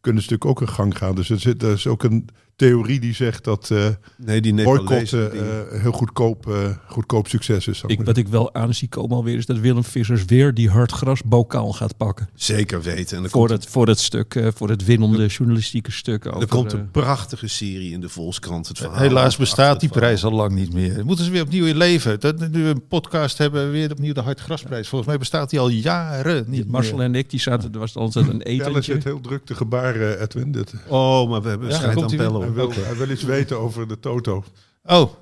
kunnen 0.02 0.22
ze 0.22 0.30
natuurlijk 0.30 0.60
ook 0.60 0.68
een 0.68 0.74
gang 0.74 0.98
gaan. 0.98 1.14
Dus 1.14 1.30
er, 1.30 1.40
zit, 1.40 1.62
er 1.62 1.72
is 1.72 1.86
ook 1.86 2.02
een 2.02 2.28
theorie 2.66 3.00
die 3.00 3.14
zegt 3.14 3.44
dat 3.44 3.70
eh 3.70 3.86
Nee, 4.16 4.40
die 4.40 4.62
boycotten 4.62 5.32
eh, 5.32 5.80
heel 5.80 5.92
goedkoop, 5.92 6.48
eh, 6.48 6.54
goedkoop 6.86 7.28
succes 7.28 7.66
is. 7.66 7.82
Ik, 7.86 8.02
wat 8.02 8.16
ik 8.16 8.28
wel 8.28 8.54
aan 8.54 8.74
zie 8.74 8.88
komen 8.88 9.16
alweer 9.16 9.36
is 9.36 9.46
dat 9.46 9.58
Willem 9.58 9.84
Vissers 9.84 10.24
weer 10.24 10.54
die 10.54 10.70
hardgrasbokaal 10.70 11.72
gaat 11.72 11.96
pakken. 11.96 12.28
Zeker 12.34 12.82
weten. 12.82 13.16
En 13.16 13.30
Voor 13.30 13.48
komt, 13.48 13.50
het, 13.50 13.70
voor 13.70 13.86
het 13.86 14.00
stuk, 14.00 14.34
eh, 14.34 14.46
voor 14.54 14.68
het 14.68 14.84
winnende 14.84 15.26
journalistieke 15.26 15.90
stuk. 15.90 16.26
Over, 16.26 16.40
er 16.40 16.46
komt 16.46 16.72
een 16.72 16.90
prachtige 16.90 17.48
serie 17.48 17.92
in 17.92 18.00
de 18.00 18.08
Volkskrant. 18.08 18.68
Het 18.68 18.78
verhaal 18.78 18.98
Helaas 18.98 19.36
bestaat 19.36 19.70
het 19.70 19.80
die 19.80 19.88
prijs 19.88 20.24
al 20.24 20.32
lang 20.32 20.52
niet 20.52 20.72
meer. 20.72 21.04
Moeten 21.04 21.24
ze 21.24 21.30
weer 21.30 21.42
opnieuw 21.42 21.66
in 21.66 21.76
leven. 21.76 22.20
Dat, 22.20 22.38
nu 22.38 22.62
we 22.62 22.68
een 22.68 22.86
podcast 22.86 23.38
hebben, 23.38 23.70
weer 23.70 23.90
opnieuw 23.90 24.12
de 24.12 24.20
Hartgrasprijs. 24.20 24.88
Volgens 24.88 25.10
mij 25.10 25.18
bestaat 25.18 25.50
die 25.50 25.60
al 25.60 25.68
jaren 25.68 26.44
niet 26.46 26.70
Marcel 26.70 26.96
meer. 26.96 27.06
en 27.06 27.14
ik, 27.14 27.30
die 27.30 27.40
zaten, 27.40 27.72
er 27.72 27.78
was 27.78 27.96
altijd 27.96 28.28
een 28.28 28.42
etentje. 28.52 28.82
zit 28.82 29.04
heel 29.04 29.20
druk 29.20 29.44
te 29.44 29.54
gebaren, 29.54 30.20
Edwin. 30.20 30.52
Dit, 30.52 30.74
Oh, 30.88 31.30
maar 31.30 31.42
we 31.42 31.48
hebben 31.48 31.68
Ja, 31.68 31.74
strijd 31.74 31.94
komt 31.94 32.20
aan 32.20 32.51
hij 32.54 32.66
wil, 32.66 32.84
hij 32.84 32.96
wil 32.96 33.10
iets 33.10 33.22
weten 33.22 33.58
over 33.58 33.88
de 33.88 34.00
Toto. 34.00 34.44
Oh, 34.84 35.12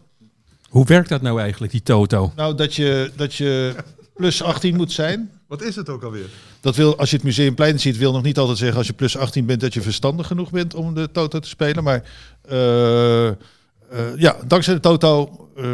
Hoe 0.69 0.87
werkt 0.87 1.09
dat 1.09 1.23
nou 1.23 1.41
eigenlijk, 1.41 1.73
die 1.73 1.83
Toto? 1.83 2.33
nou 2.37 2.55
dat 2.55 2.75
je, 2.75 3.13
dat 3.17 3.35
je 3.35 3.75
plus 4.15 4.43
18 4.43 4.77
moet 4.77 4.93
zijn. 4.93 5.31
Wat 5.47 5.63
is 5.63 5.77
het 5.77 5.89
ook 5.89 6.03
alweer? 6.03 6.29
Dat 6.61 6.77
wil, 6.77 6.99
als 6.99 7.11
je 7.11 7.17
het 7.17 7.25
museumplein 7.25 7.81
ziet, 7.81 7.97
wil 7.97 8.13
nog 8.13 8.23
niet 8.23 8.39
altijd 8.39 8.59
zeggen 8.59 8.79
als 8.79 8.87
je 8.87 8.93
plus 8.93 9.17
18 9.17 9.47
bent 9.47 9.61
dat 9.61 9.75
je 9.75 9.83
verstandig 9.83 10.27
genoeg 10.27 10.51
bent 10.51 10.75
om 10.75 10.95
de 10.95 11.11
Toto 11.11 11.39
te 11.39 11.49
spelen. 11.49 11.85
Maar 11.85 12.03
eh, 12.43 13.27
eh, 13.29 13.35
ja, 14.17 14.37
dankzij 14.47 14.75
de 14.75 14.81
Toto, 14.81 15.49
eh, 15.57 15.65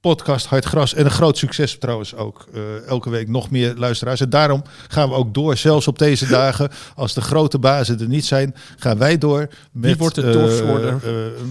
podcast 0.00 0.46
Hard 0.46 0.64
Gras 0.64 0.94
en 0.94 1.04
een 1.04 1.10
groot 1.10 1.38
succes 1.38 1.78
trouwens 1.78 2.14
ook. 2.14 2.46
eh, 2.54 2.86
elke 2.86 3.10
week 3.10 3.28
nog 3.28 3.50
meer 3.50 3.74
luisteraars. 3.76 4.20
En 4.20 4.30
daarom 4.30 4.62
gaan 4.88 5.08
we 5.08 5.14
ook 5.14 5.34
door, 5.34 5.56
zelfs 5.56 5.88
op 5.88 5.98
deze 5.98 6.26
dagen. 6.40 6.70
Als 6.94 7.14
de 7.14 7.20
grote 7.20 7.58
bazen 7.58 8.00
er 8.00 8.08
niet 8.08 8.24
zijn, 8.24 8.54
gaan 8.76 8.98
wij 8.98 9.18
door 9.18 9.48
met, 9.72 9.98
wordt 9.98 10.14
de 10.14 10.30
topscorer? 10.30 11.00
eh, 11.04 11.42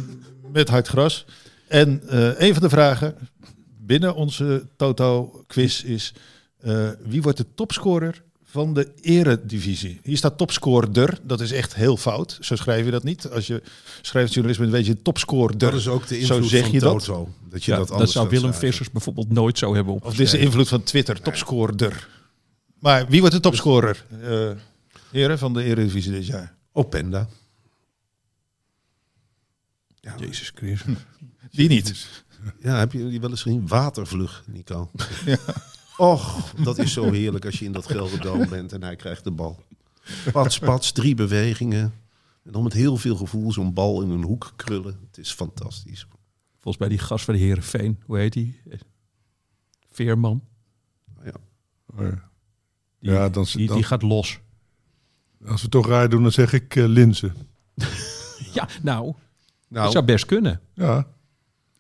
met 0.51 0.69
Hard 0.69 0.87
Gras. 0.87 1.25
En 1.67 2.01
een 2.45 2.53
van 2.53 2.61
de 2.63 2.69
vragen 2.69 3.15
binnen 3.79 4.15
onze 4.15 4.65
Toto-quiz 4.75 5.83
is... 5.83 6.13
wie 7.03 7.21
wordt 7.21 7.37
de 7.37 7.53
topscorer 7.55 8.23
van 8.49 8.73
de 8.73 8.91
eredivisie? 9.01 9.99
Hier 10.03 10.17
staat 10.17 10.37
topscorer. 10.37 11.19
Dat 11.23 11.41
is 11.41 11.51
echt 11.51 11.75
heel 11.75 11.97
fout. 11.97 12.37
Zo 12.41 12.55
schrijf 12.55 12.85
je 12.85 12.91
dat 12.91 13.03
niet. 13.03 13.29
Als 13.29 13.47
je 13.47 13.61
schrijft 14.01 14.33
journalisme, 14.33 14.65
dan 14.65 14.73
weet 14.73 14.85
je 14.85 15.01
topscorer. 15.01 15.57
Dat 15.57 15.73
is 15.73 15.87
ook 15.87 16.07
de 16.07 16.25
Zo 16.25 16.33
invloed 16.33 16.49
zeg 16.49 16.61
van 16.61 16.71
je 16.71 16.79
dat? 16.79 17.05
Toto. 17.05 17.29
Dat 17.49 17.63
je 17.63 17.71
Ja, 17.71 17.77
dat 17.77 17.87
dat, 17.87 18.11
zou 18.11 18.29
Willem. 18.29 18.53
Vissers 18.53 18.91
bijvoorbeeld 18.91 19.31
nooit 19.31 19.57
zo 19.57 19.75
hebben 19.75 19.93
Of 19.93 20.11
dit 20.11 20.19
is 20.19 20.31
de 20.31 20.39
invloed 20.39 20.67
van 20.67 20.83
Twitter. 20.83 21.21
Topscorer. 21.21 22.07
Maar 22.79 23.07
wie 23.07 23.19
wordt 23.19 23.35
de 23.35 23.41
topscorer? 23.41 24.05
Eh, 24.21 24.49
Heren 25.11 25.39
van 25.39 25.53
de 25.53 25.63
Eredivisie 25.63 26.11
dit 26.11 26.25
jaar. 26.25 26.55
Openda. 26.71 27.27
Jezus 30.17 30.51
Christus. 30.55 30.93
Die 31.51 31.69
niet. 31.69 32.07
Ja, 32.61 32.79
heb 32.79 32.91
je 32.91 33.09
die 33.09 33.19
wel 33.19 33.29
eens 33.29 33.41
gezien? 33.41 33.67
Watervlug, 33.67 34.43
Nico. 34.47 34.91
Och, 35.99 36.53
dat 36.63 36.77
is 36.77 36.93
zo 36.93 37.11
heerlijk 37.11 37.45
als 37.45 37.59
je 37.59 37.65
in 37.65 37.71
dat 37.71 37.87
Gelderdoom 37.87 38.49
bent 38.49 38.71
en 38.73 38.83
hij 38.83 38.95
krijgt 38.95 39.23
de 39.23 39.31
bal. 39.31 39.63
Pats, 40.31 40.59
pats, 40.59 40.91
drie 40.91 41.15
bewegingen. 41.15 41.93
En 42.43 42.51
dan 42.51 42.63
met 42.63 42.73
heel 42.73 42.97
veel 42.97 43.15
gevoel 43.15 43.51
zo'n 43.51 43.73
bal 43.73 44.01
in 44.01 44.09
een 44.09 44.23
hoek 44.23 44.53
krullen. 44.55 44.99
Het 45.07 45.17
is 45.17 45.31
fantastisch. 45.31 46.07
Volgens 46.53 46.77
mij 46.77 46.87
die 46.89 46.97
gast 46.97 47.25
van 47.25 47.33
de 47.33 47.39
Herenveen, 47.39 47.99
hoe 48.05 48.17
heet 48.17 48.33
die? 48.33 48.61
Veerman. 49.91 50.43
Die, 52.99 53.11
Ja, 53.11 53.29
dan, 53.29 53.45
die, 53.53 53.67
dan- 53.67 53.75
die 53.75 53.85
gaat 53.85 54.01
los. 54.01 54.39
als 55.45 55.55
we 55.55 55.61
het 55.61 55.71
toch 55.71 55.87
raar 55.87 56.09
doen, 56.09 56.21
dan 56.21 56.31
zeg 56.31 56.53
ik 56.53 56.75
eh, 56.75 56.85
Linzen. 56.87 57.33
Ja, 58.53 58.67
nou, 58.81 59.05
dat 59.05 59.15
Nou, 59.67 59.91
zou 59.91 60.05
best 60.05 60.25
kunnen. 60.25 60.61
Ja, 60.73 61.07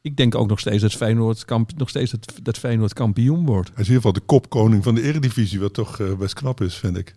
Ik 0.01 0.17
denk 0.17 0.35
ook 0.35 0.47
nog 0.47 0.59
steeds 0.59 0.81
dat 0.81 0.93
Feyenoord, 0.93 1.45
kamp, 1.45 1.77
nog 1.77 1.89
steeds 1.89 2.11
dat, 2.11 2.33
dat 2.43 2.57
Feyenoord 2.57 2.93
kampioen 2.93 3.45
wordt. 3.45 3.69
hij 3.73 3.81
is 3.81 3.87
in 3.89 3.93
ieder 3.93 4.09
geval 4.09 4.13
de 4.13 4.25
kopkoning 4.33 4.83
van 4.83 4.95
de 4.95 5.01
Eredivisie, 5.01 5.59
wat 5.59 5.73
toch 5.73 5.99
eh, 5.99 6.15
best 6.17 6.33
knap 6.33 6.61
is, 6.61 6.75
vind 6.75 6.97
ik. 6.97 7.15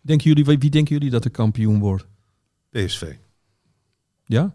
Denken 0.00 0.28
jullie, 0.28 0.44
wie 0.44 0.58
wie 0.58 0.70
denken 0.70 0.94
jullie 0.94 1.10
dat 1.10 1.24
er 1.24 1.30
kampioen 1.30 1.78
wordt? 1.78 2.06
PSV. 2.70 3.14
Ja? 4.24 4.54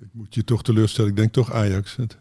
Ik 0.00 0.08
moet 0.12 0.34
je 0.34 0.44
toch 0.44 0.62
teleurstellen, 0.62 1.10
ik 1.10 1.16
denk 1.16 1.32
toch 1.32 1.52
Ajax. 1.52 1.96
Het- 1.96 2.16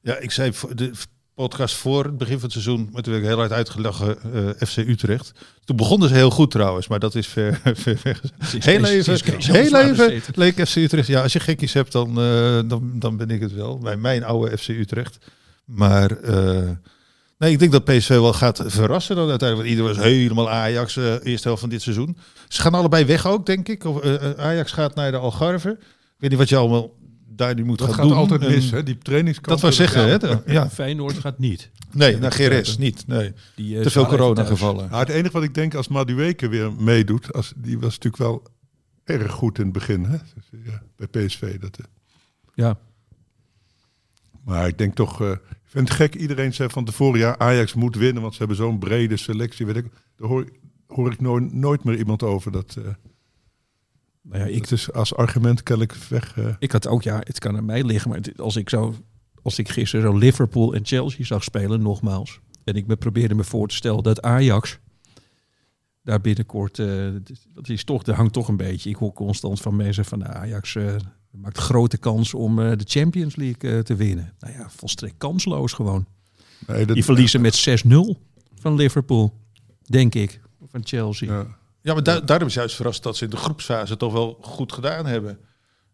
Ja, 0.00 0.16
ik 0.18 0.30
zei 0.30 0.52
de 0.74 0.92
podcast 1.36 1.74
voor 1.74 2.04
het 2.04 2.18
begin 2.18 2.34
van 2.34 2.42
het 2.42 2.52
seizoen, 2.52 2.88
maar 2.92 3.02
toen 3.02 3.12
werd 3.12 3.24
ik 3.24 3.30
heel 3.30 3.38
hard 3.38 3.52
uitgelachen 3.52 4.16
eh, 4.32 4.66
FC 4.68 4.76
Utrecht. 4.76 5.32
Toen 5.64 5.76
begonnen 5.76 6.08
ze 6.08 6.14
heel 6.14 6.30
goed 6.30 6.50
trouwens, 6.50 6.88
maar 6.88 6.98
dat 6.98 7.14
is 7.14 7.26
ver, 7.26 7.60
ver. 7.74 8.20
Heel 8.40 8.84
even, 8.84 9.32
heel 9.36 9.86
even 9.86 10.22
leek 10.34 10.68
FC 10.68 10.76
Utrecht. 10.76 11.06
Ja, 11.06 11.22
als 11.22 11.32
je 11.32 11.40
gekkies 11.40 11.72
hebt, 11.72 11.92
dan, 11.92 12.08
eh, 12.08 12.60
dan, 12.66 12.90
dan 12.94 13.16
ben 13.16 13.30
ik 13.30 13.40
het 13.40 13.54
wel. 13.54 13.78
Bij 13.78 13.96
mijn 13.96 14.24
oude 14.24 14.58
FC 14.58 14.68
Utrecht. 14.68 15.18
Maar 15.64 16.10
eh, 16.10 16.70
nee, 17.38 17.52
ik 17.52 17.58
denk 17.58 17.72
dat 17.72 17.84
PSV 17.84 18.08
wel 18.08 18.32
gaat 18.32 18.62
verrassen 18.66 19.16
dan 19.16 19.28
uiteindelijk. 19.28 19.68
Want 19.68 19.80
iedereen 19.80 19.96
was 19.96 20.12
helemaal 20.12 20.50
Ajax, 20.50 20.96
eerste 20.96 21.48
helft 21.48 21.60
van 21.60 21.70
dit 21.70 21.82
seizoen. 21.82 22.16
Ze 22.48 22.60
gaan 22.60 22.74
allebei 22.74 23.04
weg 23.04 23.26
ook, 23.26 23.46
denk 23.46 23.68
ik. 23.68 23.84
Of, 23.84 24.02
Ajax 24.36 24.72
gaat 24.72 24.94
naar 24.94 25.10
de 25.10 25.18
Algarve. 25.18 25.70
Ik 25.70 26.16
weet 26.18 26.30
niet 26.30 26.38
wat 26.38 26.48
je 26.48 26.56
allemaal 26.56 26.90
daar 27.36 27.54
nu 27.54 27.64
moet 27.64 27.78
Dat 27.78 27.86
gaan 27.86 27.96
gaat 27.96 28.08
doen. 28.08 28.16
altijd 28.16 28.42
En- 28.42 28.50
mis, 28.50 28.70
hè? 28.70 28.82
Die 28.82 28.98
trainingskamp. 28.98 29.48
Dat 29.48 29.60
wou 29.60 29.72
zeggen, 29.72 30.08
hè? 30.44 30.52
Ja. 30.52 30.70
Feyenoord 30.70 31.18
gaat 31.18 31.38
niet. 31.38 31.70
Nee, 31.92 32.16
naar 32.18 32.32
GRS 32.32 32.78
niet. 32.78 33.06
Nee. 33.06 33.32
Die, 33.54 33.76
eh, 33.76 33.82
Te 33.82 33.90
veel 33.90 34.06
corona-gevallen. 34.06 34.88
Nou, 34.90 34.98
het 35.00 35.08
enige 35.08 35.32
wat 35.32 35.42
ik 35.42 35.54
denk 35.54 35.74
als 35.74 35.88
Madueke 35.88 36.48
weer 36.48 36.72
meedoet, 36.72 37.32
als, 37.32 37.52
die 37.56 37.78
was 37.78 37.98
natuurlijk 37.98 38.22
wel 38.22 38.42
erg 39.04 39.32
goed 39.32 39.58
in 39.58 39.64
het 39.64 39.72
begin 39.72 40.04
hè? 40.04 40.16
Ja, 40.64 40.82
bij 40.96 41.06
PSV. 41.26 41.58
Dat, 41.58 41.78
eh. 41.78 41.84
Ja, 42.54 42.78
maar 44.44 44.66
ik 44.68 44.78
denk 44.78 44.94
toch, 44.94 45.20
eh, 45.22 45.30
ik 45.30 45.40
vind 45.64 45.88
het 45.88 45.96
gek, 45.96 46.14
iedereen 46.14 46.54
zei 46.54 46.68
van 46.68 46.84
tevoren, 46.84 47.18
ja, 47.20 47.38
Ajax 47.38 47.74
moet 47.74 47.96
winnen, 47.96 48.22
want 48.22 48.32
ze 48.32 48.38
hebben 48.38 48.56
zo'n 48.56 48.78
brede 48.78 49.16
selectie. 49.16 49.66
Weet 49.66 49.76
ik, 49.76 49.86
daar 50.16 50.28
hoor, 50.28 50.48
hoor 50.86 51.12
ik 51.12 51.20
nooit, 51.20 51.52
nooit 51.52 51.84
meer 51.84 51.96
iemand 51.98 52.22
over. 52.22 52.52
Dat, 52.52 52.76
eh 52.78 52.84
nou 54.28 54.38
ja, 54.40 54.46
ik, 54.56 54.70
is 54.70 54.92
als 54.92 55.14
argument 55.14 55.62
kennelijk 55.62 55.94
weg. 55.94 56.36
eh. 56.38 56.54
ik 56.58 56.72
had 56.72 56.86
ook, 56.86 57.02
ja, 57.02 57.16
het 57.24 57.38
kan 57.38 57.56
aan 57.56 57.64
mij 57.64 57.84
liggen, 57.84 58.10
maar 58.10 58.18
het- 58.18 58.40
als 58.40 58.56
ik 58.56 58.68
zo, 58.68 58.94
als 59.42 59.58
ik 59.58 59.68
gisteren 59.68 60.10
zo 60.12 60.18
Liverpool 60.18 60.74
en 60.74 60.84
Chelsea 60.86 61.24
zag 61.24 61.42
spelen, 61.44 61.82
nogmaals, 61.82 62.40
en 62.64 62.74
ik 62.74 62.86
me 62.86 62.96
probeerde 62.96 63.34
me 63.34 63.44
voor 63.44 63.68
te 63.68 63.74
stellen 63.74 64.02
dat 64.02 64.22
Ajax 64.22 64.78
daar 66.02 66.20
binnenkort, 66.20 66.78
eh, 66.78 67.06
dat 67.54 67.68
is 67.68 67.84
toch, 67.84 68.02
er 68.02 68.14
hangt 68.14 68.32
toch 68.32 68.48
een 68.48 68.56
beetje. 68.56 68.90
Ik 68.90 68.96
hoor 68.96 69.12
constant 69.12 69.60
van 69.60 69.76
mensen 69.76 70.04
van 70.04 70.18
nou, 70.18 70.32
Ajax 70.34 70.74
eh, 70.76 70.94
maakt 71.30 71.58
grote 71.58 71.96
kans 71.98 72.34
om 72.34 72.56
de 72.56 72.84
Champions 72.84 73.36
League 73.36 73.82
te 73.82 73.94
winnen. 73.94 74.34
Nou 74.40 74.52
ja, 74.52 74.68
volstrekt 74.70 75.14
kansloos 75.18 75.72
gewoon. 75.72 76.06
Nee, 76.66 76.84
dat, 76.86 76.94
Die 76.94 77.04
verliezen 77.04 77.40
met 77.40 77.82
6-0 77.84 78.16
van 78.54 78.74
Liverpool, 78.74 79.32
denk 79.84 80.14
ik, 80.14 80.40
van 80.70 80.80
Chelsea. 80.84 81.32
Ja. 81.32 81.56
Ja, 81.86 81.94
maar 81.94 82.02
daar, 82.02 82.26
daarom 82.26 82.48
is 82.48 82.54
juist 82.54 82.74
verrast 82.76 83.02
dat 83.02 83.16
ze 83.16 83.24
in 83.24 83.30
de 83.30 83.36
groepsfase 83.36 83.96
toch 83.96 84.12
wel 84.12 84.38
goed 84.40 84.72
gedaan 84.72 85.06
hebben. 85.06 85.38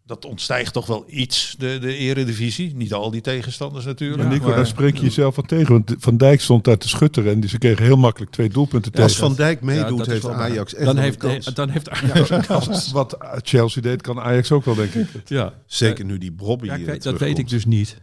Dat 0.07 0.25
ontstijgt 0.25 0.73
toch 0.73 0.87
wel 0.87 1.05
iets, 1.07 1.55
de, 1.59 1.79
de 1.79 1.97
eredivisie. 1.97 2.75
Niet 2.77 2.93
al 2.93 3.11
die 3.11 3.21
tegenstanders 3.21 3.85
natuurlijk. 3.85 4.23
Maar 4.23 4.33
Nico, 4.33 4.47
maar- 4.47 4.57
daar 4.57 4.67
spreek 4.67 4.97
je 4.97 5.03
jezelf 5.03 5.37
wat 5.37 5.49
tegen. 5.49 5.73
Want 5.73 5.95
Van 5.99 6.17
Dijk 6.17 6.41
stond 6.41 6.65
daar 6.65 6.79
te 6.79 6.89
schutteren 6.89 7.33
en 7.33 7.41
die, 7.41 7.51
ze 7.51 7.59
kregen 7.59 7.85
heel 7.85 7.97
makkelijk 7.97 8.33
twee 8.33 8.49
doelpunten 8.49 8.93
Als 8.93 9.13
tegen. 9.13 9.27
Van 9.27 9.37
Dijk 9.37 9.59
Ja, 9.61 9.67
meedoet, 9.67 10.01
is 10.01 10.07
heeft. 10.07 10.29
Ajax 10.29 10.75
echt 10.75 10.87
dan 10.87 10.97
heeft, 10.97 11.17
kans. 11.17 11.45
dan 11.45 11.69
heeft 11.69 11.91
Ajax 11.91 12.31
een 12.31 12.47
kans. 12.47 12.93
Wat 12.93 13.17
Chelsea 13.43 13.83
deed, 13.83 14.03
kan 14.03 14.21
Ajax 14.21 14.53
ook 14.53 14.65
wel, 14.65 14.75
denk 14.75 14.95
ik. 14.95 15.09
Ja. 15.29 15.55
Zeker 15.67 16.05
nu 16.05 16.19
die 16.19 16.33
Bobby 16.33 16.67
Ja, 16.67 16.77
eh, 16.77 16.85
kijk, 16.85 17.03
dat 17.03 17.19
weet 17.19 17.39
ik 17.39 17.49
dus 17.49 17.65
niet. 17.65 18.01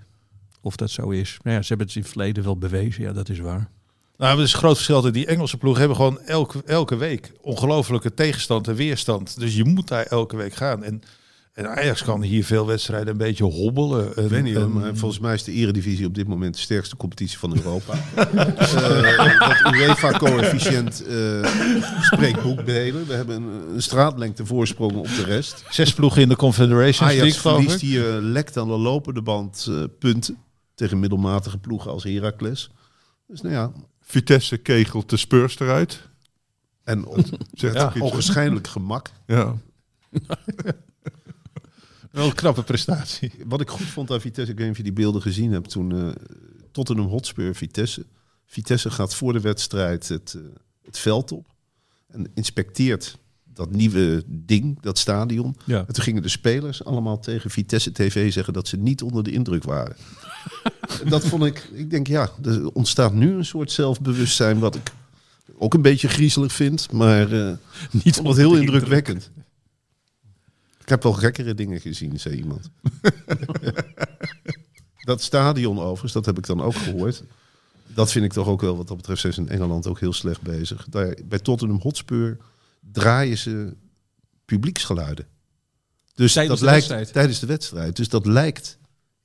Of 0.61 0.75
dat 0.75 0.89
zo 0.89 1.09
is. 1.09 1.37
Nou 1.43 1.55
ja, 1.55 1.61
ze 1.61 1.67
hebben 1.67 1.87
het 1.87 1.95
in 1.95 2.01
het 2.01 2.11
verleden 2.11 2.43
wel 2.43 2.57
bewezen. 2.57 3.03
Ja, 3.03 3.13
dat 3.13 3.29
is 3.29 3.39
waar. 3.39 3.69
Nou, 4.19 4.37
het 4.37 4.45
is 4.47 4.53
een 4.53 4.59
groot 4.59 4.75
verschil. 4.75 5.01
dat 5.01 5.13
Die 5.13 5.25
Engelse 5.25 5.57
ploeg 5.57 5.77
hebben 5.77 5.95
gewoon 5.97 6.19
elke, 6.19 6.61
elke 6.65 6.95
week 6.95 7.31
ongelofelijke 7.41 8.13
tegenstand 8.13 8.67
en 8.67 8.75
weerstand. 8.75 9.39
Dus 9.39 9.55
je 9.55 9.63
moet 9.65 9.87
daar 9.87 10.05
elke 10.05 10.35
week 10.37 10.53
gaan. 10.53 10.83
En, 10.83 11.01
en 11.53 11.69
Ajax 11.69 12.03
kan 12.03 12.21
hier 12.21 12.45
veel 12.45 12.65
wedstrijden 12.65 13.07
een 13.07 13.17
beetje 13.17 13.43
hobbelen. 13.43 14.15
En, 14.15 14.27
weet 14.27 14.43
niet, 14.43 14.55
en- 14.55 14.71
maar 14.71 14.95
volgens 14.95 15.19
mij 15.21 15.33
is 15.33 15.43
de 15.43 15.51
Eredivisie 15.51 16.05
op 16.05 16.15
dit 16.15 16.27
moment 16.27 16.53
de 16.53 16.59
sterkste 16.59 16.95
competitie 16.95 17.37
van 17.37 17.55
Europa. 17.55 17.93
Eh, 18.59 19.63
dat 19.63 19.73
UEFA-coëfficiënt 19.73 21.05
eh 21.07 21.45
spreekt 22.01 22.41
boekdelen. 22.43 23.07
We 23.07 23.13
hebben 23.13 23.35
een, 23.35 23.73
een 23.73 23.81
straatlengte 23.81 24.45
voorsprong 24.45 24.95
op 24.95 25.05
de 25.15 25.23
rest. 25.23 25.63
Zes 25.69 25.93
ploegen 25.93 26.21
in 26.21 26.29
de 26.29 26.35
Confederations 26.35 27.11
Ajax 27.11 27.21
League, 27.43 27.51
verliest 27.61 27.81
hier 27.81 28.09
eh, 28.15 28.21
lekt 28.21 28.57
aan 28.57 28.67
de 28.67 28.77
lopende 28.77 29.21
band 29.21 29.67
punten 29.99 30.37
tegen 30.75 30.99
middelmatige 30.99 31.57
ploegen 31.57 31.91
als 31.91 32.03
Heracles. 32.03 32.71
Dus 33.27 33.41
nou 33.41 33.53
ja, 33.53 33.71
Vitesse 34.09 34.57
kegelt 34.57 35.09
de 35.09 35.17
Spurs 35.17 35.59
eruit. 35.59 36.09
en 36.83 37.05
ja, 37.51 37.93
onwaarschijnlijk 37.99 38.67
gemak. 38.67 39.11
Ja. 39.25 39.57
Wel 42.11 42.25
een 42.25 42.33
knappe 42.33 42.63
prestatie. 42.63 43.31
Wat 43.45 43.61
ik 43.61 43.69
goed 43.69 43.85
vond 43.85 44.11
aan 44.11 44.21
Vitesse, 44.21 44.51
ik 44.51 44.57
weet 44.57 44.67
niet 44.67 44.77
of 44.77 44.83
je 44.85 44.91
die 44.91 45.03
beelden 45.03 45.21
gezien 45.21 45.51
hebt 45.51 45.69
toen 45.69 45.91
eh 45.91 46.11
Tottenham 46.71 47.07
Hotspur 47.07 47.55
Vitesse. 47.55 48.05
Vitesse 48.45 48.91
gaat 48.91 49.15
voor 49.15 49.33
de 49.33 49.39
wedstrijd 49.39 50.07
het, 50.07 50.33
eh, 50.33 50.41
het 50.83 50.97
veld 50.97 51.31
op 51.31 51.47
en 52.07 52.31
inspecteert 52.33 53.17
dat 53.43 53.71
nieuwe 53.71 54.23
ding, 54.27 54.81
dat 54.81 54.97
stadion. 54.97 55.55
Ja. 55.65 55.79
En 55.87 55.93
toen 55.93 56.03
gingen 56.03 56.21
de 56.21 56.29
spelers 56.29 56.83
allemaal 56.83 57.19
tegen 57.19 57.49
Vitesse 57.49 57.91
TV 57.91 58.33
zeggen 58.33 58.53
dat 58.53 58.67
ze 58.67 58.77
niet 58.77 59.01
onder 59.01 59.23
de 59.23 59.31
indruk 59.31 59.63
waren. 59.63 59.95
Dat 61.09 61.25
vond 61.25 61.45
ik, 61.45 61.69
ik 61.73 61.89
denk 61.89 62.07
ja, 62.07 62.29
er 62.43 62.69
ontstaat 62.69 63.13
nu 63.13 63.33
een 63.33 63.45
soort 63.45 63.71
zelfbewustzijn 63.71 64.59
wat 64.59 64.75
ik 64.75 64.91
ook 65.57 65.73
een 65.73 65.81
beetje 65.81 66.07
griezelig 66.07 66.51
vind, 66.51 66.91
maar 66.91 67.31
eh 67.31 67.53
Niet 68.03 68.15
vond 68.15 68.27
het 68.27 68.37
heel 68.37 68.55
indrukwekkend. 68.55 69.29
Ik 70.81 70.89
heb 70.89 71.03
wel 71.03 71.13
gekkere 71.13 71.53
dingen 71.53 71.81
gezien, 71.81 72.19
zei 72.19 72.35
iemand. 72.35 72.69
dat 75.09 75.21
stadion 75.21 75.79
overigens, 75.79 76.13
dat 76.13 76.25
heb 76.25 76.37
ik 76.37 76.45
dan 76.45 76.61
ook 76.61 76.75
gehoord. 76.75 77.23
Dat 77.87 78.11
vind 78.11 78.25
ik 78.25 78.33
toch 78.33 78.47
ook 78.47 78.61
wel, 78.61 78.77
wat 78.77 78.87
dat 78.87 78.97
betreft, 78.97 79.21
zijn 79.21 79.33
ze 79.33 79.41
in 79.41 79.49
Engeland 79.49 79.87
ook 79.87 79.99
heel 79.99 80.13
slecht 80.13 80.41
bezig. 80.41 80.87
Daar, 80.89 81.15
bij 81.25 81.39
Tottenham 81.39 81.79
Hotspur 81.81 82.37
draaien 82.91 83.37
ze 83.37 83.73
publieksgeluiden. 84.45 85.27
Dus 86.15 86.33
Tijdens 86.33 86.59
dat 86.59 86.69
lijkt 86.69 86.87
wedstrijd? 86.87 87.13
tijdens 87.13 87.39
de 87.39 87.45
wedstrijd. 87.45 87.95
Dus 87.95 88.09
dat 88.09 88.25
lijkt 88.25 88.77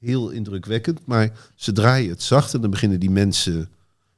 heel 0.05 0.31
indrukwekkend. 0.31 1.01
Maar 1.05 1.31
ze 1.55 1.73
draaien 1.73 2.11
het 2.11 2.23
zacht 2.23 2.55
en 2.55 2.61
dan 2.61 2.71
beginnen 2.71 3.01
die 3.01 3.11
mensen 3.11 3.69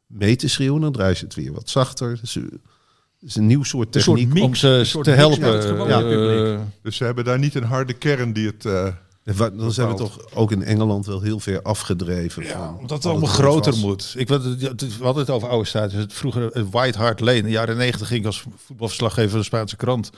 mee 0.07 0.37
te 0.37 0.49
schreeuwen. 0.49 0.81
Dan 0.81 0.93
draaien 0.93 1.17
ze 1.17 1.25
het 1.25 1.35
weer 1.35 1.53
wat 1.53 1.69
zachter. 1.69 2.19
Dus, 2.21 2.37
eh, 2.37 2.43
het 2.43 3.29
is 3.29 3.37
een 3.37 3.47
nieuw 3.47 3.63
soort 3.63 3.93
techniek. 3.93 4.29
mix. 4.33 4.47
Om 4.47 4.55
ze 4.55 4.99
te 5.03 5.11
helpen. 5.11 5.61
eh, 5.63 5.99
publiek. 6.09 6.59
Dus 6.83 6.97
ze 6.97 7.05
hebben 7.05 7.25
daar 7.25 7.39
niet 7.39 7.55
een 7.55 7.65
harde 7.65 7.93
kern 7.93 8.33
die 8.33 8.47
het... 8.47 8.65
eh, 8.65 8.89
wa- 9.37 9.51
Dan 9.51 9.73
zijn 9.73 9.89
we 9.89 9.95
toch 9.95 10.35
ook 10.35 10.53
in 10.53 10.63
Engeland 10.63 11.07
wel 11.07 11.21
heel 11.21 11.41
ver 11.41 11.63
afgedreven. 11.63 12.43
Ja, 12.45 12.53
van 12.53 12.79
omdat 12.79 12.97
het 12.97 13.07
allemaal 13.07 13.29
groter 13.29 13.73
was. 13.73 13.81
moet. 13.81 14.15
Ik, 14.17 14.29
weet 14.29 14.45
het- 14.45 14.61
ja, 14.61 14.69
het- 14.69 14.99
we 14.99 15.05
hadden 15.05 15.23
het 15.23 15.33
over 15.35 15.49
oude 15.49 15.69
stadions. 15.69 16.03
Het 16.03 16.13
Vroeger 16.13 16.43
het 16.53 16.71
White 16.71 16.99
Hart 16.99 17.21
Lane. 17.21 17.37
In 17.37 17.45
de 17.45 17.51
jaren 17.51 17.77
negentig 17.77 18.07
ging 18.09 18.21
ik 18.21 18.27
als 18.27 18.45
voetbalverslaggever 18.67 19.31
van 19.31 19.39
de 19.39 19.45
Spaanse 19.45 19.77
krant. 19.77 20.11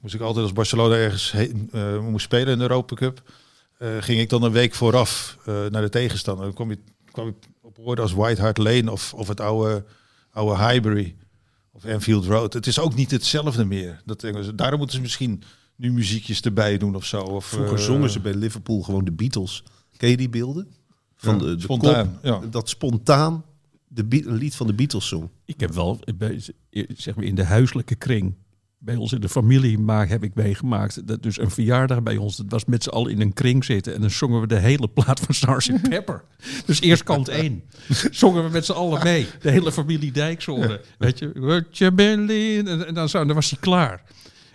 Moest 0.00 0.14
ik 0.14 0.20
altijd 0.20 0.44
als 0.44 0.52
Barcelona 0.52 0.94
ergens 0.94 1.32
heen, 1.32 1.68
eh, 1.72 1.98
moest 1.98 2.24
spelen 2.24 2.48
in 2.52 2.56
de 2.58 2.62
Europa 2.62 2.94
Cup. 2.94 3.22
Eh, 3.82 4.02
ging 4.02 4.20
ik 4.20 4.28
dan 4.28 4.42
een 4.42 4.52
week 4.52 4.74
vooraf 4.74 5.38
eh, 5.44 5.66
naar 5.66 5.82
de 5.82 5.88
tegenstander. 5.88 6.44
Dan 6.44 6.54
kwam 6.54 6.70
je, 6.70 6.78
kwam 7.10 7.26
je 7.26 7.34
op 7.60 7.76
woorden 7.76 8.04
als 8.04 8.12
White 8.12 8.40
Hart 8.40 8.58
Lane 8.58 8.92
of, 8.92 9.14
of 9.14 9.28
het 9.28 9.40
oude, 9.40 9.84
oude 10.30 10.64
Highbury. 10.64 11.16
Of 11.72 11.84
Anfield 11.84 12.24
Road. 12.24 12.52
Het 12.52 12.66
is 12.66 12.78
ook 12.78 12.94
niet 12.94 13.10
hetzelfde 13.10 13.64
meer. 13.64 14.02
Dat, 14.04 14.26
daarom 14.54 14.78
moeten 14.78 14.96
ze 14.96 15.02
misschien 15.02 15.42
nu 15.76 15.92
muziekjes 15.92 16.40
erbij 16.40 16.78
doen 16.78 16.94
of 16.94 17.04
zo. 17.04 17.20
Of, 17.20 17.44
Vroeger 17.44 17.76
eh, 17.76 17.82
zongen 17.82 18.10
ze 18.10 18.20
bij 18.20 18.34
Liverpool 18.34 18.82
gewoon 18.82 19.04
de 19.04 19.12
Beatles. 19.12 19.64
Ken 19.96 20.08
je 20.08 20.16
die 20.16 20.28
beelden? 20.28 20.68
Van 21.16 21.38
de, 21.38 21.54
de 21.54 21.62
spontaan, 21.62 22.12
kop, 22.12 22.24
ja. 22.24 22.40
Dat 22.50 22.68
spontaan 22.68 23.44
de 23.88 24.06
een 24.08 24.34
lied 24.34 24.54
van 24.54 24.66
de 24.66 24.74
Beatles 24.74 25.08
zong. 25.08 25.28
Ik 25.44 25.60
heb 25.60 25.72
wel, 25.72 26.00
zeg 26.88 27.14
maar 27.14 27.24
in 27.24 27.34
de 27.34 27.44
huiselijke 27.44 27.94
kring, 27.94 28.34
bij 28.84 28.96
ons 28.96 29.12
in 29.12 29.20
de 29.20 29.28
familie, 29.28 29.78
maar 29.78 30.08
heb 30.08 30.22
ik 30.24 30.34
meegemaakt. 30.34 31.06
Dat 31.06 31.22
dus 31.22 31.38
een 31.38 31.50
verjaardag 31.50 32.02
bij 32.02 32.16
ons, 32.16 32.36
dat 32.36 32.46
was 32.48 32.64
met 32.64 32.82
z'n 32.82 32.88
allen 32.88 33.10
in 33.10 33.20
een 33.20 33.32
kring 33.32 33.64
zitten. 33.64 33.94
En 33.94 34.00
dan 34.00 34.10
zongen 34.10 34.40
we 34.40 34.46
de 34.46 34.58
hele 34.58 34.88
plaat 34.88 35.20
van 35.20 35.34
Starship 35.34 35.82
Pepper. 35.88 36.24
dus 36.66 36.80
eerst 36.80 37.02
kant 37.02 37.28
één. 37.28 37.62
Zongen 38.10 38.44
we 38.44 38.50
met 38.50 38.64
z'n 38.64 38.72
allen 38.72 39.02
mee. 39.02 39.26
De 39.40 39.50
hele 39.50 39.72
familie 39.72 40.12
Dijkshoorn. 40.12 40.78
Weet 40.98 41.18
je, 41.18 41.30
What 41.34 41.78
you 41.78 41.92
been 41.92 42.30
en, 42.30 42.86
en 42.86 42.94
dan, 42.94 43.08
zo, 43.08 43.24
dan 43.24 43.34
was 43.34 43.50
hij 43.50 43.58
klaar. 43.60 44.02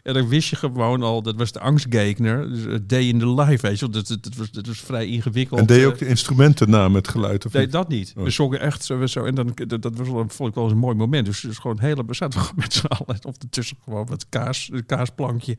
En 0.07 0.13
dan 0.13 0.27
wist 0.27 0.49
je 0.49 0.55
gewoon 0.55 1.03
al, 1.03 1.21
dat 1.21 1.35
was 1.35 1.51
de 1.51 1.59
angstgekner. 1.59 2.49
Dus 2.49 2.67
a 2.67 2.79
day 2.81 3.03
in 3.03 3.19
the 3.19 3.29
life, 3.33 3.67
weet 3.67 3.79
je. 3.79 3.89
Dat, 3.89 4.07
dat, 4.07 4.23
dat, 4.23 4.35
was, 4.35 4.51
dat 4.51 4.67
was 4.67 4.79
vrij 4.79 5.07
ingewikkeld. 5.07 5.59
En 5.59 5.65
deed 5.65 5.77
je 5.77 5.83
eh, 5.83 5.89
ook 5.89 5.97
de 5.97 6.07
instrumenten 6.07 6.69
na 6.69 6.89
met 6.89 7.07
geluid? 7.07 7.45
Of 7.45 7.53
Nee, 7.53 7.63
niet? 7.63 7.71
dat 7.71 7.87
niet. 7.87 8.13
Oh. 8.17 8.23
We 8.23 8.29
zongen 8.29 8.59
echt 8.59 8.83
zo, 8.83 9.05
zo 9.05 9.25
en 9.25 9.35
dan, 9.35 9.51
dat, 9.67 9.81
dat 9.81 9.97
was 9.97 10.07
vond 10.07 10.49
ik 10.49 10.55
wel 10.55 10.63
eens 10.63 10.73
een 10.73 10.79
mooi 10.79 10.95
moment. 10.95 11.25
Dus, 11.25 11.39
dus 11.39 11.57
gewoon 11.57 11.79
hele, 11.79 12.05
we 12.05 12.13
zaten 12.13 12.39
gewoon 12.39 12.55
met 12.63 12.73
z'n 12.73 12.85
allen 12.85 13.25
of 13.25 13.37
ertussen 13.37 13.77
gewoon 13.83 14.05
wat 14.05 14.29
kaas, 14.29 14.71
kaasplankje. 14.85 15.57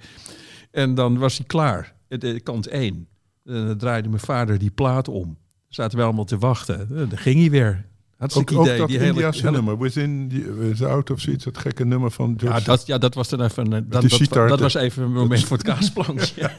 En 0.71 0.95
dan 0.95 1.19
was 1.19 1.37
hij 1.37 1.47
klaar. 1.47 1.95
De, 2.09 2.19
de 2.19 2.41
kant 2.41 2.67
één. 2.67 3.09
En 3.45 3.67
dan 3.67 3.79
draaide 3.79 4.09
mijn 4.09 4.21
vader 4.21 4.59
die 4.59 4.71
plaat 4.71 5.09
om. 5.09 5.39
Zaten 5.69 5.99
we 5.99 6.05
allemaal 6.05 6.25
te 6.25 6.39
wachten. 6.39 6.81
En 6.81 7.09
dan 7.09 7.19
ging 7.19 7.41
hij 7.41 7.51
weer. 7.51 7.88
Ook, 8.21 8.25
Hartstikke 8.31 8.59
ook 8.61 8.67
idee. 8.67 8.79
dat 8.79 8.89
die 8.89 8.99
hele, 8.99 9.11
Indiase 9.11 9.41
hele- 9.41 9.51
nummer, 9.57 9.79
Within 9.79 10.29
the- 10.29 10.55
Without 10.55 11.11
of 11.11 11.21
zoiets, 11.21 11.45
dat 11.45 11.59
gekke 11.59 11.85
nummer 11.85 12.11
van 12.11 12.35
ja 12.41 12.61
dat, 12.61 12.87
ja, 12.87 12.99
dat 12.99 13.15
was 13.15 13.29
dan 13.29 13.43
even. 13.43 13.73
een- 13.73 13.87
Dat, 13.89 14.03
dat, 14.03 14.11
sitar, 14.11 14.49
dat 14.49 14.57
de- 14.57 14.63
was 14.63 14.75
even 14.75 15.03
een 15.03 15.13
moment 15.13 15.45
voor 15.45 15.57
het 15.57 15.67
kaasplankje. 15.67 16.35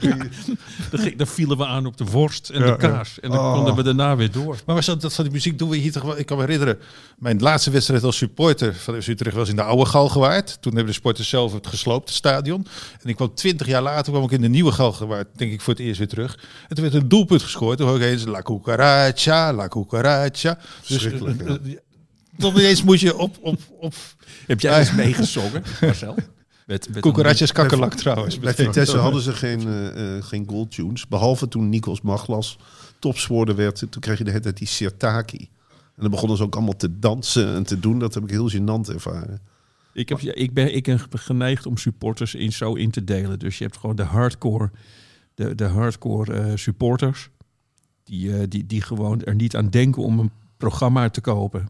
Ja. 0.00 0.16
Dan, 0.90 1.00
ging- 1.00 1.16
dan 1.16 1.26
vielen 1.26 1.56
we 1.56 1.66
aan 1.66 1.86
op 1.86 1.96
de 1.96 2.04
worst 2.04 2.48
en 2.48 2.58
Ja, 2.58 2.64
de 2.64 2.70
ja. 2.70 2.76
kaas. 2.76 3.20
En 3.20 3.30
dan 3.30 3.38
Oh. 3.38 3.54
konden 3.54 3.74
we 3.74 3.82
daarna 3.82 4.16
weer 4.16 4.30
door. 4.30 4.56
Maar 4.66 4.74
was 4.74 4.86
dat, 4.86 5.00
dat 5.00 5.14
van 5.14 5.24
die 5.24 5.32
muziek 5.32 5.58
doen 5.58 5.68
we 5.68 5.76
hier 5.76 5.92
toch 5.92 6.02
wel? 6.02 6.18
Ik 6.18 6.26
kan 6.26 6.36
me 6.36 6.42
herinneren, 6.42 6.78
mijn 7.18 7.40
laatste 7.40 7.70
wedstrijd 7.70 8.02
als 8.04 8.16
supporter 8.16 8.74
van 8.74 9.02
FC 9.02 9.08
Utrecht 9.08 9.36
was 9.36 9.48
in 9.48 9.56
de 9.56 9.62
oude 9.62 9.84
Galgenwaard. 9.86 10.58
Toen 10.62 10.72
hebben 10.72 10.90
de 10.92 10.98
sporters 10.98 11.28
zelf 11.28 11.52
het 11.52 11.66
gesloopte 11.66 12.12
stadion. 12.12 12.66
En 13.02 13.08
ik 13.08 13.16
kwam 13.16 13.34
twintig 13.34 13.66
jaar 13.66 13.82
later 13.82 14.12
kwam 14.12 14.24
ik 14.24 14.30
in 14.30 14.40
de 14.40 14.48
nieuwe 14.48 14.72
Galgenwaard, 14.72 15.28
denk 15.36 15.52
ik 15.52 15.60
voor 15.60 15.72
het 15.72 15.82
eerst 15.82 15.98
weer 15.98 16.08
terug. 16.08 16.38
En 16.68 16.74
toen 16.74 16.84
werd 16.84 17.02
een 17.02 17.08
doelpunt 17.08 17.42
gescoord. 17.42 17.78
Toen 17.78 17.86
hoor 17.88 17.96
ik 17.96 18.02
eens 18.02 18.24
La 18.24 18.42
Cucaracha, 18.42 19.52
La 19.52 19.68
Cucaracha. 19.68 20.58
Dus 20.80 20.86
Verschrikkelijk, 20.86 21.40
eh, 21.40 21.54
eh, 21.54 21.78
dan 22.36 22.56
ineens 22.56 22.82
moet 22.82 23.00
je 23.00 23.16
op, 23.16 23.38
op, 23.40 23.60
op 23.78 23.94
Heb 24.46 24.60
jij 24.60 24.78
eens 24.78 24.92
meegezongen, 24.92 25.62
Marcel? 25.80 26.16
Met, 26.66 26.88
met 26.92 27.02
Cucaracha's 27.02 27.52
kakkerlak 27.52 27.94
trouwens. 27.94 28.38
Bij 28.38 28.54
Vitesse 28.54 28.96
hadden 28.96 29.22
ze 29.22 29.32
geen, 29.32 29.60
eh, 29.60 30.16
eh, 30.16 30.24
geen 30.24 30.48
goaltunes. 30.48 31.08
Behalve 31.08 31.48
toen 31.48 31.68
Nikos 31.68 32.00
Maglas 32.00 32.58
topscorer 32.98 33.56
werd. 33.56 33.78
Toen 33.90 34.00
kreeg 34.00 34.18
je 34.18 34.24
de 34.24 34.30
hele 34.30 34.42
tijd 34.42 34.56
die 34.56 34.66
Sirtaki. 34.66 35.48
En 35.70 36.02
dan 36.02 36.10
begonnen 36.10 36.36
ze 36.36 36.42
ook 36.42 36.54
allemaal 36.54 36.76
te 36.76 36.98
dansen 36.98 37.54
en 37.54 37.62
te 37.62 37.80
doen. 37.80 37.98
Dat 37.98 38.14
heb 38.14 38.22
ik 38.22 38.30
heel 38.30 38.50
gênant 38.50 38.94
ervaren. 38.94 39.40
Ik, 39.92 40.08
heb, 40.08 40.20
ja, 40.20 40.34
ik, 40.34 40.54
ben, 40.54 40.74
ik 40.74 40.84
ben 40.84 41.00
geneigd 41.10 41.66
om 41.66 41.76
supporters 41.76 42.34
in, 42.34 42.52
zo 42.52 42.74
in 42.74 42.90
te 42.90 43.04
delen. 43.04 43.38
Dus 43.38 43.58
je 43.58 43.64
hebt 43.64 43.76
gewoon 43.76 43.96
de 43.96 44.02
hardcore, 44.02 44.70
de, 45.34 45.54
de 45.54 45.64
hardcore 45.64 46.32
eh, 46.32 46.52
supporters. 46.54 47.28
Die, 48.04 48.36
eh, 48.36 48.42
die, 48.48 48.66
die 48.66 48.82
gewoon 48.82 49.22
er 49.22 49.34
niet 49.34 49.56
aan 49.56 49.70
denken 49.70 50.02
om 50.02 50.18
een 50.18 50.30
programma 50.68 51.08
te 51.10 51.20
kopen. 51.20 51.68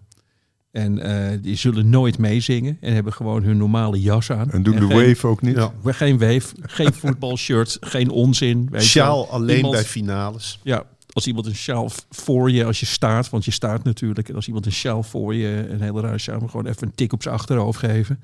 En 0.71 0.99
eh, 0.99 1.39
die 1.43 1.57
zullen 1.57 1.91
nooit 1.91 2.19
meezingen 2.19 2.77
en 2.81 2.95
hebben 2.95 3.13
gewoon 3.13 3.43
hun 3.43 3.57
normale 3.57 4.01
jas 4.01 4.31
aan. 4.31 4.51
En 4.51 4.63
doen 4.63 4.75
de 4.77 4.87
geen, 4.87 5.07
wave 5.09 5.27
ook 5.27 5.43
niet? 5.43 5.57
Ja. 5.57 5.73
Geen 5.85 6.19
wave, 6.19 6.55
geen 6.61 6.93
voetbalshirt, 6.93 7.77
geen 7.95 8.11
onzin. 8.11 8.69
weet. 8.71 8.83
Sjaal 8.83 9.29
alleen 9.29 9.57
Iemand- 9.57 9.75
bij 9.75 9.85
finales. 9.85 10.59
Ja, 10.63 10.85
als 11.13 11.27
iemand 11.27 11.47
een 11.47 11.55
sjaal 11.55 11.91
voor 12.11 12.51
je, 12.51 12.65
als 12.65 12.81
je 12.81 12.87
staat, 12.87 13.31
want 13.31 13.45
je 13.45 13.51
staat 13.51 13.85
natuurlijk. 13.85 14.29
En 14.29 14.35
als 14.35 14.47
iemand 14.47 14.67
een 14.67 14.73
sjaal 14.73 15.03
voor 15.03 15.35
je, 15.35 15.67
een 15.71 15.81
hele 15.81 16.01
rare 16.01 16.19
sjaal, 16.19 16.39
maar 16.41 16.49
gewoon 16.49 16.67
even 16.67 16.87
een 16.87 16.95
tik 16.95 17.13
op 17.13 17.23
zijn 17.23 17.35
achterhoofd 17.35 17.79
geven. 17.79 18.21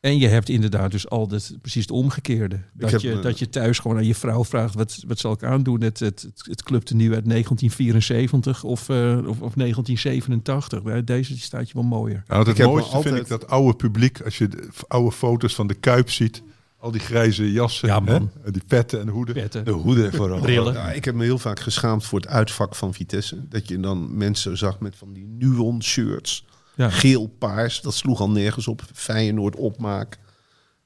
En 0.00 0.18
je 0.18 0.26
hebt 0.26 0.48
inderdaad 0.48 0.90
dus 0.90 1.08
altijd 1.08 1.56
precies 1.60 1.82
het 1.82 1.90
omgekeerde. 1.90 2.60
Dat, 2.72 2.90
heb 2.90 3.00
je, 3.00 3.14
me- 3.14 3.20
dat 3.20 3.38
je 3.38 3.48
thuis 3.48 3.78
gewoon 3.78 3.96
aan 3.96 4.06
je 4.06 4.14
vrouw 4.14 4.44
vraagt, 4.44 4.74
wat, 4.74 5.02
wat 5.06 5.18
zal 5.18 5.32
ik 5.32 5.42
aandoen? 5.44 5.80
Het, 5.80 5.98
het, 6.00 6.22
het, 6.22 6.42
het 6.46 6.62
clubtenu 6.62 7.14
uit 7.14 7.28
1974 7.28 8.64
of, 8.64 8.88
eh, 8.88 9.16
of, 9.18 9.40
of 9.40 9.54
1987. 9.54 10.82
Bij 10.82 11.04
Deze 11.04 11.38
staat 11.38 11.68
je 11.68 11.74
wel 11.74 11.82
mooier. 11.82 12.22
Nou, 12.28 12.48
het 12.48 12.58
mooiste 12.58 13.00
vind 13.02 13.16
ik 13.16 13.28
dat 13.28 13.46
oude 13.48 13.76
publiek, 13.76 14.20
als 14.20 14.38
je 14.38 14.48
de 14.48 14.68
oude 14.88 15.12
foto's 15.12 15.54
van 15.54 15.66
de 15.66 15.74
Kuip 15.74 16.10
ziet, 16.10 16.42
al 16.78 16.90
die 16.90 17.00
grijze 17.00 17.52
jassen, 17.52 17.88
Ja, 17.88 18.00
man. 18.00 18.14
hè? 18.14 18.46
En 18.46 18.52
die 18.52 18.62
petten 18.66 19.00
en 19.00 19.08
hoeden. 19.08 19.34
Petten, 19.34 19.64
De 19.64 19.70
hoeden 19.70 20.12
vooral. 20.12 20.40
brillen. 20.50 20.72
Ja, 20.72 20.92
ik 20.92 21.04
heb 21.04 21.14
me 21.14 21.24
heel 21.24 21.38
vaak 21.38 21.60
geschaamd 21.60 22.04
voor 22.04 22.20
het 22.20 22.28
uitvak 22.28 22.74
van 22.74 22.94
Vitesse. 22.94 23.48
Dat 23.48 23.68
je 23.68 23.80
dan 23.80 24.16
mensen 24.16 24.58
zag 24.58 24.80
met 24.80 24.96
van 24.96 25.12
die 25.12 25.26
Nuon 25.38 25.82
shirts. 25.82 26.44
Ja. 26.80 26.90
Geel, 26.90 27.26
paars. 27.38 27.80
Dat 27.80 27.94
sloeg 27.94 28.20
al 28.20 28.30
nergens 28.30 28.68
op. 28.68 28.82
Feyenoord 28.94 29.56
opmaak. 29.56 30.18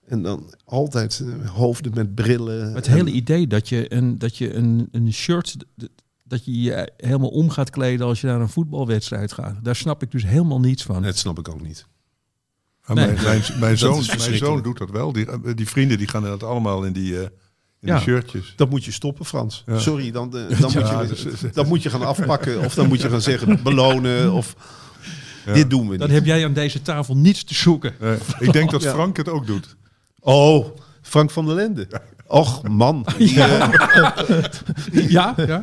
En 0.07 0.22
dan 0.22 0.55
altijd 0.64 1.22
eh, 1.42 1.51
hoofden 1.51 1.92
met 1.95 2.14
brillen. 2.14 2.74
Het 2.74 2.86
En- 2.86 2.92
hele 2.92 3.11
idee 3.11 3.47
dat 3.47 3.68
je 3.68 3.92
een, 3.95 4.18
dat 4.18 4.36
je 4.36 4.55
een, 4.55 4.88
een 4.92 5.12
shirt, 5.12 5.57
dat 6.24 6.45
je 6.45 6.61
je 6.62 6.92
helemaal 6.97 7.28
om 7.28 7.51
gaat 7.51 7.70
kleden 7.70 8.07
als 8.07 8.20
je 8.20 8.26
naar 8.26 8.40
een 8.40 8.49
voetbalwedstrijd 8.49 9.32
gaat. 9.32 9.57
Daar 9.64 9.76
snap 9.76 10.03
ik 10.03 10.11
dus 10.11 10.24
helemaal 10.26 10.61
niets 10.61 10.82
van. 10.82 11.03
Dat 11.03 11.16
snap 11.18 11.38
ik 11.38 11.49
ook 11.49 11.62
niet. 11.62 11.86
Ah, 12.84 12.97
Nee. 12.97 13.07
mijn, 13.07 13.22
mijn, 13.22 13.42
mijn, 13.61 13.78
zoon, 13.78 14.05
mijn 14.18 14.36
zoon 14.36 14.62
doet 14.62 14.78
dat 14.78 14.90
wel. 14.90 15.12
Die, 15.12 15.26
eh, 15.26 15.38
die 15.55 15.68
vrienden 15.68 15.99
die 15.99 16.09
gaan 16.09 16.22
inderdaad 16.22 16.49
allemaal 16.49 16.84
in 16.84 16.92
die, 16.92 17.16
eh, 17.16 17.22
in 17.22 17.28
Ja. 17.80 17.95
die 17.95 18.03
shirtjes. 18.05 18.53
Dat 18.57 18.70
moet 18.70 18.84
je 18.84 18.92
stoppen, 18.92 19.24
Frans. 19.24 19.62
Ja. 19.66 19.78
Sorry, 19.78 20.11
dan, 20.11 20.30
dan, 20.30 20.40
Ja, 20.49 21.03
moet 21.03 21.18
je, 21.18 21.51
dan 21.53 21.66
moet 21.68 21.82
je 21.82 21.90
gaan 21.90 22.03
afpakken. 22.03 22.64
Of 22.64 22.74
dan 22.74 22.88
moet 22.88 23.01
je 23.01 23.09
gaan 23.09 23.20
zeggen 23.20 23.62
belonen. 23.62 24.32
Of 24.32 24.55
Ja. 24.59 24.62
Dit 25.53 25.70
doen 25.70 25.88
we 25.88 25.97
Dan 25.97 26.07
niet. 26.09 26.16
heb 26.16 26.26
jij 26.26 26.45
aan 26.45 26.53
deze 26.53 26.82
tafel 26.82 27.16
niets 27.16 27.45
te 27.45 27.55
zoeken. 27.55 27.95
Eh, 28.01 28.12
ik 28.38 28.53
denk 28.53 28.70
dat 28.70 28.82
Ja. 28.82 28.92
Frank 28.92 29.16
het 29.16 29.28
ook 29.28 29.47
doet. 29.47 29.76
Oh, 30.20 30.66
Frank 31.03 31.30
van 31.30 31.47
der 31.47 31.55
Lende. 31.55 31.86
Och, 32.26 32.68
man. 32.68 33.07
Die, 33.18 33.34
Ja, 35.11 35.34
ja. 35.36 35.62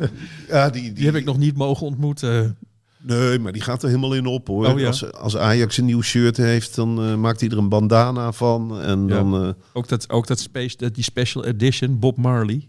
ja, 0.50 0.70
die, 0.70 0.82
die, 0.82 0.94
die 0.94 1.06
heb 1.06 1.16
ik 1.16 1.26
nog 1.26 1.38
niet 1.38 1.58
mogen 1.58 1.86
ontmoeten. 1.86 2.58
Nee, 3.04 3.40
maar 3.40 3.52
die 3.52 3.62
gaat 3.62 3.82
er 3.84 3.88
helemaal 3.90 4.14
in 4.14 4.26
op 4.26 4.48
hoor. 4.48 4.66
Oh, 4.68 4.80
ja. 4.80 4.88
als, 4.88 5.12
als 5.14 5.38
Ajax 5.38 5.78
een 5.78 5.86
nieuw 5.86 6.02
shirt 6.02 6.38
heeft, 6.38 6.76
dan 6.76 7.04
eh, 7.04 7.16
maakt 7.16 7.40
hij 7.40 7.50
er 7.50 7.58
een 7.58 7.70
bandana 7.70 8.32
van. 8.32 8.82
En 8.82 9.08
Ja. 9.08 9.16
dan, 9.16 9.44
eh, 9.46 9.50
Ook, 9.74 9.88
dat, 9.88 10.10
ook 10.10 10.28
dat 10.28 10.40
space, 10.40 10.78
dat, 10.78 10.96
die 10.96 11.04
special 11.04 11.46
edition, 11.46 12.00
Bob 12.00 12.18
Marley. 12.18 12.68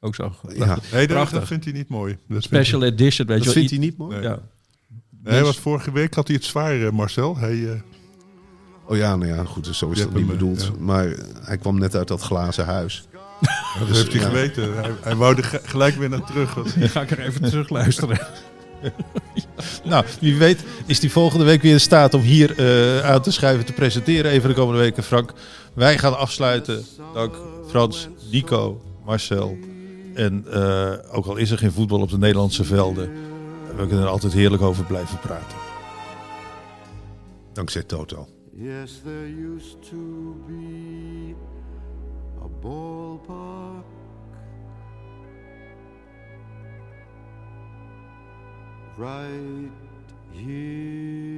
Ook 0.00 0.14
zo. 0.14 0.32
ja, 0.54 0.78
Nee, 0.92 1.06
dat, 1.06 1.16
Prachtig. 1.16 1.38
dat 1.38 1.48
vindt 1.48 1.64
hij 1.64 1.72
niet 1.72 1.88
mooi. 1.88 2.12
Dat 2.12 2.20
vindt 2.28 2.44
Special 2.44 2.82
edition, 2.82 3.26
weet 3.26 3.36
dat 3.36 3.46
je 3.46 3.52
wel. 3.60 3.68
vindt 3.68 3.70
hij 3.70 3.78
niet 3.78 3.96
mooi. 3.98 4.14
Nee. 4.16 4.22
Ja. 4.28 4.38
Hij, 5.28 5.34
hij 5.36 5.44
was 5.44 5.58
vorige 5.58 5.92
week 5.92 6.14
had 6.14 6.26
hij 6.26 6.36
het 6.36 6.44
zwaar, 6.44 6.80
eh, 6.82 6.90
Marcel. 6.90 7.36
Hij, 7.36 7.64
eh, 7.68 7.80
Oh 8.86 8.96
ja, 8.96 9.16
nou 9.16 9.32
ja, 9.34 9.44
goed, 9.44 9.66
zo 9.72 9.90
is 9.90 9.98
Je 9.98 10.04
dat 10.04 10.12
niet 10.14 10.22
hem, 10.22 10.30
eh, 10.32 10.38
bedoeld. 10.38 10.62
ja. 10.62 10.70
Maar 10.84 11.08
hij 11.40 11.56
kwam 11.58 11.78
net 11.78 11.94
uit 11.96 12.08
dat 12.08 12.20
glazen 12.20 12.64
huis. 12.64 13.08
dat 13.78 13.88
heeft 13.88 14.12
hij 14.12 14.20
ja. 14.20 14.26
geweten. 14.28 14.74
Hij, 14.76 14.90
hij 15.00 15.14
wou 15.16 15.36
er 15.36 15.44
ge- 15.44 15.60
gelijk 15.64 15.94
weer 15.94 16.08
naar 16.08 16.24
terug. 16.24 16.54
want- 16.54 16.74
Dan 16.80 16.88
ga 16.88 17.00
ik 17.02 17.10
er 17.10 17.20
even 17.20 17.42
terug 17.42 17.68
luisteren. 17.68 18.18
Nou, 19.84 20.04
wie 20.20 20.36
weet 20.36 20.64
is 20.86 21.00
die 21.00 21.10
volgende 21.12 21.44
week 21.44 21.62
weer 21.62 21.72
in 21.72 21.80
staat 21.80 22.14
om 22.14 22.20
hier 22.20 22.58
eh, 22.58 23.10
aan 23.10 23.22
te 23.22 23.30
schuiven, 23.30 23.64
te 23.66 23.72
presenteren 23.72 24.30
even 24.30 24.48
de 24.48 24.54
komende 24.54 24.80
weken, 24.80 25.02
Frank. 25.02 25.32
Wij 25.74 25.98
gaan 25.98 26.18
afsluiten. 26.18 26.84
Dank 27.14 27.34
Frans, 27.68 28.08
Nico, 28.32 28.82
Marcel. 29.04 29.58
En 30.14 30.44
eh, 30.52 30.92
ook 31.12 31.26
al 31.26 31.36
is 31.36 31.50
er 31.50 31.58
geen 31.58 31.72
voetbal 31.72 32.00
op 32.00 32.10
de 32.10 32.18
Nederlandse 32.18 32.64
velden, 32.64 33.10
we 33.78 33.86
kunnen 33.86 34.04
er 34.04 34.12
altijd 34.12 34.32
heerlijk 34.32 34.62
over 34.62 34.84
blijven 34.84 35.18
praten. 35.18 35.58
Dankzij 37.52 37.82
Toto. 37.82 38.26
Yes, 38.52 39.00
there 39.04 39.54
used 39.54 39.82
to 39.90 40.34
be 40.46 41.34
a 42.42 42.48
ballpark 42.60 43.84
right 48.96 49.70
here 50.32 51.37